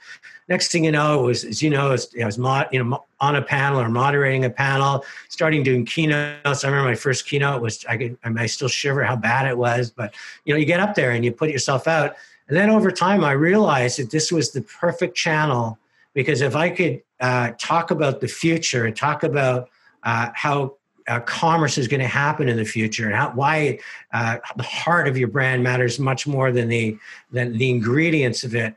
next 0.50 0.72
thing 0.72 0.84
you 0.84 0.91
know, 0.91 1.24
it 1.24 1.26
was, 1.26 1.46
as 1.46 1.63
you 1.63 1.69
know, 1.69 1.88
I 1.88 2.26
was, 2.26 2.38
mod, 2.38 2.67
you 2.72 2.84
know, 2.84 3.06
on 3.22 3.38
a 3.38 3.41
panel 3.41 3.80
or 3.80 3.88
moderating 3.88 4.43
a 4.43 4.50
panel, 4.50 5.06
starting 5.30 5.63
doing 5.63 5.86
keynotes. 5.86 6.65
I 6.65 6.67
remember 6.67 6.89
my 6.89 6.96
first 6.96 7.26
keynote 7.26 7.62
was, 7.62 7.86
I 7.88 7.96
could, 7.96 8.17
I, 8.26 8.30
mean, 8.30 8.39
I 8.39 8.46
still 8.46 8.67
shiver 8.67 9.04
how 9.04 9.15
bad 9.15 9.48
it 9.48 9.58
was, 9.58 9.89
but 9.89 10.13
you 10.43 10.54
know, 10.54 10.60
you 10.60 10.65
get 10.65 10.82
up 10.82 10.96
there 10.96 11.12
and 11.12 11.24
you 11.24 11.32
put 11.32 11.50
yourself 11.50 11.88
out. 11.88 12.17
And 12.50 12.58
then 12.58 12.69
over 12.69 12.91
time, 12.91 13.24
I 13.24 13.32
realized 13.32 14.00
that 14.00 14.12
this 14.12 14.34
was 14.34 14.52
the 14.52 14.63
perfect 14.63 15.15
channel 15.15 15.80
because 16.13 16.41
if 16.41 16.58
I 16.58 16.69
could 16.69 17.02
uh, 17.22 17.52
talk 17.58 17.89
about 17.89 18.19
the 18.19 18.28
future 18.28 18.86
and 18.86 18.96
talk 18.96 19.24
about 19.24 19.69
uh, 20.04 20.30
how 20.34 20.76
uh, 21.08 21.20
commerce 21.22 21.78
is 21.78 21.88
going 21.88 22.00
to 22.00 22.08
happen 22.08 22.48
in 22.48 22.58
the 22.58 22.66
future 22.66 23.06
and 23.06 23.16
how, 23.16 23.32
why 23.32 23.80
uh, 24.13 24.38
the 24.56 24.63
heart 24.63 25.08
of 25.08 25.18
your 25.18 25.28
brand 25.28 25.63
matters 25.63 26.00
much 26.00 26.26
more 26.28 26.52
than 26.52 26.68
the 26.68 26.98
than 27.32 27.58
the 27.58 27.70
ingredients 27.70 28.44
of 28.44 28.56
it 28.56 28.76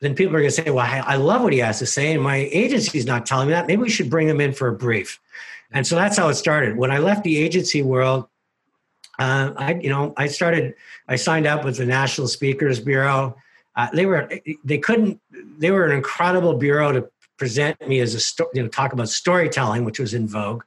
then 0.00 0.14
people 0.14 0.34
are 0.36 0.40
going 0.40 0.50
to 0.50 0.62
say, 0.62 0.70
well, 0.70 0.86
I, 0.86 0.98
I 0.98 1.16
love 1.16 1.42
what 1.42 1.52
he 1.52 1.58
has 1.58 1.78
to 1.80 1.86
say, 1.86 2.12
and 2.12 2.22
my 2.22 2.48
agency's 2.52 3.06
not 3.06 3.26
telling 3.26 3.48
me 3.48 3.52
that. 3.52 3.66
Maybe 3.66 3.82
we 3.82 3.90
should 3.90 4.10
bring 4.10 4.28
him 4.28 4.40
in 4.40 4.52
for 4.52 4.68
a 4.68 4.72
brief. 4.72 5.18
And 5.72 5.86
so 5.86 5.96
that's 5.96 6.16
how 6.16 6.28
it 6.28 6.34
started. 6.34 6.76
When 6.76 6.90
I 6.90 6.98
left 6.98 7.24
the 7.24 7.36
agency 7.36 7.82
world, 7.82 8.28
uh, 9.18 9.52
I, 9.56 9.74
you 9.74 9.90
know, 9.90 10.14
I 10.16 10.28
started, 10.28 10.74
I 11.08 11.16
signed 11.16 11.46
up 11.46 11.64
with 11.64 11.76
the 11.78 11.84
National 11.84 12.28
Speakers 12.28 12.78
Bureau. 12.78 13.36
Uh, 13.74 13.88
they 13.92 14.06
were, 14.06 14.30
they 14.64 14.78
couldn't, 14.78 15.20
they 15.58 15.72
were 15.72 15.84
an 15.84 15.92
incredible 15.92 16.54
bureau 16.54 16.92
to 16.92 17.08
present 17.36 17.86
me 17.86 18.00
as 18.00 18.14
a, 18.14 18.20
sto- 18.20 18.48
you 18.54 18.62
know, 18.62 18.68
talk 18.68 18.92
about 18.92 19.08
storytelling, 19.08 19.84
which 19.84 19.98
was 19.98 20.14
in 20.14 20.28
vogue. 20.28 20.62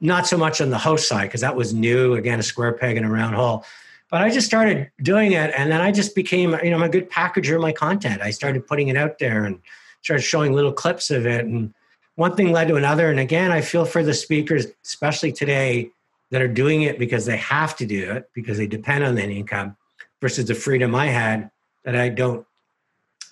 Not 0.00 0.26
so 0.26 0.36
much 0.36 0.60
on 0.60 0.70
the 0.70 0.78
host 0.78 1.08
side, 1.08 1.24
because 1.24 1.40
that 1.40 1.56
was 1.56 1.74
new, 1.74 2.14
again, 2.14 2.38
a 2.38 2.42
square 2.42 2.72
peg 2.72 2.96
in 2.96 3.04
a 3.04 3.10
round 3.10 3.34
hole 3.34 3.64
but 4.10 4.22
I 4.22 4.30
just 4.30 4.46
started 4.46 4.90
doing 5.02 5.32
it, 5.32 5.52
and 5.56 5.70
then 5.70 5.80
I 5.80 5.92
just 5.92 6.14
became, 6.14 6.56
you 6.62 6.70
know, 6.70 6.76
I'm 6.76 6.82
a 6.82 6.88
good 6.88 7.10
packager 7.10 7.56
of 7.56 7.60
my 7.60 7.72
content. 7.72 8.22
I 8.22 8.30
started 8.30 8.66
putting 8.66 8.88
it 8.88 8.96
out 8.96 9.18
there 9.18 9.44
and 9.44 9.60
started 10.02 10.22
showing 10.22 10.54
little 10.54 10.72
clips 10.72 11.10
of 11.10 11.26
it, 11.26 11.44
and 11.44 11.74
one 12.14 12.34
thing 12.34 12.50
led 12.50 12.68
to 12.68 12.76
another. 12.76 13.10
And 13.10 13.20
again, 13.20 13.52
I 13.52 13.60
feel 13.60 13.84
for 13.84 14.02
the 14.02 14.14
speakers, 14.14 14.66
especially 14.84 15.32
today, 15.32 15.90
that 16.30 16.42
are 16.42 16.48
doing 16.48 16.82
it 16.82 16.98
because 16.98 17.26
they 17.26 17.36
have 17.36 17.76
to 17.76 17.86
do 17.86 18.10
it 18.12 18.28
because 18.34 18.58
they 18.58 18.66
depend 18.66 19.04
on 19.04 19.14
that 19.16 19.28
income, 19.28 19.76
versus 20.20 20.46
the 20.46 20.54
freedom 20.54 20.94
I 20.94 21.06
had 21.06 21.50
that 21.84 21.94
I 21.94 22.08
don't, 22.08 22.46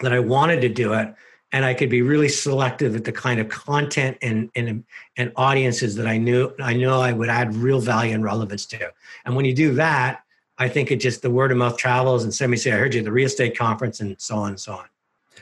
that 0.01 0.13
I 0.13 0.21
wanted 0.21 0.61
to 0.61 0.69
do 0.69 0.93
it, 0.93 1.15
and 1.57 1.65
I 1.65 1.73
could 1.73 1.89
be 1.89 2.03
really 2.03 2.29
selective 2.29 2.95
at 2.95 3.05
the 3.05 3.13
kind 3.13 3.41
of 3.41 3.49
content 3.49 4.19
and 4.21 4.51
and 4.55 4.85
and 5.17 5.33
audiences 5.37 5.97
that 5.97 6.07
I 6.07 6.19
knew 6.19 6.53
I 6.61 6.75
know 6.75 7.01
I 7.01 7.13
would 7.13 7.31
add 7.31 7.55
real 7.55 7.81
value 7.81 8.15
and 8.15 8.23
relevance 8.23 8.67
to. 8.67 8.93
And 9.25 9.35
when 9.35 9.47
you 9.47 9.55
do 9.55 9.75
that 9.75 10.23
I 10.59 10.69
think 10.69 10.91
it 10.91 10.97
just 10.97 11.23
the 11.23 11.31
word 11.31 11.51
of 11.53 11.59
mouth 11.59 11.77
travels 11.77 12.25
and 12.25 12.35
somebody 12.35 12.61
say, 12.61 12.73
I 12.73 12.77
heard 12.77 12.95
you 12.95 13.01
at 13.01 13.05
the 13.05 13.13
real 13.13 13.27
estate 13.27 13.57
conference 13.57 14.01
and 14.01 14.21
so 14.21 14.37
on 14.37 14.51
and 14.51 14.61
so 14.61 14.73
on. 14.73 14.87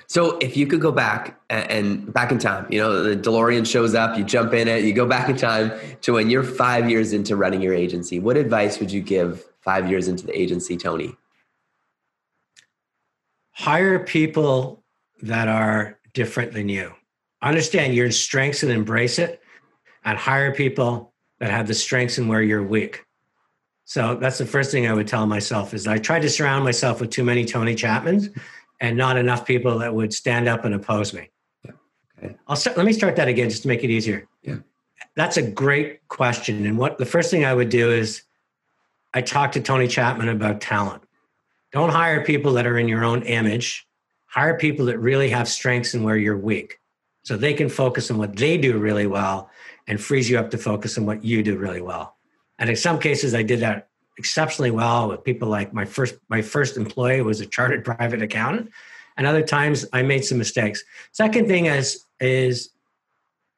So 0.06 0.38
if 0.38 0.56
you 0.56 0.66
could 0.66 0.80
go 0.80 0.92
back 0.92 1.40
and 1.50 2.12
back 2.12 2.30
in 2.30 2.38
time, 2.38 2.66
you 2.70 2.78
know, 2.80 3.02
the 3.02 3.16
DeLorean 3.16 3.66
shows 3.66 3.94
up, 3.94 4.18
you 4.18 4.24
jump 4.24 4.52
in 4.52 4.68
it, 4.68 4.84
you 4.84 4.92
go 4.92 5.06
back 5.06 5.28
in 5.28 5.36
time 5.36 5.72
to 6.02 6.14
when 6.14 6.30
you're 6.30 6.42
five 6.42 6.90
years 6.90 7.12
into 7.12 7.36
running 7.36 7.62
your 7.62 7.74
agency. 7.74 8.20
What 8.20 8.36
advice 8.36 8.78
would 8.80 8.92
you 8.92 9.00
give 9.00 9.44
five 9.60 9.88
years 9.88 10.08
into 10.08 10.26
the 10.26 10.38
agency, 10.38 10.76
Tony? 10.76 11.16
Hire 13.52 14.00
people 14.00 14.82
that 15.22 15.48
are 15.48 15.98
different 16.14 16.52
than 16.52 16.68
you. 16.68 16.94
Understand 17.42 17.94
your 17.94 18.10
strengths 18.10 18.62
and 18.62 18.72
embrace 18.72 19.18
it, 19.18 19.42
and 20.04 20.16
hire 20.16 20.54
people 20.54 21.12
that 21.40 21.50
have 21.50 21.66
the 21.66 21.74
strengths 21.74 22.16
and 22.16 22.28
where 22.28 22.42
you're 22.42 22.62
weak. 22.62 23.04
So 23.84 24.14
that's 24.14 24.38
the 24.38 24.46
first 24.46 24.70
thing 24.70 24.86
I 24.86 24.94
would 24.94 25.06
tell 25.06 25.26
myself 25.26 25.74
is 25.74 25.86
I 25.86 25.98
tried 25.98 26.22
to 26.22 26.30
surround 26.30 26.64
myself 26.64 27.00
with 27.00 27.10
too 27.10 27.24
many 27.24 27.44
Tony 27.44 27.74
Chapmans 27.74 28.34
and 28.80 28.96
not 28.96 29.18
enough 29.18 29.44
people 29.44 29.78
that 29.78 29.94
would 29.94 30.14
stand 30.14 30.48
up 30.48 30.64
and 30.64 30.74
oppose 30.74 31.12
me. 31.12 31.30
Yeah. 31.64 31.72
Okay. 32.18 32.34
I'll 32.48 32.56
start, 32.56 32.78
let 32.78 32.86
me 32.86 32.94
start 32.94 33.16
that 33.16 33.28
again 33.28 33.50
just 33.50 33.62
to 33.62 33.68
make 33.68 33.84
it 33.84 33.90
easier. 33.90 34.26
Yeah. 34.42 34.56
That's 35.16 35.36
a 35.36 35.42
great 35.42 36.06
question. 36.08 36.64
And 36.66 36.78
what 36.78 36.96
the 36.96 37.04
first 37.04 37.30
thing 37.30 37.44
I 37.44 37.52
would 37.52 37.68
do 37.68 37.90
is 37.90 38.22
I 39.12 39.20
talk 39.20 39.52
to 39.52 39.60
Tony 39.60 39.86
Chapman 39.86 40.28
about 40.28 40.60
talent. 40.60 41.02
Don't 41.72 41.90
hire 41.90 42.24
people 42.24 42.54
that 42.54 42.66
are 42.66 42.78
in 42.78 42.88
your 42.88 43.04
own 43.04 43.22
image. 43.22 43.86
Hire 44.34 44.58
people 44.58 44.86
that 44.86 44.98
really 44.98 45.30
have 45.30 45.46
strengths 45.46 45.94
and 45.94 46.04
where 46.04 46.16
you're 46.16 46.36
weak. 46.36 46.80
So 47.22 47.36
they 47.36 47.54
can 47.54 47.68
focus 47.68 48.10
on 48.10 48.18
what 48.18 48.36
they 48.36 48.58
do 48.58 48.78
really 48.78 49.06
well 49.06 49.48
and 49.86 50.00
frees 50.00 50.28
you 50.28 50.38
up 50.38 50.50
to 50.50 50.58
focus 50.58 50.98
on 50.98 51.06
what 51.06 51.24
you 51.24 51.42
do 51.42 51.56
really 51.56 51.80
well. 51.80 52.16
And 52.58 52.68
in 52.68 52.76
some 52.76 52.98
cases, 52.98 53.34
I 53.34 53.42
did 53.42 53.60
that 53.60 53.88
exceptionally 54.18 54.70
well 54.70 55.08
with 55.08 55.24
people 55.24 55.48
like 55.48 55.72
my 55.72 55.84
first 55.84 56.16
my 56.28 56.42
first 56.42 56.76
employee 56.76 57.22
was 57.22 57.40
a 57.40 57.46
chartered 57.46 57.84
private 57.90 58.22
accountant, 58.22 58.70
and 59.16 59.26
other 59.26 59.42
times 59.42 59.86
I 59.92 60.02
made 60.02 60.24
some 60.24 60.38
mistakes. 60.38 60.82
Second 61.12 61.46
thing 61.46 61.66
is 61.66 62.04
is 62.20 62.70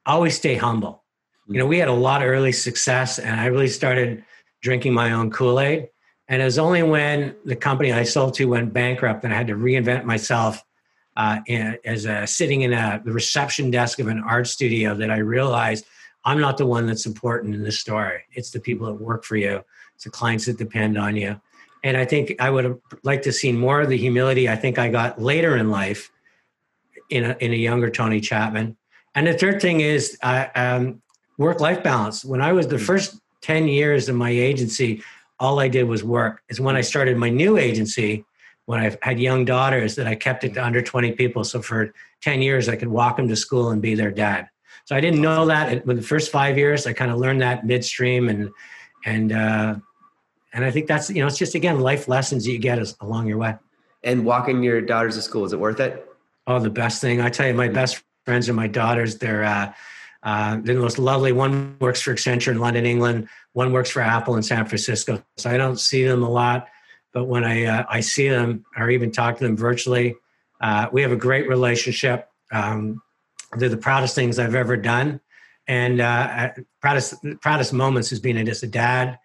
always 0.04 0.36
stay 0.36 0.56
humble. 0.56 1.04
You 1.48 1.58
know, 1.58 1.66
we 1.66 1.78
had 1.78 1.88
a 1.88 1.92
lot 1.92 2.22
of 2.22 2.28
early 2.28 2.52
success, 2.52 3.18
and 3.18 3.40
I 3.40 3.46
really 3.46 3.68
started 3.68 4.24
drinking 4.62 4.94
my 4.94 5.12
own 5.12 5.30
Kool 5.30 5.60
Aid. 5.60 5.88
And 6.28 6.42
it 6.42 6.44
was 6.44 6.58
only 6.58 6.82
when 6.82 7.36
the 7.44 7.54
company 7.54 7.92
I 7.92 8.02
sold 8.02 8.34
to 8.34 8.46
went 8.46 8.72
bankrupt 8.72 9.22
and 9.22 9.32
I 9.32 9.36
had 9.36 9.46
to 9.46 9.54
reinvent 9.54 10.04
myself 10.04 10.64
uh, 11.16 11.38
as 11.84 12.04
a 12.04 12.26
sitting 12.26 12.62
in 12.62 12.72
a, 12.72 13.00
the 13.04 13.12
reception 13.12 13.70
desk 13.70 13.98
of 13.98 14.08
an 14.08 14.22
art 14.22 14.46
studio 14.46 14.94
that 14.94 15.10
I 15.10 15.18
realized 15.18 15.86
I'm 16.24 16.40
not 16.40 16.58
the 16.58 16.66
one 16.66 16.86
that's 16.86 17.06
important 17.06 17.54
in 17.54 17.62
this 17.62 17.78
story. 17.78 18.22
It's 18.32 18.50
the 18.50 18.60
people 18.60 18.86
that 18.86 18.94
work 18.94 19.24
for 19.24 19.36
you. 19.36 19.62
It's 19.94 20.04
the 20.04 20.10
clients 20.10 20.46
that 20.46 20.58
depend 20.58 20.98
on 20.98 21.16
you. 21.16 21.40
And 21.84 21.96
I 21.96 22.04
think 22.04 22.34
I 22.40 22.50
would 22.50 22.64
have 22.64 22.78
liked 23.04 23.24
to 23.24 23.32
see 23.32 23.52
more 23.52 23.80
of 23.80 23.88
the 23.88 23.96
humility 23.96 24.48
I 24.48 24.56
think 24.56 24.78
I 24.78 24.88
got 24.88 25.20
later 25.20 25.56
in 25.56 25.70
life 25.70 26.10
in 27.10 27.24
a, 27.24 27.36
in 27.40 27.52
a 27.52 27.56
younger 27.56 27.90
Tony 27.90 28.20
Chapman. 28.20 28.76
And 29.14 29.26
the 29.26 29.34
third 29.34 29.62
thing 29.62 29.80
is 29.80 30.18
uh, 30.22 30.46
um, 30.56 31.00
work 31.38 31.60
life 31.60 31.82
balance. 31.82 32.24
When 32.24 32.42
I 32.42 32.52
was 32.52 32.66
the 32.66 32.78
first 32.78 33.20
10 33.42 33.68
years 33.68 34.08
of 34.08 34.16
my 34.16 34.30
agency, 34.30 35.02
all 35.38 35.60
I 35.60 35.68
did 35.68 35.84
was 35.84 36.02
work. 36.02 36.42
Is 36.48 36.60
when 36.60 36.76
I 36.76 36.80
started 36.80 37.16
my 37.16 37.30
new 37.30 37.56
agency, 37.56 38.24
when 38.66 38.80
I 38.80 38.96
had 39.02 39.18
young 39.18 39.44
daughters, 39.44 39.94
that 39.96 40.06
I 40.06 40.14
kept 40.14 40.44
it 40.44 40.54
to 40.54 40.64
under 40.64 40.82
20 40.82 41.12
people. 41.12 41.44
So 41.44 41.62
for 41.62 41.94
10 42.22 42.42
years, 42.42 42.68
I 42.68 42.76
could 42.76 42.88
walk 42.88 43.16
them 43.16 43.28
to 43.28 43.36
school 43.36 43.70
and 43.70 43.80
be 43.80 43.94
their 43.94 44.10
dad. 44.10 44.48
So 44.84 44.94
I 44.94 45.00
didn't 45.00 45.20
know 45.20 45.46
that 45.46 45.84
with 45.84 45.96
the 45.96 46.02
first 46.02 46.30
five 46.30 46.56
years. 46.56 46.86
I 46.86 46.92
kind 46.92 47.10
of 47.10 47.18
learned 47.18 47.40
that 47.42 47.66
midstream, 47.66 48.28
and 48.28 48.50
and 49.04 49.32
uh, 49.32 49.74
and 50.52 50.64
I 50.64 50.70
think 50.70 50.86
that's 50.86 51.10
you 51.10 51.20
know 51.20 51.26
it's 51.26 51.38
just 51.38 51.56
again 51.56 51.80
life 51.80 52.06
lessons 52.06 52.44
that 52.44 52.52
you 52.52 52.58
get 52.58 52.78
as, 52.78 52.96
along 53.00 53.26
your 53.26 53.38
way. 53.38 53.56
And 54.04 54.24
walking 54.24 54.62
your 54.62 54.80
daughters 54.80 55.16
to 55.16 55.22
school 55.22 55.44
is 55.44 55.52
it 55.52 55.58
worth 55.58 55.80
it? 55.80 56.08
Oh, 56.46 56.60
the 56.60 56.70
best 56.70 57.00
thing 57.00 57.20
I 57.20 57.30
tell 57.30 57.48
you, 57.48 57.54
my 57.54 57.66
best 57.66 58.04
friends 58.24 58.48
are 58.48 58.52
my 58.52 58.68
daughters. 58.68 59.18
They're 59.18 59.42
uh, 59.42 59.72
uh, 60.22 60.58
they're 60.62 60.76
the 60.76 60.80
most 60.80 61.00
lovely. 61.00 61.32
One 61.32 61.76
works 61.80 62.00
for 62.00 62.14
Accenture 62.14 62.52
in 62.52 62.60
London, 62.60 62.86
England. 62.86 63.28
One 63.54 63.72
works 63.72 63.90
for 63.90 64.02
Apple 64.02 64.36
in 64.36 64.42
San 64.44 64.66
Francisco. 64.66 65.20
So 65.36 65.50
I 65.50 65.56
don't 65.56 65.80
see 65.80 66.04
them 66.04 66.22
a 66.22 66.30
lot, 66.30 66.68
but 67.16 67.28
when 67.28 67.44
I 67.44 67.64
uh, 67.64 67.84
I 67.88 68.00
see 68.00 68.28
them 68.28 68.66
or 68.76 68.90
even 68.90 69.10
talk 69.10 69.38
to 69.38 69.44
them 69.44 69.56
virtually, 69.56 70.16
uh, 70.60 70.88
we 70.92 71.00
have 71.00 71.12
a 71.12 71.16
great 71.16 71.48
relationship. 71.48 72.28
Um, 72.52 73.00
they're 73.56 73.70
the 73.70 73.78
proudest 73.78 74.14
things 74.14 74.38
I've 74.38 74.54
ever 74.54 74.76
done. 74.76 75.22
And 75.66 76.02
uh, 76.02 76.50
proudest 76.82 77.14
proudest 77.40 77.72
moments 77.72 78.10
has 78.10 78.20
been 78.20 78.36
as 78.36 78.62
a 78.62 78.66
dad. 78.66 79.18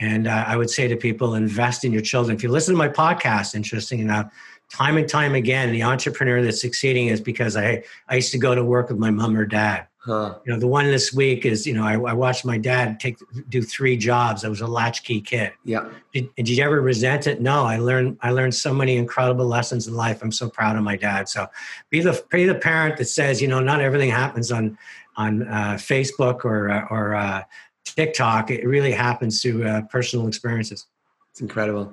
And 0.00 0.26
uh, 0.26 0.44
I 0.44 0.56
would 0.56 0.70
say 0.70 0.88
to 0.88 0.96
people, 0.96 1.36
invest 1.36 1.84
in 1.84 1.92
your 1.92 2.02
children. 2.02 2.36
If 2.36 2.42
you 2.42 2.48
listen 2.48 2.74
to 2.74 2.78
my 2.78 2.88
podcast, 2.88 3.54
interesting 3.54 4.00
enough, 4.00 4.26
time 4.70 4.96
and 4.96 5.08
time 5.08 5.34
again, 5.34 5.72
the 5.72 5.82
entrepreneur 5.82 6.42
that's 6.42 6.60
succeeding 6.60 7.08
is 7.08 7.20
because 7.20 7.56
I 7.56 7.84
I 8.08 8.16
used 8.16 8.32
to 8.32 8.38
go 8.38 8.54
to 8.54 8.64
work 8.64 8.88
with 8.88 8.98
my 8.98 9.10
mom 9.10 9.36
or 9.36 9.46
dad. 9.46 9.86
Huh. 10.06 10.38
You 10.44 10.52
know, 10.52 10.58
the 10.60 10.68
one 10.68 10.86
this 10.86 11.12
week 11.12 11.44
is, 11.44 11.66
you 11.66 11.74
know, 11.74 11.82
I, 11.82 11.94
I, 11.94 12.12
watched 12.12 12.44
my 12.44 12.58
dad 12.58 13.00
take 13.00 13.18
do 13.48 13.60
three 13.60 13.96
jobs. 13.96 14.44
I 14.44 14.48
was 14.48 14.60
a 14.60 14.66
latchkey 14.68 15.20
kid. 15.20 15.52
Yeah. 15.64 15.88
Did, 16.12 16.32
did 16.36 16.48
you 16.48 16.62
ever 16.62 16.80
resent 16.80 17.26
it? 17.26 17.40
No. 17.40 17.64
I 17.64 17.78
learned 17.78 18.16
I 18.22 18.30
learned 18.30 18.54
so 18.54 18.72
many 18.72 18.96
incredible 18.96 19.46
lessons 19.46 19.88
in 19.88 19.94
life. 19.94 20.22
I'm 20.22 20.30
so 20.30 20.48
proud 20.48 20.76
of 20.76 20.84
my 20.84 20.96
dad. 20.96 21.28
So 21.28 21.48
be 21.90 22.00
the 22.02 22.24
be 22.30 22.46
the 22.46 22.54
parent 22.54 22.98
that 22.98 23.06
says, 23.06 23.42
you 23.42 23.48
know, 23.48 23.58
not 23.58 23.80
everything 23.80 24.10
happens 24.10 24.52
on 24.52 24.78
on 25.16 25.42
uh, 25.48 25.74
Facebook 25.74 26.44
or 26.44 26.70
uh, 26.70 26.86
or 26.88 27.16
uh, 27.16 27.42
TikTok. 27.84 28.52
It 28.52 28.64
really 28.64 28.92
happens 28.92 29.42
through 29.42 29.66
uh, 29.66 29.82
personal 29.90 30.28
experiences. 30.28 30.86
It's 31.32 31.40
incredible. 31.40 31.92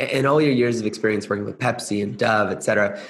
And 0.00 0.26
all 0.26 0.40
your 0.40 0.52
years 0.52 0.80
of 0.80 0.86
experience 0.86 1.28
working 1.28 1.44
with 1.44 1.58
Pepsi 1.58 2.02
and 2.02 2.18
Dove, 2.18 2.50
et 2.50 2.62
cetera, 2.62 3.00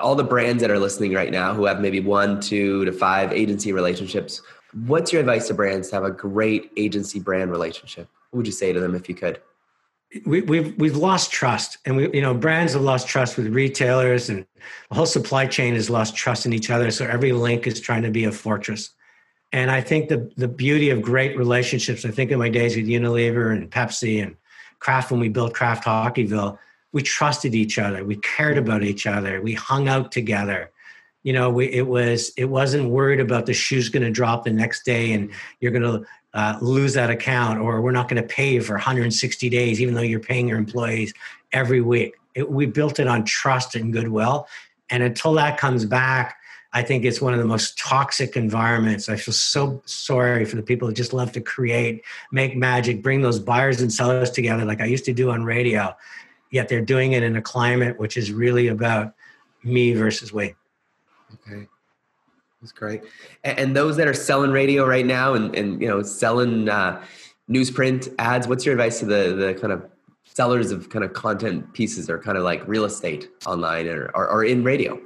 all 0.00 0.14
the 0.14 0.24
brands 0.24 0.60
that 0.62 0.70
are 0.70 0.78
listening 0.78 1.12
right 1.12 1.30
now 1.30 1.54
who 1.54 1.64
have 1.64 1.80
maybe 1.80 2.00
one, 2.00 2.40
two 2.40 2.84
to 2.84 2.92
five 2.92 3.32
agency 3.32 3.72
relationships, 3.72 4.42
what's 4.86 5.12
your 5.12 5.20
advice 5.20 5.48
to 5.48 5.54
brands 5.54 5.88
to 5.90 5.96
have 5.96 6.04
a 6.04 6.10
great 6.10 6.70
agency 6.76 7.20
brand 7.20 7.50
relationship? 7.50 8.08
What 8.30 8.38
would 8.38 8.46
you 8.46 8.52
say 8.52 8.72
to 8.72 8.80
them 8.80 8.94
if 8.94 9.08
you 9.08 9.14
could? 9.14 9.40
we, 10.24 10.40
we've 10.42 10.76
we've 10.78 10.96
lost 10.96 11.32
trust, 11.32 11.78
and 11.84 11.96
we 11.96 12.12
you 12.12 12.22
know 12.22 12.32
brands 12.34 12.72
have 12.72 12.82
lost 12.82 13.08
trust 13.08 13.36
with 13.36 13.48
retailers, 13.48 14.28
and 14.28 14.46
the 14.88 14.94
whole 14.94 15.06
supply 15.06 15.46
chain 15.46 15.74
has 15.74 15.90
lost 15.90 16.16
trust 16.16 16.46
in 16.46 16.52
each 16.52 16.70
other. 16.70 16.90
So 16.90 17.06
every 17.06 17.32
link 17.32 17.66
is 17.66 17.80
trying 17.80 18.02
to 18.02 18.10
be 18.10 18.24
a 18.24 18.32
fortress. 18.32 18.90
And 19.52 19.70
I 19.70 19.80
think 19.80 20.08
the 20.08 20.30
the 20.36 20.48
beauty 20.48 20.90
of 20.90 21.02
great 21.02 21.36
relationships. 21.36 22.04
I 22.04 22.10
think 22.10 22.30
in 22.30 22.38
my 22.38 22.48
days 22.48 22.76
with 22.76 22.86
Unilever 22.86 23.52
and 23.52 23.70
Pepsi 23.70 24.22
and 24.22 24.36
Kraft 24.78 25.10
when 25.10 25.20
we 25.20 25.28
built 25.28 25.54
Kraft 25.54 25.84
Hockeyville. 25.84 26.58
We 26.92 27.02
trusted 27.02 27.54
each 27.54 27.78
other. 27.78 28.04
We 28.04 28.16
cared 28.16 28.58
about 28.58 28.82
each 28.82 29.06
other. 29.06 29.42
We 29.42 29.54
hung 29.54 29.88
out 29.88 30.12
together. 30.12 30.70
You 31.22 31.32
know, 31.32 31.50
we, 31.50 31.66
it 31.72 31.86
was 31.86 32.32
it 32.36 32.44
wasn't 32.44 32.90
worried 32.90 33.20
about 33.20 33.46
the 33.46 33.54
shoe's 33.54 33.88
going 33.88 34.04
to 34.04 34.10
drop 34.10 34.44
the 34.44 34.52
next 34.52 34.84
day 34.84 35.12
and 35.12 35.30
you're 35.60 35.72
going 35.72 35.82
to 35.82 36.06
uh, 36.34 36.58
lose 36.60 36.94
that 36.94 37.10
account 37.10 37.58
or 37.58 37.80
we're 37.80 37.90
not 37.90 38.08
going 38.08 38.22
to 38.22 38.28
pay 38.28 38.52
you 38.52 38.60
for 38.60 38.74
160 38.74 39.48
days 39.48 39.80
even 39.80 39.94
though 39.94 40.02
you're 40.02 40.20
paying 40.20 40.46
your 40.46 40.58
employees 40.58 41.14
every 41.52 41.80
week 41.80 42.14
it, 42.34 42.50
we 42.50 42.66
built 42.66 43.00
it 43.00 43.08
on 43.08 43.24
trust 43.24 43.74
and 43.74 43.90
goodwill 43.90 44.46
and 44.90 45.02
until 45.02 45.32
that 45.32 45.58
comes 45.58 45.86
back 45.86 46.36
i 46.76 46.82
think 46.82 47.04
it's 47.04 47.20
one 47.20 47.32
of 47.32 47.38
the 47.38 47.44
most 47.44 47.78
toxic 47.78 48.36
environments 48.36 49.08
i 49.08 49.16
feel 49.16 49.34
so 49.34 49.80
sorry 49.84 50.44
for 50.44 50.56
the 50.56 50.62
people 50.62 50.86
who 50.86 50.94
just 50.94 51.12
love 51.12 51.32
to 51.32 51.40
create 51.40 52.02
make 52.30 52.56
magic 52.56 53.02
bring 53.02 53.20
those 53.22 53.38
buyers 53.38 53.80
and 53.80 53.92
sellers 53.92 54.30
together 54.30 54.64
like 54.64 54.80
i 54.80 54.86
used 54.86 55.04
to 55.04 55.12
do 55.12 55.30
on 55.30 55.44
radio 55.44 55.94
yet 56.50 56.68
they're 56.68 56.88
doing 56.94 57.12
it 57.12 57.22
in 57.22 57.36
a 57.36 57.42
climate 57.42 57.98
which 57.98 58.16
is 58.16 58.32
really 58.32 58.68
about 58.68 59.14
me 59.64 59.92
versus 59.92 60.32
we 60.32 60.54
okay 61.32 61.66
that's 62.60 62.72
great. 62.72 63.02
And, 63.44 63.58
and, 63.58 63.76
those 63.76 63.96
that 63.96 64.08
are 64.08 64.14
selling 64.14 64.50
radio 64.50 64.86
right 64.86 65.06
now 65.06 65.34
and, 65.34 65.54
and 65.54 65.80
you 65.80 65.86
know 65.86 66.02
selling 66.02 66.68
uh, 66.68 67.00
newsprint 67.50 68.12
ads, 68.18 68.48
what's 68.48 68.64
your 68.64 68.74
advice 68.74 68.98
to 69.00 69.06
the 69.06 69.34
the 69.34 69.54
kind 69.54 69.72
of 69.72 69.86
sellers 70.24 70.70
of 70.70 70.88
kind 70.90 71.04
of 71.04 71.12
content 71.12 71.72
pieces 71.74 72.10
or 72.10 72.18
kind 72.18 72.36
of 72.36 72.44
like 72.44 72.66
real 72.66 72.84
estate 72.84 73.28
online 73.46 73.86
or, 73.86 74.10
or, 74.14 74.28
or 74.28 74.44
in 74.44 74.64
radio? 74.64 75.00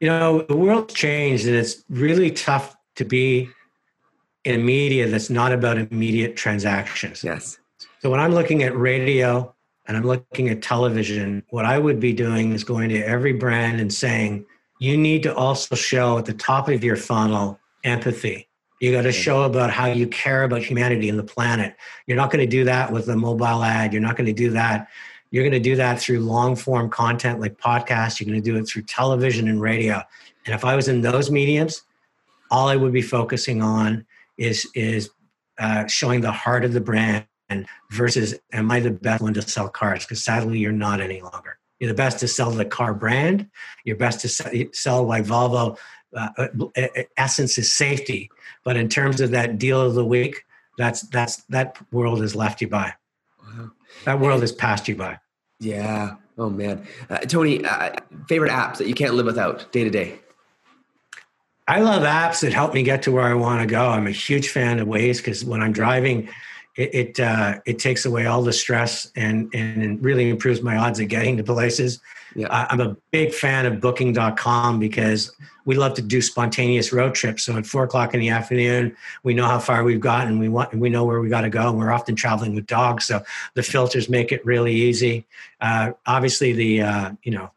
You 0.00 0.08
know, 0.08 0.42
the 0.42 0.56
world's 0.56 0.94
changed 0.94 1.46
and 1.46 1.54
it's 1.54 1.84
really 1.88 2.30
tough 2.30 2.76
to 2.96 3.04
be 3.04 3.50
in 4.44 4.64
media 4.64 5.08
that's 5.08 5.30
not 5.30 5.52
about 5.52 5.78
immediate 5.78 6.36
transactions. 6.36 7.22
Yes. 7.22 7.58
So 8.00 8.10
when 8.10 8.20
I'm 8.20 8.32
looking 8.32 8.62
at 8.62 8.76
radio 8.76 9.54
and 9.86 9.96
I'm 9.96 10.04
looking 10.04 10.48
at 10.48 10.62
television, 10.62 11.42
what 11.50 11.64
I 11.66 11.78
would 11.78 12.00
be 12.00 12.12
doing 12.12 12.52
is 12.52 12.64
going 12.64 12.88
to 12.90 13.02
every 13.02 13.34
brand 13.34 13.80
and 13.80 13.92
saying, 13.92 14.46
you 14.78 14.96
need 14.96 15.22
to 15.24 15.34
also 15.34 15.74
show 15.74 16.16
at 16.16 16.24
the 16.24 16.32
top 16.32 16.68
of 16.68 16.82
your 16.82 16.96
funnel 16.96 17.60
empathy. 17.84 18.48
You 18.80 18.92
got 18.92 19.02
to 19.02 19.12
show 19.12 19.42
about 19.42 19.70
how 19.70 19.86
you 19.86 20.06
care 20.06 20.44
about 20.44 20.62
humanity 20.62 21.10
and 21.10 21.18
the 21.18 21.24
planet. 21.24 21.76
You're 22.06 22.16
not 22.16 22.30
going 22.30 22.42
to 22.42 22.50
do 22.50 22.64
that 22.64 22.90
with 22.90 23.08
a 23.10 23.16
mobile 23.16 23.62
ad. 23.62 23.92
You're 23.92 24.00
not 24.00 24.16
going 24.16 24.26
to 24.26 24.32
do 24.32 24.50
that. 24.50 24.88
You're 25.30 25.44
going 25.44 25.52
to 25.52 25.60
do 25.60 25.76
that 25.76 26.00
through 26.00 26.20
long 26.20 26.56
form 26.56 26.90
content 26.90 27.40
like 27.40 27.58
podcasts. 27.58 28.20
You're 28.20 28.30
going 28.30 28.42
to 28.42 28.50
do 28.50 28.56
it 28.56 28.64
through 28.64 28.82
television 28.82 29.48
and 29.48 29.60
radio. 29.60 30.02
And 30.46 30.54
if 30.54 30.64
I 30.64 30.74
was 30.74 30.88
in 30.88 31.02
those 31.02 31.30
mediums, 31.30 31.82
all 32.50 32.68
I 32.68 32.76
would 32.76 32.92
be 32.92 33.02
focusing 33.02 33.62
on 33.62 34.04
is 34.36 34.68
is 34.74 35.10
uh, 35.58 35.86
showing 35.86 36.20
the 36.20 36.32
heart 36.32 36.64
of 36.64 36.72
the 36.72 36.80
brand 36.80 37.26
versus 37.90 38.34
am 38.52 38.70
I 38.70 38.80
the 38.80 38.90
best 38.90 39.22
one 39.22 39.34
to 39.34 39.42
sell 39.42 39.68
cars? 39.68 40.04
Because 40.04 40.22
sadly, 40.22 40.58
you're 40.58 40.72
not 40.72 41.00
any 41.00 41.20
longer. 41.20 41.58
You're 41.78 41.88
the 41.88 41.94
best 41.94 42.18
to 42.20 42.28
sell 42.28 42.50
the 42.50 42.64
car 42.64 42.92
brand. 42.94 43.48
You're 43.84 43.96
best 43.96 44.20
to 44.20 44.68
sell 44.72 45.06
why 45.06 45.22
Volvo. 45.22 45.78
Uh, 46.14 46.28
uh, 46.36 46.48
uh, 46.76 47.02
essence 47.16 47.56
is 47.56 47.72
safety, 47.72 48.28
but 48.64 48.76
in 48.76 48.88
terms 48.88 49.20
of 49.20 49.30
that 49.30 49.58
deal 49.58 49.80
of 49.80 49.94
the 49.94 50.04
week, 50.04 50.44
that's 50.76 51.02
that's 51.02 51.36
that 51.50 51.78
world 51.92 52.20
has 52.20 52.34
left 52.34 52.60
you 52.60 52.66
by. 52.66 52.92
That 54.04 54.20
world 54.20 54.40
has 54.40 54.52
passed 54.52 54.88
you 54.88 54.96
by. 54.96 55.18
Yeah. 55.58 56.16
Oh 56.38 56.48
man, 56.48 56.86
uh, 57.10 57.18
Tony, 57.18 57.62
uh, 57.64 57.90
favorite 58.26 58.50
apps 58.50 58.78
that 58.78 58.88
you 58.88 58.94
can't 58.94 59.14
live 59.14 59.26
without 59.26 59.70
day 59.72 59.84
to 59.84 59.90
day. 59.90 60.18
I 61.68 61.80
love 61.80 62.02
apps 62.02 62.40
that 62.40 62.52
help 62.52 62.72
me 62.72 62.82
get 62.82 63.02
to 63.02 63.12
where 63.12 63.24
I 63.24 63.34
want 63.34 63.60
to 63.60 63.66
go. 63.66 63.88
I'm 63.88 64.06
a 64.06 64.10
huge 64.10 64.48
fan 64.48 64.78
of 64.78 64.88
Waze 64.88 65.18
because 65.18 65.44
when 65.44 65.62
I'm 65.62 65.72
driving, 65.72 66.28
it 66.76 66.94
it, 66.94 67.20
uh, 67.20 67.58
it, 67.66 67.78
takes 67.78 68.04
away 68.04 68.26
all 68.26 68.42
the 68.42 68.52
stress 68.52 69.10
and 69.16 69.50
and 69.54 70.02
really 70.02 70.28
improves 70.28 70.62
my 70.62 70.76
odds 70.76 71.00
of 71.00 71.08
getting 71.08 71.36
to 71.36 71.44
places. 71.44 72.00
Yeah. 72.34 72.46
Uh, 72.48 72.66
I'm 72.70 72.80
a 72.80 72.96
big 73.10 73.32
fan 73.32 73.66
of 73.66 73.80
Booking.com 73.80 74.78
because 74.78 75.32
we 75.64 75.74
love 75.74 75.94
to 75.94 76.02
do 76.02 76.22
spontaneous 76.22 76.92
road 76.92 77.14
trips. 77.14 77.42
So 77.42 77.56
at 77.56 77.66
four 77.66 77.84
o'clock 77.84 78.14
in 78.14 78.20
the 78.20 78.28
afternoon, 78.28 78.96
we 79.24 79.34
know 79.34 79.46
how 79.46 79.58
far 79.58 79.82
we've 79.82 80.00
gotten. 80.00 80.38
We 80.38 80.48
want 80.48 80.72
we 80.74 80.90
know 80.90 81.04
where 81.04 81.20
we 81.20 81.28
got 81.28 81.42
to 81.42 81.50
go. 81.50 81.68
And 81.68 81.78
we're 81.78 81.92
often 81.92 82.14
traveling 82.16 82.54
with 82.54 82.66
dogs, 82.66 83.06
so 83.06 83.22
the 83.54 83.62
filters 83.62 84.08
make 84.08 84.32
it 84.32 84.44
really 84.44 84.74
easy. 84.74 85.26
Uh, 85.60 85.92
obviously, 86.06 86.52
the 86.52 86.82
uh, 86.82 87.12
you 87.22 87.32
know. 87.32 87.50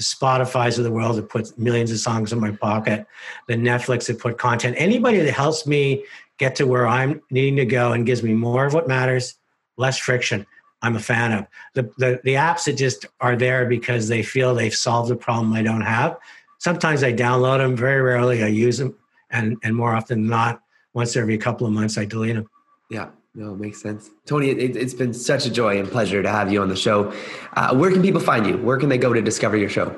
The 0.00 0.04
Spotify's 0.04 0.78
of 0.78 0.84
the 0.84 0.90
world 0.90 1.16
that 1.16 1.28
puts 1.28 1.58
millions 1.58 1.92
of 1.92 1.98
songs 1.98 2.32
in 2.32 2.40
my 2.40 2.52
pocket, 2.52 3.06
the 3.48 3.54
Netflix 3.54 4.06
that 4.06 4.18
put 4.18 4.38
content. 4.38 4.76
Anybody 4.78 5.18
that 5.18 5.34
helps 5.34 5.66
me 5.66 6.06
get 6.38 6.56
to 6.56 6.66
where 6.66 6.88
I'm 6.88 7.20
needing 7.30 7.56
to 7.56 7.66
go 7.66 7.92
and 7.92 8.06
gives 8.06 8.22
me 8.22 8.32
more 8.32 8.64
of 8.64 8.72
what 8.72 8.88
matters, 8.88 9.34
less 9.76 9.98
friction. 9.98 10.46
I'm 10.80 10.96
a 10.96 11.00
fan 11.00 11.32
of 11.32 11.46
the, 11.74 11.82
the, 11.98 12.18
the 12.24 12.32
apps 12.32 12.64
that 12.64 12.78
just 12.78 13.04
are 13.20 13.36
there 13.36 13.66
because 13.66 14.08
they 14.08 14.22
feel 14.22 14.54
they've 14.54 14.74
solved 14.74 15.10
a 15.10 15.16
problem 15.16 15.52
I 15.52 15.62
don't 15.62 15.82
have. 15.82 16.16
Sometimes 16.56 17.02
I 17.04 17.12
download 17.12 17.58
them. 17.58 17.76
Very 17.76 18.00
rarely 18.00 18.42
I 18.42 18.46
use 18.46 18.78
them, 18.78 18.96
and 19.30 19.58
and 19.62 19.76
more 19.76 19.94
often 19.94 20.22
than 20.22 20.30
not, 20.30 20.62
once 20.94 21.14
every 21.14 21.36
couple 21.36 21.66
of 21.66 21.74
months 21.74 21.98
I 21.98 22.06
delete 22.06 22.36
them. 22.36 22.48
Yeah, 22.88 23.10
no, 23.34 23.52
it 23.52 23.60
makes 23.60 23.80
sense. 23.80 24.10
Tony, 24.26 24.50
it, 24.50 24.74
has 24.74 24.92
been 24.92 25.14
such 25.14 25.46
a 25.46 25.50
joy 25.50 25.78
and 25.78 25.88
pleasure 25.88 26.22
to 26.22 26.28
have 26.28 26.52
you 26.52 26.60
on 26.60 26.68
the 26.68 26.76
show. 26.76 27.12
Uh, 27.54 27.74
where 27.74 27.92
can 27.92 28.02
people 28.02 28.20
find 28.20 28.46
you? 28.46 28.56
Where 28.58 28.76
can 28.76 28.88
they 28.88 28.98
go 28.98 29.12
to 29.12 29.22
discover 29.22 29.56
your 29.56 29.68
show? 29.68 29.96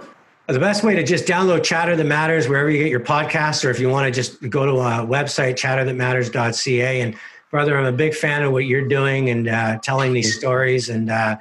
The 0.49 0.59
best 0.59 0.85
way 0.85 0.95
to 0.97 1.03
just 1.03 1.25
download 1.25 1.63
Chatter 1.63 1.97
That 1.97 2.05
Matters 2.05 2.49
wherever 2.49 2.69
you 2.69 2.79
get 2.79 2.91
your 2.91 3.01
podcasts, 3.01 3.65
or 3.65 3.71
if 3.71 3.81
you 3.81 3.89
want 3.89 4.07
to 4.07 4.11
just 4.11 4.51
go 4.51 4.67
to 4.67 4.73
a 4.73 5.07
website, 5.07 5.55
chatterthatmatters.ca. 5.55 7.01
And 7.01 7.17
brother, 7.51 7.79
I'm 7.79 7.87
a 7.87 7.97
big 7.97 8.15
fan 8.15 8.43
of 8.43 8.53
what 8.53 8.67
you're 8.67 8.87
doing 8.87 9.31
and 9.31 9.49
uh, 9.49 9.79
telling 9.79 10.13
these 10.13 10.37
stories 10.37 10.91
and 10.91 11.11
uh, 11.11 11.37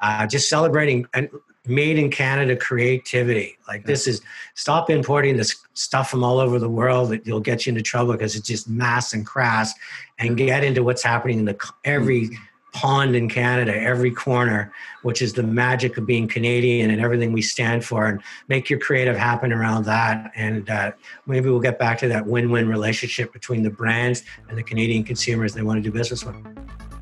uh, 0.00 0.26
just 0.26 0.48
celebrating 0.48 1.06
and 1.14 1.28
made 1.68 1.98
in 1.98 2.10
Canada 2.10 2.56
creativity. 2.56 3.58
Like 3.68 3.84
this 3.84 4.06
is 4.06 4.22
stop 4.54 4.90
importing 4.90 5.36
this 5.36 5.56
stuff 5.74 6.10
from 6.10 6.24
all 6.24 6.38
over 6.38 6.58
the 6.58 6.68
world 6.68 7.10
that 7.10 7.26
you'll 7.26 7.40
get 7.40 7.66
you 7.66 7.70
into 7.70 7.82
trouble 7.82 8.12
because 8.12 8.36
it's 8.36 8.46
just 8.46 8.68
mass 8.68 9.12
and 9.12 9.26
crass, 9.26 9.74
and 10.18 10.36
get 10.36 10.64
into 10.64 10.82
what's 10.82 11.02
happening 11.02 11.38
in 11.38 11.44
the 11.44 11.72
every 11.84 12.30
pond 12.72 13.16
in 13.16 13.26
Canada, 13.26 13.74
every 13.74 14.10
corner, 14.10 14.70
which 15.02 15.22
is 15.22 15.32
the 15.32 15.42
magic 15.42 15.96
of 15.96 16.04
being 16.04 16.28
Canadian 16.28 16.90
and 16.90 17.00
everything 17.00 17.32
we 17.32 17.40
stand 17.40 17.82
for, 17.82 18.06
and 18.06 18.20
make 18.48 18.68
your 18.68 18.78
creative 18.78 19.16
happen 19.16 19.50
around 19.50 19.86
that. 19.86 20.30
And 20.36 20.68
uh, 20.68 20.92
maybe 21.26 21.48
we'll 21.48 21.60
get 21.60 21.78
back 21.78 21.98
to 21.98 22.08
that 22.08 22.26
win 22.26 22.50
win 22.50 22.68
relationship 22.68 23.32
between 23.32 23.62
the 23.62 23.70
brands 23.70 24.24
and 24.48 24.58
the 24.58 24.62
Canadian 24.62 25.04
consumers 25.04 25.54
they 25.54 25.62
want 25.62 25.82
to 25.82 25.82
do 25.82 25.90
business 25.90 26.24
with. 26.24 26.36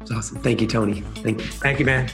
That's 0.04 0.18
awesome. 0.18 0.42
Thank 0.42 0.60
you, 0.60 0.66
Tony. 0.66 1.00
Thank 1.00 1.40
you. 1.40 1.46
Thank 1.46 1.78
you, 1.78 1.86
man. 1.86 2.08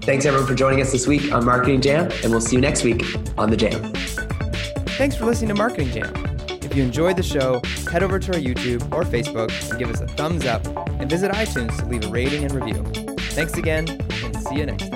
Thanks, 0.00 0.24
everyone, 0.24 0.48
for 0.48 0.56
joining 0.56 0.80
us 0.80 0.90
this 0.90 1.06
week 1.06 1.32
on 1.32 1.44
Marketing 1.44 1.80
Jam, 1.80 2.10
and 2.22 2.32
we'll 2.32 2.40
see 2.40 2.56
you 2.56 2.60
next 2.60 2.82
week 2.82 3.04
on 3.38 3.48
The 3.48 3.56
Jam. 3.56 3.92
Thanks 4.98 5.14
for 5.14 5.24
listening 5.24 5.50
to 5.50 5.54
Marketing 5.54 5.88
Jam. 5.90 6.12
If 6.48 6.74
you 6.74 6.82
enjoyed 6.82 7.16
the 7.16 7.22
show, 7.22 7.62
head 7.92 8.02
over 8.02 8.18
to 8.18 8.34
our 8.34 8.40
YouTube 8.40 8.82
or 8.92 9.04
Facebook 9.04 9.52
and 9.70 9.78
give 9.78 9.88
us 9.88 10.00
a 10.00 10.08
thumbs 10.08 10.46
up, 10.46 10.66
and 11.00 11.08
visit 11.08 11.30
iTunes 11.30 11.78
to 11.78 11.86
leave 11.86 12.04
a 12.04 12.08
rating 12.08 12.42
and 12.42 12.52
review. 12.52 12.82
Thanks 13.30 13.56
again, 13.56 13.86
and 13.88 14.36
see 14.40 14.56
you 14.56 14.66
next 14.66 14.88
time. 14.88 14.95